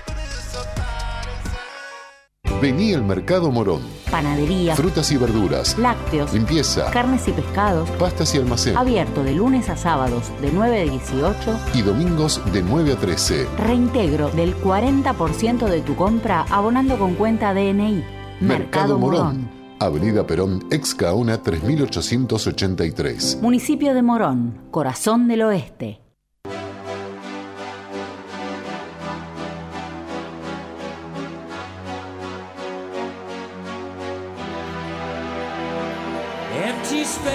Vení 2.62 2.94
al 2.94 3.04
Mercado 3.04 3.50
Morón. 3.52 3.95
Panadería. 4.12 4.76
Frutas 4.76 5.12
y 5.12 5.18
verduras. 5.18 5.78
Lácteos. 5.78 6.34
Limpieza. 6.34 6.90
Carnes 6.92 7.28
y 7.28 7.32
pescados. 7.32 7.90
Pastas 7.92 8.34
y 8.36 8.38
almacén. 8.38 8.78
Abierto 8.78 9.24
de 9.24 9.34
lunes 9.34 9.70
a 9.70 9.78
sábados 9.78 10.32
de 10.42 10.52
9 10.52 10.82
a 10.82 10.84
18. 10.84 11.60
Y 11.74 11.82
domingos 11.82 12.42
de 12.52 12.62
9 12.62 12.94
a 12.94 12.96
13. 12.96 13.48
Reintegro 13.58 14.30
del 14.30 14.56
40% 14.58 15.68
de 15.68 15.82
tu 15.82 15.96
compra 15.96 16.46
abonando 16.50 16.98
con 16.98 17.16
cuenta 17.16 17.54
DNI. 17.54 18.04
Mercado, 18.42 19.00
Morón. 19.00 19.50
Avenida 19.80 20.26
Perón, 20.26 20.66
ex 20.72 20.96
Caona 20.96 21.42
3883. 21.42 23.40
Municipio 23.42 23.94
de 23.94 24.02
Morón, 24.02 24.62
corazón 24.72 25.28
del 25.28 25.42
oeste. 25.44 26.05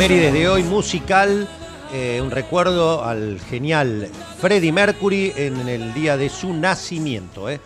Efemérides 0.00 0.32
de 0.32 0.48
hoy, 0.48 0.62
musical, 0.62 1.46
eh, 1.92 2.22
un 2.22 2.30
recuerdo 2.30 3.04
al 3.04 3.38
genial 3.38 4.08
Freddie 4.38 4.72
Mercury 4.72 5.30
en 5.36 5.68
el 5.68 5.92
día 5.92 6.16
de 6.16 6.30
su 6.30 6.54
nacimiento. 6.54 7.50
¿eh? 7.50 7.60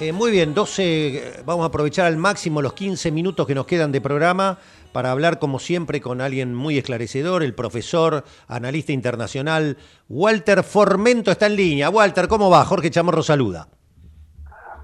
Eh, 0.00 0.10
muy 0.10 0.32
bien, 0.32 0.52
12, 0.52 1.42
vamos 1.44 1.62
a 1.62 1.68
aprovechar 1.68 2.06
al 2.06 2.16
máximo 2.16 2.60
los 2.60 2.72
15 2.72 3.12
minutos 3.12 3.46
que 3.46 3.54
nos 3.54 3.66
quedan 3.66 3.92
de 3.92 4.00
programa 4.00 4.58
para 4.90 5.12
hablar 5.12 5.38
como 5.38 5.60
siempre 5.60 6.00
con 6.00 6.20
alguien 6.20 6.56
muy 6.56 6.76
esclarecedor, 6.76 7.44
el 7.44 7.54
profesor, 7.54 8.24
analista 8.48 8.90
internacional, 8.90 9.76
Walter 10.08 10.64
Formento 10.64 11.30
está 11.30 11.46
en 11.46 11.54
línea. 11.54 11.88
Walter, 11.88 12.26
¿cómo 12.26 12.50
va? 12.50 12.64
Jorge 12.64 12.90
Chamorro 12.90 13.22
saluda. 13.22 13.68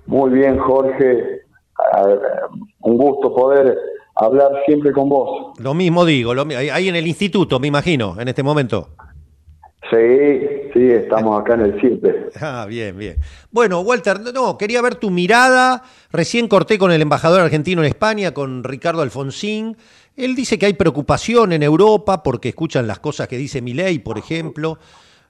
Muy 0.07 0.31
bien, 0.31 0.57
Jorge. 0.57 1.43
Un 2.81 2.97
gusto 2.97 3.35
poder 3.35 3.77
hablar 4.17 4.51
siempre 4.67 4.93
con 4.93 5.09
vos. 5.09 5.59
Lo 5.59 5.75
mismo 5.75 6.05
digo, 6.05 6.35
lo 6.35 6.47
ahí 6.57 6.89
en 6.89 6.97
el 6.97 7.07
instituto, 7.07 7.61
me 7.61 7.69
imagino, 7.69 8.17
en 8.19 8.29
este 8.29 8.43
momento. 8.43 8.89
Sí, 9.91 10.39
sí, 10.73 10.91
estamos 10.91 11.41
acá 11.41 11.55
en 11.55 11.61
el 11.61 11.81
7. 11.81 12.31
Ah, 12.41 12.67
bien, 12.69 12.99
bien. 12.99 13.17
Bueno, 13.51 13.81
Walter, 13.81 14.21
no, 14.21 14.33
no, 14.33 14.59
quería 14.59 14.83
ver 14.83 14.97
tu 14.97 15.11
mirada. 15.11 15.83
Recién 16.11 16.49
corté 16.49 16.77
con 16.77 16.91
el 16.91 17.01
embajador 17.01 17.41
argentino 17.41 17.83
en 17.83 17.89
España, 17.89 18.35
con 18.35 18.65
Ricardo 18.65 19.03
Alfonsín. 19.03 19.77
Él 20.17 20.35
dice 20.35 20.59
que 20.59 20.67
hay 20.67 20.73
preocupación 20.73 21.53
en 21.53 21.63
Europa 21.63 22.23
porque 22.23 22.49
escuchan 22.49 22.87
las 22.87 22.99
cosas 22.99 23.29
que 23.29 23.37
dice 23.37 23.63
Milei, 23.63 23.99
por 24.01 24.19
ejemplo. 24.19 24.79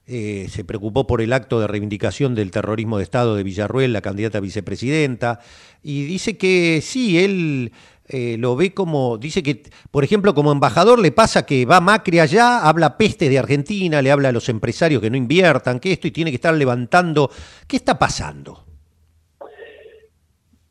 Eh, 0.09 0.47
se 0.49 0.63
preocupó 0.63 1.05
por 1.05 1.21
el 1.21 1.33
acto 1.33 1.59
de 1.59 1.67
reivindicación 1.67 2.33
del 2.33 2.49
terrorismo 2.49 2.97
de 2.97 3.03
Estado 3.03 3.35
de 3.35 3.43
Villarruel, 3.43 3.91
la 3.91 4.01
candidata 4.01 4.37
a 4.37 4.41
vicepresidenta. 4.41 5.41
Y 5.83 6.05
dice 6.05 6.37
que 6.37 6.79
sí, 6.81 7.19
él 7.19 7.73
eh, 8.09 8.37
lo 8.37 8.55
ve 8.55 8.73
como, 8.73 9.17
dice 9.17 9.43
que, 9.43 9.63
por 9.91 10.03
ejemplo, 10.03 10.33
como 10.33 10.51
embajador 10.51 10.99
le 10.99 11.11
pasa 11.11 11.45
que 11.45 11.65
va 11.65 11.81
Macri 11.81 12.19
allá, 12.19 12.67
habla 12.67 12.97
peste 12.97 13.27
de 13.27 13.37
Argentina, 13.37 14.01
le 14.01 14.11
habla 14.11 14.29
a 14.29 14.31
los 14.31 14.47
empresarios 14.47 15.01
que 15.01 15.09
no 15.09 15.17
inviertan, 15.17 15.79
que 15.79 15.91
esto, 15.91 16.07
y 16.07 16.11
tiene 16.11 16.31
que 16.31 16.35
estar 16.35 16.53
levantando. 16.53 17.29
¿Qué 17.67 17.75
está 17.75 17.99
pasando? 17.99 18.59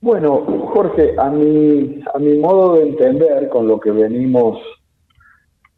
Bueno, 0.01 0.45
Jorge, 0.73 1.15
a 1.19 1.29
mi, 1.29 2.01
a 2.15 2.19
mi 2.19 2.39
modo 2.39 2.77
de 2.77 2.89
entender, 2.89 3.49
con 3.51 3.69
lo 3.69 3.81
que 3.81 3.91
venimos 3.91 4.59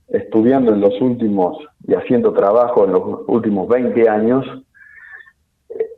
estudiando 0.08 0.72
en 0.72 0.80
los 0.80 1.00
últimos 1.00 1.58
y 1.86 1.94
haciendo 1.94 2.32
trabajo 2.32 2.84
en 2.84 2.92
los 2.92 3.02
últimos 3.26 3.68
20 3.68 4.08
años, 4.08 4.44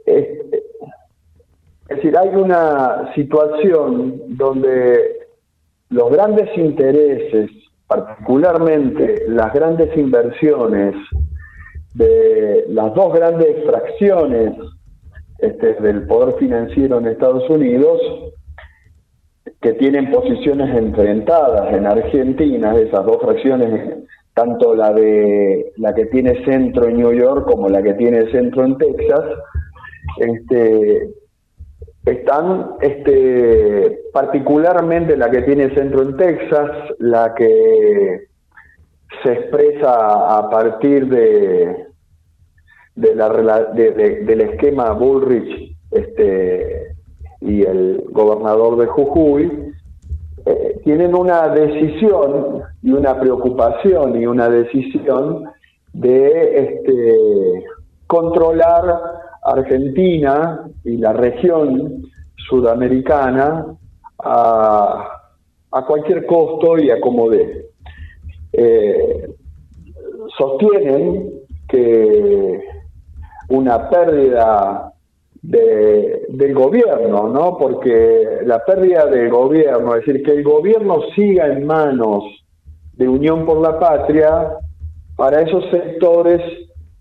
es 0.07 1.97
decir, 1.97 2.17
hay 2.17 2.29
una 2.29 3.13
situación 3.15 4.23
donde 4.29 5.20
los 5.91 6.11
grandes 6.11 6.49
intereses, 6.57 7.51
particularmente 7.87 9.25
las 9.29 9.53
grandes 9.53 9.97
inversiones 9.97 10.95
de 11.95 12.65
las 12.69 12.95
dos 12.95 13.13
grandes 13.13 13.65
fracciones 13.65 14.55
este, 15.39 15.75
del 15.75 16.07
poder 16.07 16.37
financiero 16.39 16.99
en 16.99 17.09
Estados 17.09 17.49
Unidos, 17.51 18.01
que 19.61 19.73
tienen 19.75 20.11
posiciones 20.11 20.75
enfrentadas 20.77 21.75
en 21.75 21.87
Argentina, 21.87 22.77
esas 22.77 23.05
dos 23.05 23.19
fracciones, 23.21 24.05
tanto 24.35 24.75
la 24.75 24.93
de 24.93 25.73
la 25.77 25.93
que 25.93 26.07
tiene 26.07 26.45
centro 26.45 26.87
en 26.87 26.99
New 26.99 27.13
York 27.13 27.47
como 27.51 27.69
la 27.69 27.83
que 27.83 27.95
tiene 27.95 28.31
centro 28.31 28.65
en 28.65 28.79
Texas, 28.79 29.25
este, 30.19 31.11
están 32.05 32.73
este, 32.81 34.01
particularmente 34.13 35.17
la 35.17 35.31
que 35.31 35.43
tiene 35.43 35.75
centro 35.75 36.03
en 36.03 36.17
Texas, 36.17 36.71
la 36.99 37.35
que 37.35 38.29
se 39.23 39.33
expresa 39.33 40.39
a 40.39 40.49
partir 40.49 41.09
de, 41.09 41.87
de 42.95 43.15
la, 43.15 43.65
de- 43.75 43.91
del 44.25 44.41
esquema 44.41 44.93
Bullrich 44.93 45.77
este, 45.91 46.95
y 47.41 47.63
el 47.63 48.05
gobernador 48.11 48.79
de 48.79 48.87
Jujuy, 48.87 49.73
eh, 50.47 50.81
tienen 50.85 51.15
una 51.15 51.49
decisión 51.49 52.63
y 52.83 52.93
una 52.93 53.21
preocupación 53.21 54.21
y 54.21 54.27
una 54.27 54.49
decisión 54.49 55.45
de 55.93 56.61
este, 56.65 57.65
controlar 58.07 59.01
Argentina 59.43 60.67
y 60.85 60.97
la 60.97 61.13
región 61.13 62.03
sudamericana 62.49 63.67
a, 64.19 65.09
a 65.73 65.87
cualquier 65.87 66.27
costo 66.27 66.79
y 66.79 66.91
a 66.91 67.01
como 67.01 67.31
dé. 67.31 67.67
Eh, 68.53 69.29
sostienen 70.37 71.31
que 71.69 72.61
una 73.49 73.89
pérdida 73.89 74.93
de- 75.43 76.27
del 76.29 76.55
gobierno, 76.55 77.29
¿no? 77.29 77.57
Porque 77.57 78.41
la 78.45 78.65
pérdida 78.65 79.07
del 79.07 79.31
gobierno, 79.31 79.95
es 79.97 80.05
decir, 80.05 80.23
que 80.23 80.33
el 80.33 80.43
gobierno 80.45 81.01
siga 81.15 81.47
en 81.47 81.67
manos 81.67 82.25
de 82.95 83.09
Unión 83.09 83.47
por 83.47 83.61
la 83.61 83.79
Patria, 83.79 84.53
para 85.17 85.43
esos 85.43 85.65
sectores 85.71 86.41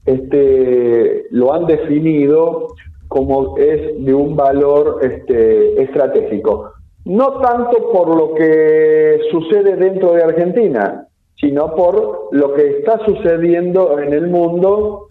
este, 0.09 1.27
lo 1.29 1.53
han 1.53 1.67
definido 1.67 2.67
como 3.07 3.57
es 3.57 4.03
de 4.03 4.13
un 4.13 4.35
valor 4.35 4.99
este, 5.01 5.81
estratégico. 5.81 6.73
No 7.05 7.39
tanto 7.39 7.91
por 7.91 8.15
lo 8.15 8.33
que 8.33 9.19
sucede 9.31 9.75
dentro 9.75 10.13
de 10.13 10.23
Argentina, 10.23 11.07
sino 11.39 11.75
por 11.75 12.29
lo 12.31 12.53
que 12.53 12.77
está 12.77 12.99
sucediendo 13.05 13.99
en 13.99 14.13
el 14.13 14.27
mundo 14.27 15.07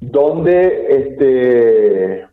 donde 0.00 0.86
este, 0.88 2.26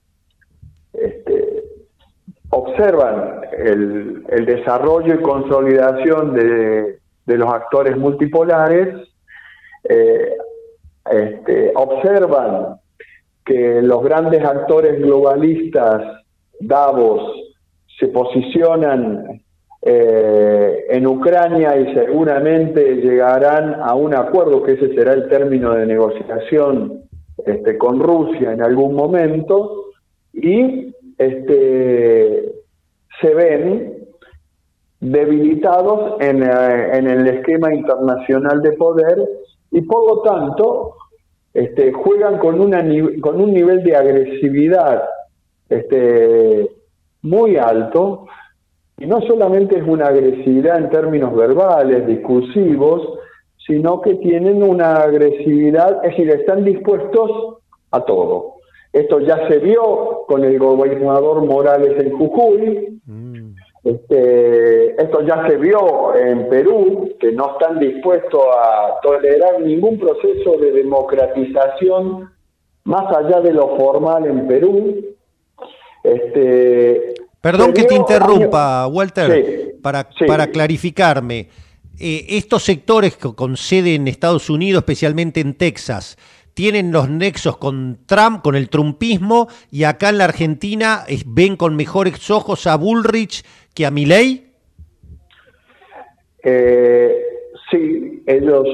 observan 2.49 3.41
el, 3.57 4.45
desarrollo 4.45 5.15
y 5.15 5.22
consolidación 5.22 6.34
de, 6.34 6.99
de 7.26 7.38
los 7.38 7.53
actores 7.53 7.97
multipolares, 7.97 8.95
eh, 9.84 10.36
este, 11.12 11.72
observan 11.76 12.80
que 13.45 13.82
los 13.82 14.03
grandes 14.03 14.43
actores 14.43 15.01
globalistas, 15.01 16.03
Davos, 16.60 17.34
se 17.99 18.07
posicionan 18.10 19.41
eh, 19.82 20.86
en 20.89 21.07
Ucrania 21.07 21.78
y 21.80 21.93
seguramente 21.93 22.95
llegarán 22.95 23.76
a 23.82 23.95
un 23.95 24.14
acuerdo, 24.14 24.62
que 24.64 24.74
ese 24.74 24.93
será 24.93 25.14
el 25.14 25.30
término 25.30 25.74
de 25.74 25.86
negociación 25.86 27.03
este, 27.45 27.78
con 27.78 27.99
Rusia 27.99 28.51
en 28.51 28.62
algún 28.62 28.93
momento, 28.93 29.86
y 30.34 30.93
este, 31.18 32.53
se 33.22 33.34
ven 33.34 33.99
debilitados 34.99 36.22
eh, 36.22 36.89
en 36.93 37.07
el 37.07 37.28
esquema 37.28 37.74
internacional 37.74 38.62
de 38.62 38.74
poder 38.74 39.18
y 39.72 39.82
por 39.82 40.07
lo 40.07 40.22
tanto 40.22 40.95
este, 41.53 41.91
juegan 41.93 42.38
con, 42.39 42.59
una, 42.59 42.84
con 43.22 43.41
un 43.41 43.53
nivel 43.53 43.84
de 43.84 43.95
agresividad 43.95 45.03
este, 45.70 46.70
muy 47.22 47.57
alto 47.57 48.26
y 48.97 49.05
no 49.05 49.22
solamente 49.22 49.78
es 49.78 49.84
una 49.88 50.07
agresividad 50.07 50.78
en 50.78 50.89
términos 50.89 51.36
verbales, 51.36 52.05
discursivos, 52.05 53.20
sino 53.65 54.01
que 54.01 54.15
tienen 54.15 54.61
una 54.61 54.95
agresividad, 54.95 56.03
es 56.03 56.11
decir, 56.11 56.30
están 56.32 56.65
dispuestos 56.65 57.59
a 57.91 58.01
todo. 58.01 58.55
Esto 58.91 59.20
ya 59.20 59.47
se 59.47 59.59
vio 59.59 60.26
con 60.28 60.43
el 60.43 60.57
gobernador 60.57 61.45
Morales 61.45 62.03
en 62.03 62.17
Jujuy, 62.17 62.99
este, 63.84 65.01
esto 65.01 65.21
ya 65.25 65.47
se 65.47 65.55
vio 65.57 66.15
en 66.15 66.49
Perú, 66.49 67.09
que 67.19 67.32
no 67.32 67.51
están 67.53 67.80
dispuestos 67.80 68.41
a 68.57 68.99
tolerar 69.01 69.61
ningún 69.61 69.97
proceso 69.97 70.57
de 70.59 70.71
democratización 70.71 72.30
más 72.84 73.15
allá 73.15 73.39
de 73.41 73.53
lo 73.53 73.77
formal 73.77 74.25
en 74.25 74.47
Perú. 74.47 74.95
Este, 76.03 77.13
Perdón 77.41 77.73
que 77.73 77.84
te 77.84 77.95
interrumpa, 77.95 78.84
años- 78.86 78.95
Walter, 78.95 79.32
Sí, 79.45 79.71
para, 79.82 80.09
sí. 80.17 80.25
para 80.25 80.47
clarificarme. 80.47 81.49
Eh, 81.99 82.25
estos 82.30 82.63
sectores 82.63 83.17
co- 83.17 83.36
con 83.36 83.57
sede 83.57 83.95
en 83.95 84.07
Estados 84.07 84.49
Unidos, 84.49 84.82
especialmente 84.82 85.41
en 85.41 85.53
Texas, 85.53 86.17
tienen 86.53 86.91
los 86.91 87.09
nexos 87.09 87.57
con 87.57 87.99
Trump, 88.05 88.41
con 88.41 88.55
el 88.55 88.69
trumpismo, 88.69 89.47
y 89.71 89.84
acá 89.84 90.09
en 90.09 90.17
la 90.17 90.25
Argentina 90.25 91.03
es- 91.07 91.23
ven 91.25 91.55
con 91.55 91.75
mejores 91.75 92.30
ojos 92.32 92.67
a 92.67 92.75
Bullrich 92.75 93.43
que 93.74 93.86
a 93.86 93.91
Milei. 93.91 94.51
Eh, 96.43 97.24
sí, 97.70 98.24
ellos 98.26 98.67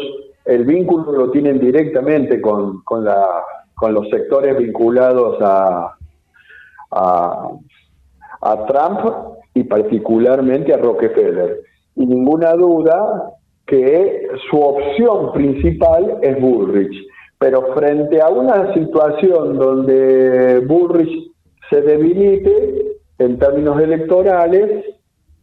el 0.46 0.64
vínculo 0.66 1.12
lo 1.12 1.32
tienen 1.32 1.60
directamente 1.60 2.39
con, 2.39 2.84
con, 2.84 3.04
la, 3.04 3.43
con 3.74 3.93
los 3.93 4.08
sectores 4.10 4.58
vinculados 4.58 5.38
a, 5.41 5.98
a, 6.91 7.50
a 8.41 8.66
Trump 8.68 9.00
y 9.56 9.64
particularmente 9.64 10.74
a 10.74 10.78
Rockefeller. 10.78 11.62
Y 11.96 12.06
ninguna 12.06 12.54
duda 12.54 13.32
que 13.66 14.28
su 14.50 14.62
opción 14.62 15.34
principal 15.34 16.20
es 16.22 16.39
Bullrich. 16.39 16.96
Pero 17.39 17.74
frente 17.74 18.22
a 18.22 18.30
una 18.30 18.74
situación 18.74 19.58
donde 19.58 20.60
Bullrich 20.60 21.32
se 21.70 21.82
debilite 21.82 22.95
en 23.20 23.39
términos 23.39 23.80
electorales, 23.82 24.86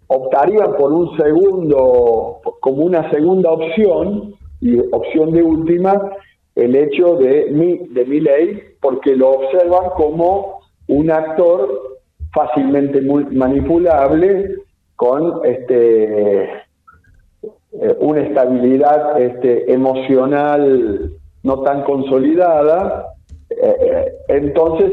optarían 0.07 0.77
por 0.77 0.93
un 0.93 1.17
segundo, 1.17 2.41
como 2.61 2.85
una 2.85 3.11
segunda 3.11 3.51
opción, 3.51 4.35
y 4.61 4.79
opción 4.93 5.33
de 5.33 5.43
última, 5.43 6.13
el 6.55 6.77
hecho 6.77 7.17
de, 7.17 7.49
mi, 7.51 7.79
de 7.89 8.05
Milley, 8.05 8.63
porque 8.81 9.17
lo 9.17 9.31
observan 9.31 9.91
como 9.97 10.61
un 10.89 11.11
actor 11.11 11.99
fácilmente 12.33 13.01
manipulable, 13.01 14.57
con 14.97 15.45
este, 15.45 16.45
eh, 16.45 17.97
una 17.99 18.21
estabilidad 18.21 19.21
este, 19.21 19.73
emocional 19.73 21.11
no 21.43 21.63
tan 21.63 21.83
consolidada, 21.83 23.12
eh, 23.61 24.13
entonces 24.29 24.93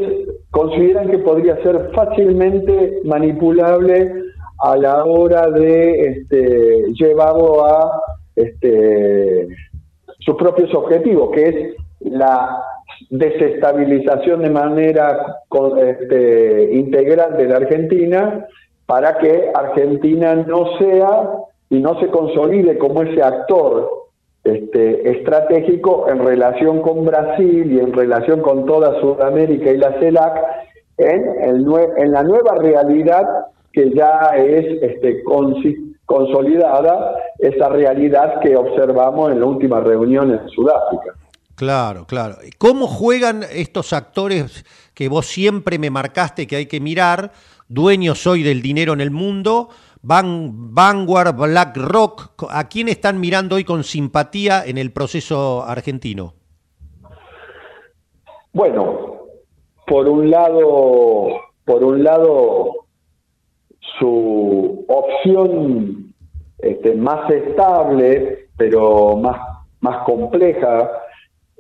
consideran 0.51 1.09
que 1.09 1.19
podría 1.19 1.61
ser 1.63 1.91
fácilmente 1.93 3.01
manipulable 3.03 4.11
a 4.61 4.75
la 4.75 5.05
hora 5.05 5.49
de 5.49 6.07
este, 6.07 6.93
llevarlo 6.93 7.65
a 7.65 8.01
este, 8.35 9.47
sus 10.19 10.35
propios 10.35 10.73
objetivos, 10.73 11.31
que 11.31 11.47
es 11.47 11.55
la 12.01 12.61
desestabilización 13.09 14.41
de 14.41 14.49
manera 14.49 15.37
este, 15.77 16.73
integral 16.73 17.37
de 17.37 17.45
la 17.45 17.57
Argentina 17.57 18.45
para 18.85 19.17
que 19.17 19.51
Argentina 19.53 20.35
no 20.35 20.77
sea 20.77 21.29
y 21.69 21.79
no 21.79 21.99
se 21.99 22.07
consolide 22.07 22.77
como 22.77 23.03
ese 23.03 23.21
actor 23.21 23.89
este, 24.55 25.11
estratégico 25.11 26.07
en 26.09 26.19
relación 26.19 26.81
con 26.81 27.05
Brasil 27.05 27.71
y 27.71 27.79
en 27.79 27.93
relación 27.93 28.41
con 28.41 28.65
toda 28.65 28.99
Sudamérica 28.99 29.71
y 29.71 29.77
la 29.77 29.99
CELAC 29.99 30.37
en, 30.97 32.11
la 32.11 32.23
nueva 32.23 32.55
realidad 32.55 33.25
que 33.71 33.91
ya 33.93 34.31
es 34.35 34.81
este, 34.81 35.23
consolidada, 36.05 37.15
esa 37.37 37.69
realidad 37.69 38.39
que 38.41 38.55
observamos 38.55 39.31
en 39.31 39.39
la 39.39 39.45
última 39.45 39.79
reunión 39.79 40.31
en 40.31 40.49
Sudáfrica. 40.49 41.13
Claro, 41.55 42.05
claro. 42.05 42.37
¿Cómo 42.57 42.87
juegan 42.87 43.43
estos 43.51 43.91
actores 43.93 44.65
que 44.93 45.09
vos 45.09 45.25
siempre 45.25 45.77
me 45.77 45.89
marcaste 45.89 46.47
que 46.47 46.55
hay 46.55 46.65
que 46.67 46.79
mirar? 46.79 47.31
Dueño 47.67 48.15
soy 48.15 48.43
del 48.43 48.61
dinero 48.61 48.93
en 48.93 49.01
el 49.01 49.11
mundo, 49.11 49.69
Van, 50.01 50.73
Vanguard, 50.73 51.35
BlackRock. 51.35 52.45
¿A 52.49 52.69
quién 52.69 52.87
están 52.87 53.19
mirando 53.19 53.55
hoy 53.55 53.63
con 53.63 53.83
simpatía 53.83 54.63
en 54.65 54.77
el 54.77 54.91
proceso 54.91 55.63
argentino? 55.63 56.33
Bueno, 58.53 59.17
por 59.85 60.07
un 60.07 60.29
lado, 60.29 61.27
por 61.65 61.83
un 61.83 62.03
lado, 62.03 62.85
su 63.99 64.85
opción 64.87 66.13
este, 66.59 66.95
más 66.95 67.29
estable, 67.29 68.49
pero 68.57 69.17
más, 69.17 69.37
más 69.81 70.03
compleja, 70.05 70.89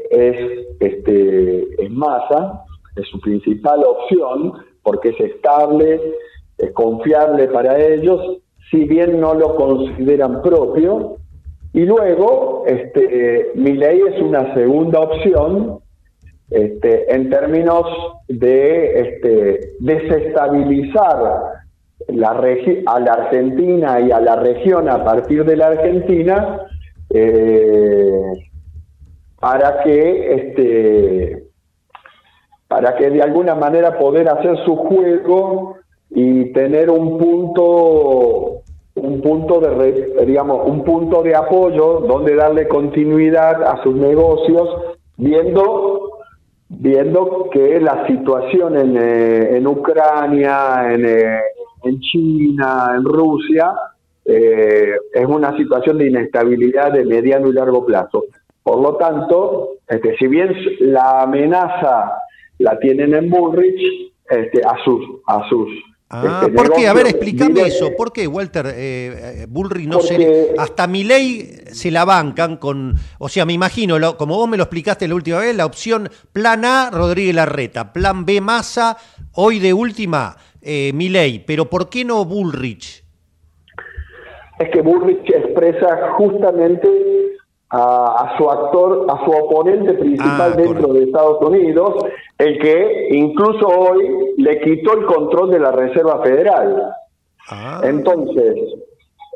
es, 0.09 0.67
este, 0.79 1.83
es 1.83 1.91
Massa, 1.91 2.63
es 2.95 3.07
su 3.09 3.19
principal 3.19 3.83
opción, 3.83 4.53
porque 4.81 5.09
es 5.09 5.19
estable, 5.19 5.99
es 6.59 6.71
confiable 6.73 7.47
para 7.47 7.79
ellos, 7.79 8.41
si 8.69 8.85
bien 8.85 9.19
no 9.19 9.33
lo 9.33 9.55
consideran 9.55 10.41
propio. 10.41 11.17
Y 11.73 11.85
luego, 11.85 12.63
este, 12.67 13.51
Milei 13.55 14.01
es 14.01 14.21
una 14.21 14.53
segunda 14.53 14.99
opción, 14.99 15.79
este, 16.49 17.13
en 17.13 17.29
términos 17.29 17.85
de 18.27 19.01
este, 19.01 19.73
desestabilizar 19.79 21.59
la 22.07 22.29
a 22.29 22.99
la 22.99 23.13
Argentina 23.13 23.99
y 23.99 24.11
a 24.11 24.19
la 24.19 24.35
región 24.35 24.89
a 24.89 25.03
partir 25.03 25.45
de 25.45 25.55
la 25.55 25.67
Argentina 25.67 26.65
eh, 27.11 28.49
para 29.39 29.83
que 29.83 30.33
este, 30.33 31.43
para 32.67 32.95
que 32.95 33.09
de 33.09 33.21
alguna 33.21 33.55
manera 33.55 33.97
poder 33.97 34.29
hacer 34.29 34.57
su 34.65 34.75
juego 34.75 35.78
y 36.09 36.51
tener 36.53 36.89
un 36.89 37.17
punto 37.17 38.61
un 38.95 39.21
punto 39.21 39.59
de 39.59 40.25
digamos 40.25 40.67
un 40.67 40.83
punto 40.83 41.21
de 41.21 41.35
apoyo 41.35 42.01
donde 42.01 42.35
darle 42.35 42.67
continuidad 42.67 43.63
a 43.63 43.81
sus 43.83 43.95
negocios 43.95 44.69
viendo 45.17 46.09
viendo 46.69 47.49
que 47.51 47.79
la 47.79 48.05
situación 48.07 48.77
en, 48.77 48.95
eh, 48.95 49.57
en 49.57 49.67
Ucrania, 49.67 50.93
en, 50.93 51.05
eh, 51.05 51.39
en 51.83 51.99
China, 51.99 52.93
en 52.95 53.03
Rusia, 53.03 53.73
eh, 54.23 54.93
es 55.11 55.25
una 55.25 55.57
situación 55.57 55.97
de 55.97 56.07
inestabilidad 56.07 56.93
de 56.93 57.05
mediano 57.05 57.47
y 57.49 57.53
largo 57.53 57.85
plazo. 57.85 58.25
Por 58.61 58.81
lo 58.81 58.95
tanto, 58.97 59.77
este, 59.87 60.15
si 60.17 60.27
bien 60.27 60.53
la 60.79 61.23
amenaza 61.23 62.13
la 62.59 62.77
tienen 62.77 63.15
en 63.15 63.29
Bullrich, 63.29 64.13
este, 64.29 64.61
a 64.63 64.77
sus, 64.83 65.01
a 65.25 65.49
sus 65.49 65.67
Ah, 66.11 66.41
este, 66.43 66.53
¿por 66.55 66.73
qué? 66.73 66.87
A 66.87 66.93
ver, 66.93 67.05
explícame 67.07 67.61
eso. 67.61 67.91
¿Por 67.95 68.11
qué, 68.11 68.25
Walter? 68.25 68.65
Eh, 68.67 68.71
eh, 69.43 69.45
Bullrich 69.47 69.87
no 69.87 69.99
se 70.01 70.53
Hasta 70.57 70.87
mi 70.87 71.03
ley 71.03 71.61
se 71.71 71.91
la 71.91 72.03
bancan 72.03 72.57
con. 72.57 72.95
O 73.19 73.29
sea, 73.29 73.45
me 73.45 73.53
imagino, 73.53 73.99
lo- 73.99 74.17
como 74.17 74.35
vos 74.35 74.49
me 74.49 74.57
lo 74.57 74.63
explicaste 74.63 75.07
la 75.07 75.13
última 75.13 75.37
vez, 75.37 75.55
la 75.55 75.67
opción 75.67 76.09
plan 76.33 76.65
A, 76.65 76.89
Rodríguez 76.91 77.35
Larreta. 77.35 77.93
Plan 77.93 78.25
B, 78.25 78.41
Massa. 78.41 78.97
Hoy 79.33 79.59
de 79.59 79.71
última, 79.71 80.35
eh. 80.61 81.43
Pero 81.45 81.69
¿por 81.69 81.89
qué 81.89 82.03
no 82.03 82.25
Bullrich? 82.25 83.03
es 84.59 84.69
que 84.71 84.81
Bullrich 84.81 85.29
expresa 85.29 86.13
justamente 86.17 86.89
a, 87.71 88.23
a 88.33 88.37
su 88.37 88.49
actor, 88.49 89.05
a 89.09 89.23
su 89.25 89.31
oponente 89.31 89.93
principal 89.93 90.53
Ah, 90.53 90.55
dentro 90.57 90.93
de 90.93 91.03
Estados 91.03 91.41
Unidos, 91.41 91.93
el 92.37 92.59
que 92.59 93.09
incluso 93.11 93.67
hoy 93.67 94.33
le 94.37 94.59
quitó 94.61 94.93
el 94.93 95.05
control 95.05 95.51
de 95.51 95.59
la 95.59 95.71
Reserva 95.71 96.21
Federal. 96.23 96.91
Ah. 97.51 97.81
Entonces, 97.83 98.55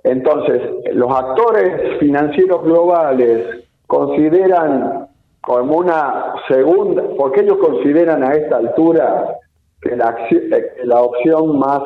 entonces, 0.03 0.61
los 0.93 1.11
actores 1.11 1.97
financieros 1.99 2.63
globales 2.63 3.63
consideran 3.87 5.07
como 5.41 5.77
una 5.77 6.33
segunda, 6.47 7.03
porque 7.17 7.41
ellos 7.41 7.57
consideran 7.57 8.23
a 8.23 8.33
esta 8.33 8.57
altura 8.57 9.37
que 9.81 9.95
la, 9.95 10.15
acci- 10.15 10.55
eh, 10.55 10.73
que 10.77 10.85
la 10.85 11.01
opción 11.01 11.59
más, 11.59 11.81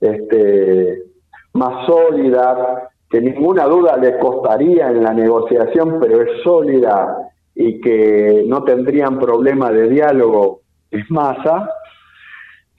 este, 0.00 1.02
más 1.54 1.86
sólida, 1.86 2.88
que 3.10 3.20
ninguna 3.20 3.64
duda 3.64 3.96
les 3.96 4.16
costaría 4.16 4.88
en 4.88 5.04
la 5.04 5.12
negociación, 5.12 5.98
pero 6.00 6.22
es 6.22 6.42
sólida 6.42 7.30
y 7.54 7.80
que 7.80 8.44
no 8.46 8.64
tendrían 8.64 9.18
problema 9.18 9.70
de 9.70 9.88
diálogo, 9.88 10.60
es 10.90 11.10
masa, 11.10 11.70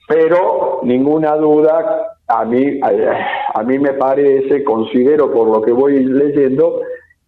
pero 0.06 0.80
ninguna 0.82 1.36
duda, 1.36 2.16
a 2.26 2.44
mí, 2.44 2.80
a, 3.54 3.62
mí 3.62 3.78
me 3.78 3.94
parece, 3.94 4.64
considero 4.64 5.32
por 5.32 5.48
lo 5.48 5.62
que 5.62 5.72
voy 5.72 6.04
leyendo, 6.04 6.80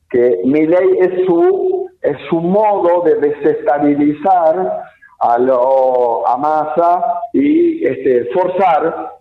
que 0.08 0.40
mi 0.44 0.66
ley 0.66 0.98
es 0.98 1.26
su, 1.26 1.88
es 2.02 2.16
su 2.28 2.40
modo 2.40 3.02
de 3.02 3.16
desestabilizar 3.16 4.82
a, 5.20 5.38
lo, 5.38 6.26
a 6.26 6.36
Massa 6.36 7.20
y 7.32 7.86
este, 7.86 8.26
forzar 8.32 9.19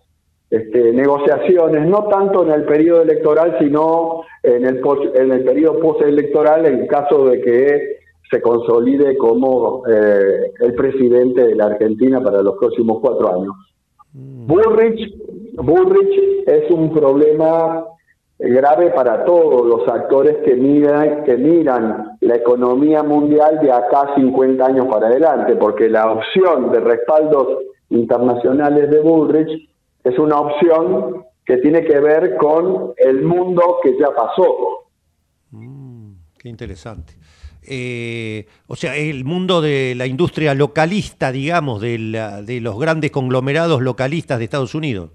este, 0.50 0.92
negociaciones, 0.92 1.86
no 1.86 2.08
tanto 2.08 2.42
en 2.42 2.50
el 2.50 2.64
periodo 2.64 3.02
electoral, 3.02 3.56
sino 3.60 4.22
en 4.42 4.66
el, 4.66 4.82
en 5.14 5.32
el 5.32 5.44
periodo 5.44 5.78
postelectoral, 5.78 6.66
en 6.66 6.88
caso 6.88 7.26
de 7.26 7.40
que 7.40 8.00
se 8.28 8.40
consolide 8.40 9.16
como 9.16 9.82
eh, 9.88 10.52
el 10.60 10.74
presidente 10.74 11.46
de 11.46 11.54
la 11.54 11.66
Argentina 11.66 12.20
para 12.20 12.42
los 12.42 12.56
próximos 12.58 12.98
cuatro 13.00 13.32
años. 13.32 13.54
Bullrich, 14.12 15.14
Bullrich 15.54 16.44
es 16.46 16.70
un 16.70 16.92
problema 16.92 17.84
grave 18.40 18.90
para 18.90 19.24
todos 19.24 19.66
los 19.66 19.86
actores 19.86 20.38
que 20.44 20.54
miran, 20.54 21.24
que 21.24 21.36
miran 21.36 22.16
la 22.20 22.36
economía 22.36 23.02
mundial 23.02 23.60
de 23.60 23.70
acá 23.70 24.00
a 24.00 24.14
50 24.16 24.64
años 24.64 24.86
para 24.86 25.08
adelante, 25.08 25.54
porque 25.56 25.88
la 25.88 26.10
opción 26.10 26.72
de 26.72 26.80
respaldos 26.80 27.58
internacionales 27.90 28.90
de 28.90 29.00
Bullrich 29.00 29.69
es 30.04 30.18
una 30.18 30.40
opción 30.40 31.24
que 31.44 31.56
tiene 31.58 31.84
que 31.84 31.98
ver 32.00 32.36
con 32.36 32.92
el 32.96 33.22
mundo 33.22 33.78
que 33.82 33.96
ya 33.98 34.08
pasó. 34.14 34.86
Qué 36.38 36.48
interesante. 36.48 37.14
Eh, 37.62 38.46
o 38.66 38.76
sea, 38.76 38.96
el 38.96 39.24
mundo 39.24 39.60
de 39.60 39.94
la 39.94 40.06
industria 40.06 40.54
localista, 40.54 41.30
digamos, 41.32 41.80
de, 41.82 41.98
la- 41.98 42.40
de 42.42 42.60
los 42.60 42.78
grandes 42.78 43.10
conglomerados 43.10 43.82
localistas 43.82 44.38
de 44.38 44.44
Estados 44.44 44.74
Unidos. 44.74 45.10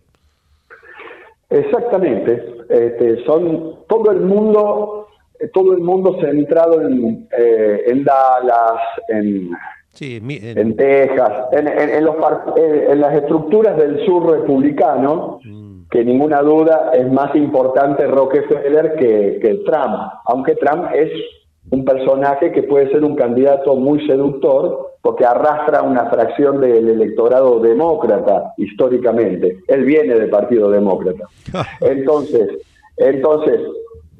Exactamente. 1.49 2.43
Este, 2.69 3.23
son 3.25 3.85
todo 3.87 4.11
el 4.11 4.21
mundo 4.21 5.07
eh, 5.39 5.49
todo 5.53 5.73
el 5.73 5.79
mundo 5.81 6.17
centrado 6.21 6.81
en, 6.81 7.27
eh, 7.37 7.83
en 7.87 8.03
Dallas, 8.03 8.81
en, 9.09 9.51
Sí, 9.95 10.17
en- 10.17 10.57
en 10.57 10.75
Texas, 10.75 11.31
en, 11.51 11.67
en- 11.67 12.05
los 12.05 12.15
en- 12.57 13.01
las 13.01 13.15
estructuras 13.15 13.75
del 13.77 14.05
sur 14.05 14.29
republicano, 14.29 15.39
que 15.89 16.03
ninguna 16.05 16.41
duda 16.41 16.91
es 16.93 17.11
más 17.11 17.35
importante 17.35 18.05
Rockefeller 18.05 18.95
que, 18.95 19.39
que 19.41 19.53
Trump, 19.65 19.95
aunque 20.25 20.55
Trump 20.55 20.85
es 20.93 21.09
un 21.71 21.83
personaje 21.85 22.51
que 22.51 22.63
puede 22.63 22.91
ser 22.91 23.03
un 23.03 23.15
candidato 23.15 23.75
muy 23.75 24.05
seductor 24.05 24.91
porque 25.01 25.25
arrastra 25.25 25.81
una 25.83 26.09
fracción 26.09 26.59
del 26.59 26.89
electorado 26.89 27.59
demócrata 27.59 28.53
históricamente. 28.57 29.59
Él 29.67 29.85
viene 29.85 30.15
del 30.15 30.29
Partido 30.29 30.69
Demócrata. 30.69 31.25
Entonces, 31.81 32.49
entonces 32.97 33.59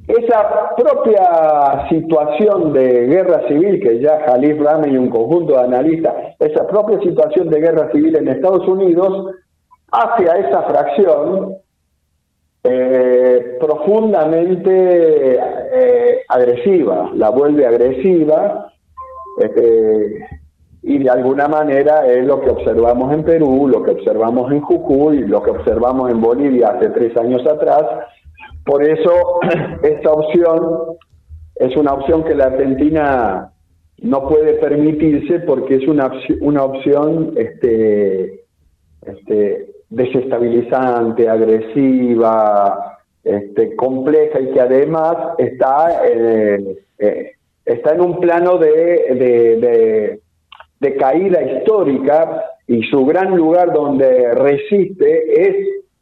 esa 0.07 0.75
propia 0.75 1.87
situación 1.89 2.73
de 2.73 3.07
guerra 3.07 3.47
civil 3.47 3.79
que 3.81 3.99
ya 3.99 4.21
Jalif 4.25 4.61
Rame 4.61 4.89
y 4.89 4.97
un 4.97 5.09
conjunto 5.09 5.53
de 5.53 5.63
analistas, 5.63 6.13
esa 6.39 6.67
propia 6.67 6.99
situación 7.01 7.49
de 7.49 7.59
guerra 7.59 7.91
civil 7.91 8.15
en 8.15 8.27
Estados 8.27 8.67
Unidos 8.67 9.35
hace 9.91 10.29
a 10.29 10.35
esa 10.35 10.61
fracción 10.63 11.55
eh, 12.63 13.57
profundamente 13.59 15.39
eh, 15.73 16.21
agresiva, 16.27 17.11
la 17.13 17.29
vuelve 17.29 17.65
agresiva 17.65 18.71
este, 19.37 20.27
y 20.81 20.99
de 20.99 21.09
alguna 21.09 21.47
manera 21.47 22.05
es 22.07 22.25
lo 22.25 22.41
que 22.41 22.51
observamos 22.51 23.11
en 23.11 23.23
Perú, 23.23 23.67
lo 23.67 23.83
que 23.83 23.91
observamos 23.91 24.51
en 24.51 24.61
Jujuy, 24.61 25.27
lo 25.27 25.41
que 25.41 25.51
observamos 25.51 26.11
en 26.11 26.21
Bolivia 26.21 26.69
hace 26.69 26.89
tres 26.89 27.17
años 27.17 27.45
atrás. 27.47 27.83
Por 28.65 28.83
eso 28.83 29.39
esta 29.83 30.11
opción 30.11 30.97
es 31.55 31.75
una 31.77 31.93
opción 31.93 32.23
que 32.23 32.35
la 32.35 32.45
Argentina 32.45 33.51
no 34.01 34.27
puede 34.27 34.53
permitirse 34.55 35.39
porque 35.41 35.75
es 35.75 35.87
una, 35.87 36.11
opci- 36.11 36.37
una 36.41 36.63
opción 36.63 37.33
este, 37.37 38.43
este, 39.05 39.67
desestabilizante, 39.89 41.29
agresiva, 41.29 42.97
este, 43.23 43.75
compleja 43.75 44.39
y 44.41 44.51
que 44.51 44.61
además 44.61 45.15
está, 45.37 46.01
eh, 46.07 46.77
eh, 46.99 47.31
está 47.65 47.93
en 47.93 48.01
un 48.01 48.19
plano 48.19 48.57
de- 48.57 50.19
de 50.79 50.95
caída 50.97 51.41
histórica 51.41 52.43
y 52.67 52.83
su 52.83 53.05
gran 53.05 53.35
lugar 53.35 53.71
donde 53.73 54.33
resiste 54.33 55.41
es 55.41 55.55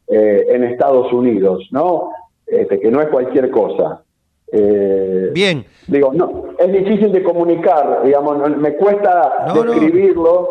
eh, 0.10 0.46
en 0.50 0.64
Estados 0.66 1.12
Unidos, 1.14 1.68
¿no? 1.72 2.10
Este, 2.48 2.80
que 2.80 2.92
no 2.92 3.02
es 3.02 3.08
cualquier 3.08 3.50
cosa. 3.50 4.04
Eh, 4.52 5.30
Bien. 5.34 5.66
Digo, 5.88 6.12
no, 6.14 6.46
es 6.60 6.72
difícil 6.72 7.12
de 7.12 7.24
comunicar, 7.24 8.02
digamos, 8.04 8.38
no- 8.38 8.50
me 8.58 8.76
cuesta 8.76 9.46
No, 9.48 9.56
no. 9.56 9.72
describirlo 9.72 10.50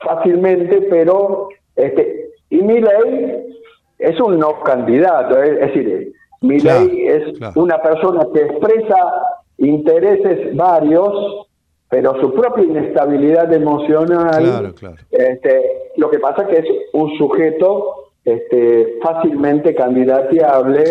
fácilmente, 0.00 0.82
pero 0.90 1.48
este, 1.74 2.30
y 2.50 2.62
Milley 2.62 3.46
es 3.98 4.20
un 4.20 4.38
no 4.38 4.60
candidato, 4.60 5.42
es, 5.42 5.50
es 5.50 5.74
decir, 5.74 6.12
Milley 6.42 7.06
es 7.06 7.22
una 7.56 7.80
persona 7.80 8.26
que 8.32 8.42
expresa 8.42 8.96
intereses 9.58 10.54
varios, 10.54 11.46
pero 11.88 12.20
su 12.20 12.32
propia 12.34 12.64
inestabilidad 12.64 13.52
emocional, 13.52 14.42
Claro, 14.44 14.74
claro. 14.74 14.96
este, 15.10 15.62
lo 15.96 16.10
que 16.10 16.18
pasa 16.18 16.46
que 16.46 16.58
es 16.58 16.66
un 16.92 17.16
sujeto 17.16 18.05
este, 18.26 18.98
fácilmente 19.02 19.74
candidateable 19.74 20.84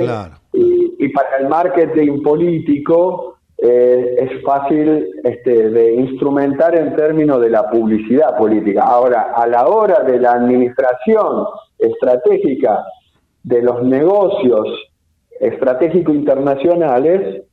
y, 0.54 0.96
y 0.98 1.10
para 1.10 1.38
el 1.40 1.48
marketing 1.50 2.22
político 2.24 3.36
eh, 3.58 4.16
es 4.24 4.44
fácil 4.44 5.06
este, 5.24 5.70
de 5.70 5.94
instrumentar 5.96 6.76
en 6.76 6.96
términos 6.96 7.40
de 7.42 7.50
la 7.50 7.70
publicidad 7.70 8.38
política. 8.38 8.84
Ahora, 8.84 9.34
a 9.36 9.46
la 9.48 9.68
hora 9.68 9.98
de 10.04 10.20
la 10.20 10.32
administración 10.34 11.46
estratégica 11.78 12.84
de 13.44 13.62
los 13.62 13.84
negocios 13.84 14.68
estratégicos 15.40 16.16
internacionales, 16.16 17.44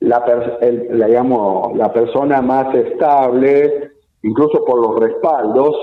la, 0.00 0.24
per- 0.24 0.58
el- 0.62 0.98
la, 0.98 1.06
digamos, 1.06 1.76
la 1.76 1.92
persona 1.92 2.40
más 2.42 2.74
estable, 2.74 3.90
incluso 4.22 4.64
por 4.64 4.78
los 4.80 4.98
respaldos 4.98 5.74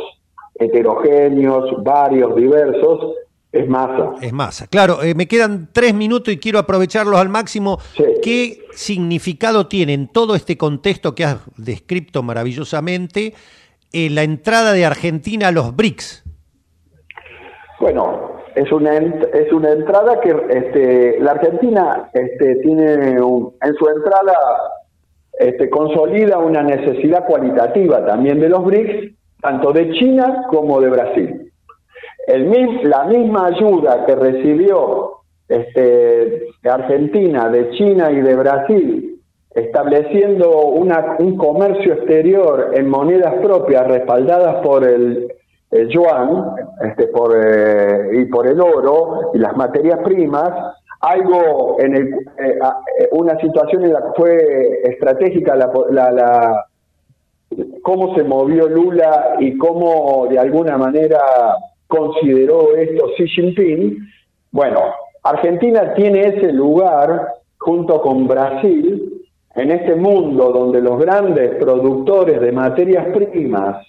heterogéneos, 0.56 1.84
varios, 1.84 2.36
diversos, 2.36 3.16
es 3.54 3.70
masa. 3.70 4.14
Es 4.22 4.34
masa. 4.34 4.68
Claro, 4.68 5.02
eh, 5.04 5.14
me 5.16 5.28
quedan 5.28 5.70
tres 5.72 5.94
minutos 5.94 6.34
y 6.34 6.38
quiero 6.40 6.60
aprovecharlos 6.60 7.18
al 7.20 7.30
máximo. 7.30 7.78
¿Qué 8.22 8.66
significado 8.74 9.68
tiene 9.68 9.94
en 9.94 10.08
todo 10.08 10.36
este 10.36 10.58
contexto 10.58 11.14
que 11.16 11.24
has 11.24 11.38
descrito 11.56 12.24
maravillosamente 12.24 13.34
eh, 13.94 14.10
la 14.10 14.24
entrada 14.24 14.74
de 14.74 14.86
Argentina 14.86 15.48
a 15.50 15.52
los 15.52 15.76
BRICS? 15.76 16.24
Bueno, 17.80 18.38
es 18.56 18.72
una 18.72 18.96
ent- 18.98 19.30
es 19.34 19.52
una 19.54 19.72
entrada 19.72 20.20
que 20.22 20.30
este, 20.50 21.20
la 21.20 21.32
Argentina 21.32 22.10
este, 22.14 22.56
tiene 22.56 23.22
un- 23.22 23.54
en 23.62 23.76
su 23.76 23.88
entrada 23.88 24.34
este, 25.40 25.70
consolida 25.70 26.38
una 26.40 26.64
necesidad 26.64 27.26
cualitativa 27.26 28.06
también 28.06 28.40
de 28.40 28.50
los 28.50 28.64
BRICS, 28.66 29.14
tanto 29.42 29.72
de 29.74 29.92
China 29.94 30.46
como 30.50 30.80
de 30.82 30.90
Brasil. 30.90 31.53
El 32.28 32.46
la 32.90 33.04
misma 33.06 33.48
ayuda 33.48 34.06
que 34.06 34.16
recibió 34.16 35.12
este, 35.48 36.48
Argentina, 36.64 37.50
de 37.50 37.70
China 37.72 38.12
y 38.12 38.22
de 38.22 38.36
Brasil, 38.36 39.20
estableciendo 39.54 40.62
una- 40.68 41.18
un 41.20 41.38
comercio 41.38 41.94
exterior 41.94 42.72
en 42.74 42.90
monedas 42.90 43.36
propias 43.36 43.88
respaldadas 43.88 44.66
por 44.66 44.84
el, 44.84 45.32
el 45.72 45.88
yuan 45.90 46.56
este, 46.82 47.08
por, 47.08 47.36
eh, 47.36 48.10
y 48.22 48.26
por 48.26 48.48
el 48.48 48.60
oro 48.62 49.32
y 49.34 49.38
las 49.40 49.56
materias 49.56 50.00
primas, 50.04 50.50
algo 51.02 51.76
en 51.80 51.96
el, 51.96 52.08
eh, 52.14 52.60
eh, 53.00 53.10
una 53.12 53.38
situación 53.40 53.84
en 53.84 53.94
la 53.94 54.00
que 54.02 54.10
fue 54.16 54.82
estratégica 54.86 55.56
la, 55.56 55.72
la- 55.92 56.12
la- 56.12 56.66
cómo 57.84 58.16
se 58.16 58.24
movió 58.24 58.68
Lula 58.68 59.36
y 59.40 59.58
cómo 59.58 60.28
de 60.30 60.40
alguna 60.40 60.78
manera 60.78 61.20
consideró 61.94 62.76
esto 62.76 63.06
Xi 63.16 63.28
Jinping. 63.28 63.98
Bueno, 64.52 64.80
Argentina 65.22 65.94
tiene 65.94 66.22
ese 66.22 66.52
lugar 66.52 67.28
junto 67.60 68.02
con 68.02 68.28
Brasil 68.28 69.22
en 69.56 69.72
este 69.72 69.96
mundo 69.96 70.52
donde 70.52 70.82
los 70.82 71.00
grandes 71.00 71.56
productores 71.56 72.42
de 72.42 72.52
materias 72.52 73.06
primas 73.14 73.86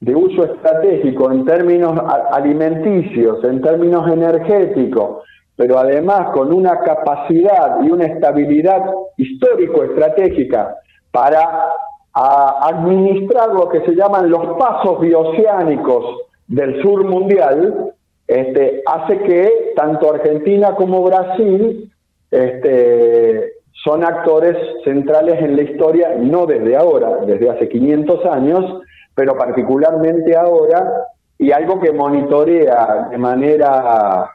de 0.00 0.14
uso 0.14 0.44
estratégico 0.44 1.30
en 1.30 1.44
términos 1.44 1.98
alimenticios, 2.32 3.42
en 3.44 3.60
términos 3.62 4.10
energéticos, 4.10 5.24
pero 5.56 5.78
además 5.78 6.30
con 6.32 6.52
una 6.52 6.80
capacidad 6.80 7.82
y 7.82 7.90
una 7.90 8.04
estabilidad 8.04 8.82
histórico-estratégica 9.16 10.76
para 11.10 11.68
administrar 12.12 13.48
lo 13.54 13.68
que 13.68 13.80
se 13.80 13.94
llaman 13.94 14.30
los 14.30 14.58
pasos 14.58 15.00
bioceánicos 15.00 16.29
del 16.50 16.82
sur 16.82 17.04
mundial, 17.04 17.92
este, 18.26 18.82
hace 18.86 19.18
que 19.18 19.72
tanto 19.76 20.12
Argentina 20.12 20.74
como 20.74 21.02
Brasil 21.02 21.90
este, 22.30 23.52
son 23.84 24.04
actores 24.04 24.56
centrales 24.84 25.40
en 25.40 25.56
la 25.56 25.62
historia, 25.62 26.16
no 26.18 26.46
desde 26.46 26.76
ahora, 26.76 27.18
desde 27.24 27.50
hace 27.50 27.68
500 27.68 28.26
años, 28.26 28.82
pero 29.14 29.36
particularmente 29.36 30.36
ahora, 30.36 31.06
y 31.38 31.52
algo 31.52 31.80
que 31.80 31.92
monitorea 31.92 33.08
de 33.10 33.18
manera 33.18 34.30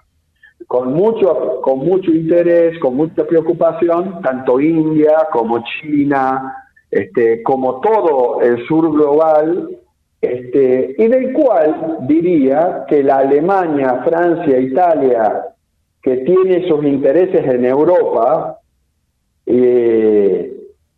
con 0.67 0.93
mucho, 0.93 1.59
con 1.61 1.79
mucho 1.79 2.11
interés, 2.11 2.79
con 2.79 2.95
mucha 2.95 3.25
preocupación, 3.25 4.21
tanto 4.21 4.61
India 4.61 5.27
como 5.33 5.63
China, 5.81 6.65
este, 6.89 7.43
como 7.43 7.81
todo 7.81 8.41
el 8.41 8.65
sur 8.67 8.89
global, 8.91 9.69
este, 10.21 10.95
y 10.97 11.07
del 11.07 11.33
cual 11.33 11.97
diría 12.01 12.85
que 12.87 13.03
la 13.03 13.17
Alemania, 13.17 14.01
Francia, 14.03 14.57
Italia, 14.57 15.45
que 16.01 16.17
tiene 16.17 16.67
sus 16.67 16.83
intereses 16.85 17.45
en 17.45 17.65
Europa, 17.65 18.59
eh, 19.45 20.51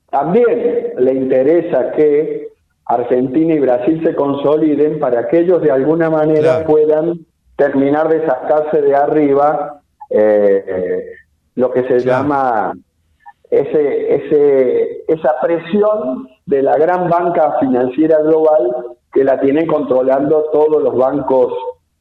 también 0.10 0.94
le 0.98 1.14
interesa 1.14 1.92
que 1.92 2.48
Argentina 2.86 3.54
y 3.54 3.60
Brasil 3.60 4.02
se 4.04 4.16
consoliden 4.16 5.00
para 5.00 5.28
que 5.28 5.40
ellos 5.40 5.62
de 5.62 5.72
alguna 5.72 6.10
manera 6.10 6.64
puedan 6.66 7.20
terminar 7.58 8.08
de 8.08 8.26
sacarse 8.26 8.82
de 8.82 8.96
arriba 8.96 9.82
eh, 10.10 10.64
eh, 10.68 11.06
lo 11.56 11.72
que 11.72 11.84
se 11.84 12.00
llama 12.00 12.74
ese, 13.50 14.16
ese, 14.16 15.04
esa 15.08 15.40
presión 15.42 16.30
de 16.46 16.62
la 16.62 16.78
gran 16.78 17.10
banca 17.10 17.58
financiera 17.60 18.20
global 18.20 18.97
que 19.14 19.24
la 19.24 19.40
tienen 19.40 19.68
controlando 19.68 20.46
todos 20.52 20.82
los 20.84 20.96
bancos, 20.96 21.54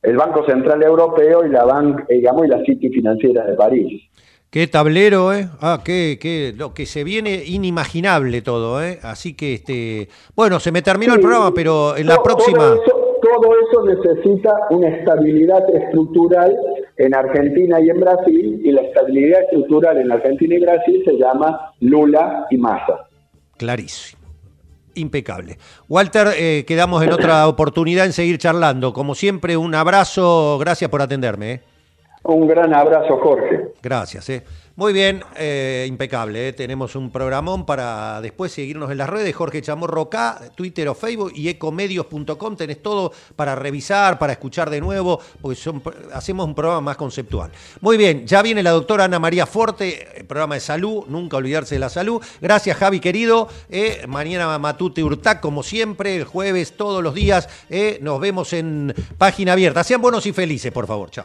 el 0.02 0.16
Banco 0.16 0.44
Central 0.46 0.82
Europeo 0.82 1.44
y 1.44 1.50
la, 1.50 1.64
ban, 1.64 2.04
digamos, 2.08 2.46
y 2.46 2.48
la 2.48 2.62
City 2.64 2.90
Financiera 2.90 3.44
de 3.44 3.54
París. 3.54 4.02
Qué 4.50 4.66
tablero, 4.68 5.34
¿eh? 5.34 5.48
Ah, 5.60 5.80
qué, 5.84 6.18
qué, 6.20 6.54
lo 6.56 6.72
que 6.72 6.86
se 6.86 7.04
viene 7.04 7.42
inimaginable 7.44 8.42
todo, 8.42 8.82
¿eh? 8.82 8.98
Así 9.02 9.34
que, 9.34 9.54
este, 9.54 10.08
bueno, 10.34 10.60
se 10.60 10.70
me 10.72 10.82
terminó 10.82 11.14
el 11.14 11.20
programa, 11.20 11.52
pero 11.54 11.96
en 11.96 12.06
la 12.06 12.14
Todo- 12.14 12.24
próxima... 12.24 12.58
Todo 12.58 12.82
eso, 12.82 13.02
todo 13.22 13.52
eso 13.60 13.84
necesita 13.84 14.52
una 14.70 14.88
estabilidad 14.88 15.62
estructural 15.74 16.56
en 16.96 17.14
Argentina 17.14 17.80
y 17.80 17.90
en 17.90 18.00
Brasil, 18.00 18.60
y 18.62 18.70
la 18.70 18.82
estabilidad 18.82 19.40
estructural 19.42 19.98
en 19.98 20.12
Argentina 20.12 20.54
y 20.54 20.60
Brasil 20.60 21.02
se 21.04 21.16
llama 21.18 21.72
Lula 21.80 22.46
y 22.50 22.56
Massa. 22.56 23.08
Clarísimo. 23.58 24.15
Impecable. 24.96 25.58
Walter, 25.88 26.28
eh, 26.36 26.64
quedamos 26.66 27.02
en 27.02 27.12
otra 27.12 27.46
oportunidad 27.48 28.06
en 28.06 28.12
seguir 28.12 28.38
charlando. 28.38 28.92
Como 28.92 29.14
siempre, 29.14 29.56
un 29.56 29.74
abrazo. 29.74 30.58
Gracias 30.58 30.90
por 30.90 31.02
atenderme. 31.02 31.52
¿eh? 31.52 31.62
Un 32.24 32.48
gran 32.48 32.74
abrazo, 32.74 33.18
Jorge. 33.18 33.68
Gracias. 33.82 34.28
¿eh? 34.30 34.44
Muy 34.76 34.92
bien, 34.92 35.24
eh, 35.36 35.86
impecable. 35.88 36.48
¿eh? 36.48 36.52
Tenemos 36.52 36.94
un 36.96 37.10
programón 37.10 37.64
para 37.64 38.20
después 38.20 38.52
seguirnos 38.52 38.90
en 38.90 38.98
las 38.98 39.08
redes. 39.08 39.34
Jorge 39.34 39.62
Chamorro 39.62 40.02
acá, 40.02 40.38
Twitter 40.54 40.86
o 40.88 40.94
Facebook 40.94 41.32
y 41.34 41.48
ecomedios.com. 41.48 42.56
Tenés 42.56 42.82
todo 42.82 43.10
para 43.36 43.54
revisar, 43.54 44.18
para 44.18 44.34
escuchar 44.34 44.68
de 44.68 44.82
nuevo, 44.82 45.18
porque 45.40 45.58
hacemos 46.12 46.46
un 46.46 46.54
programa 46.54 46.82
más 46.82 46.98
conceptual. 46.98 47.50
Muy 47.80 47.96
bien, 47.96 48.26
ya 48.26 48.42
viene 48.42 48.62
la 48.62 48.72
doctora 48.72 49.04
Ana 49.04 49.18
María 49.18 49.46
Forte, 49.46 50.18
el 50.18 50.26
programa 50.26 50.56
de 50.56 50.60
salud, 50.60 51.04
nunca 51.08 51.38
olvidarse 51.38 51.76
de 51.76 51.78
la 51.78 51.88
salud. 51.88 52.22
Gracias, 52.42 52.76
Javi 52.76 53.00
querido. 53.00 53.48
¿eh? 53.70 54.04
mañana 54.06 54.58
Matute 54.58 55.02
Urtac, 55.02 55.40
como 55.40 55.62
siempre, 55.62 56.16
el 56.16 56.24
jueves, 56.24 56.76
todos 56.76 57.02
los 57.02 57.14
días. 57.14 57.48
¿eh? 57.70 57.98
Nos 58.02 58.20
vemos 58.20 58.52
en 58.52 58.94
página 59.16 59.54
abierta. 59.54 59.82
Sean 59.84 60.02
buenos 60.02 60.26
y 60.26 60.32
felices, 60.34 60.70
por 60.70 60.86
favor. 60.86 61.10
Chao. 61.10 61.24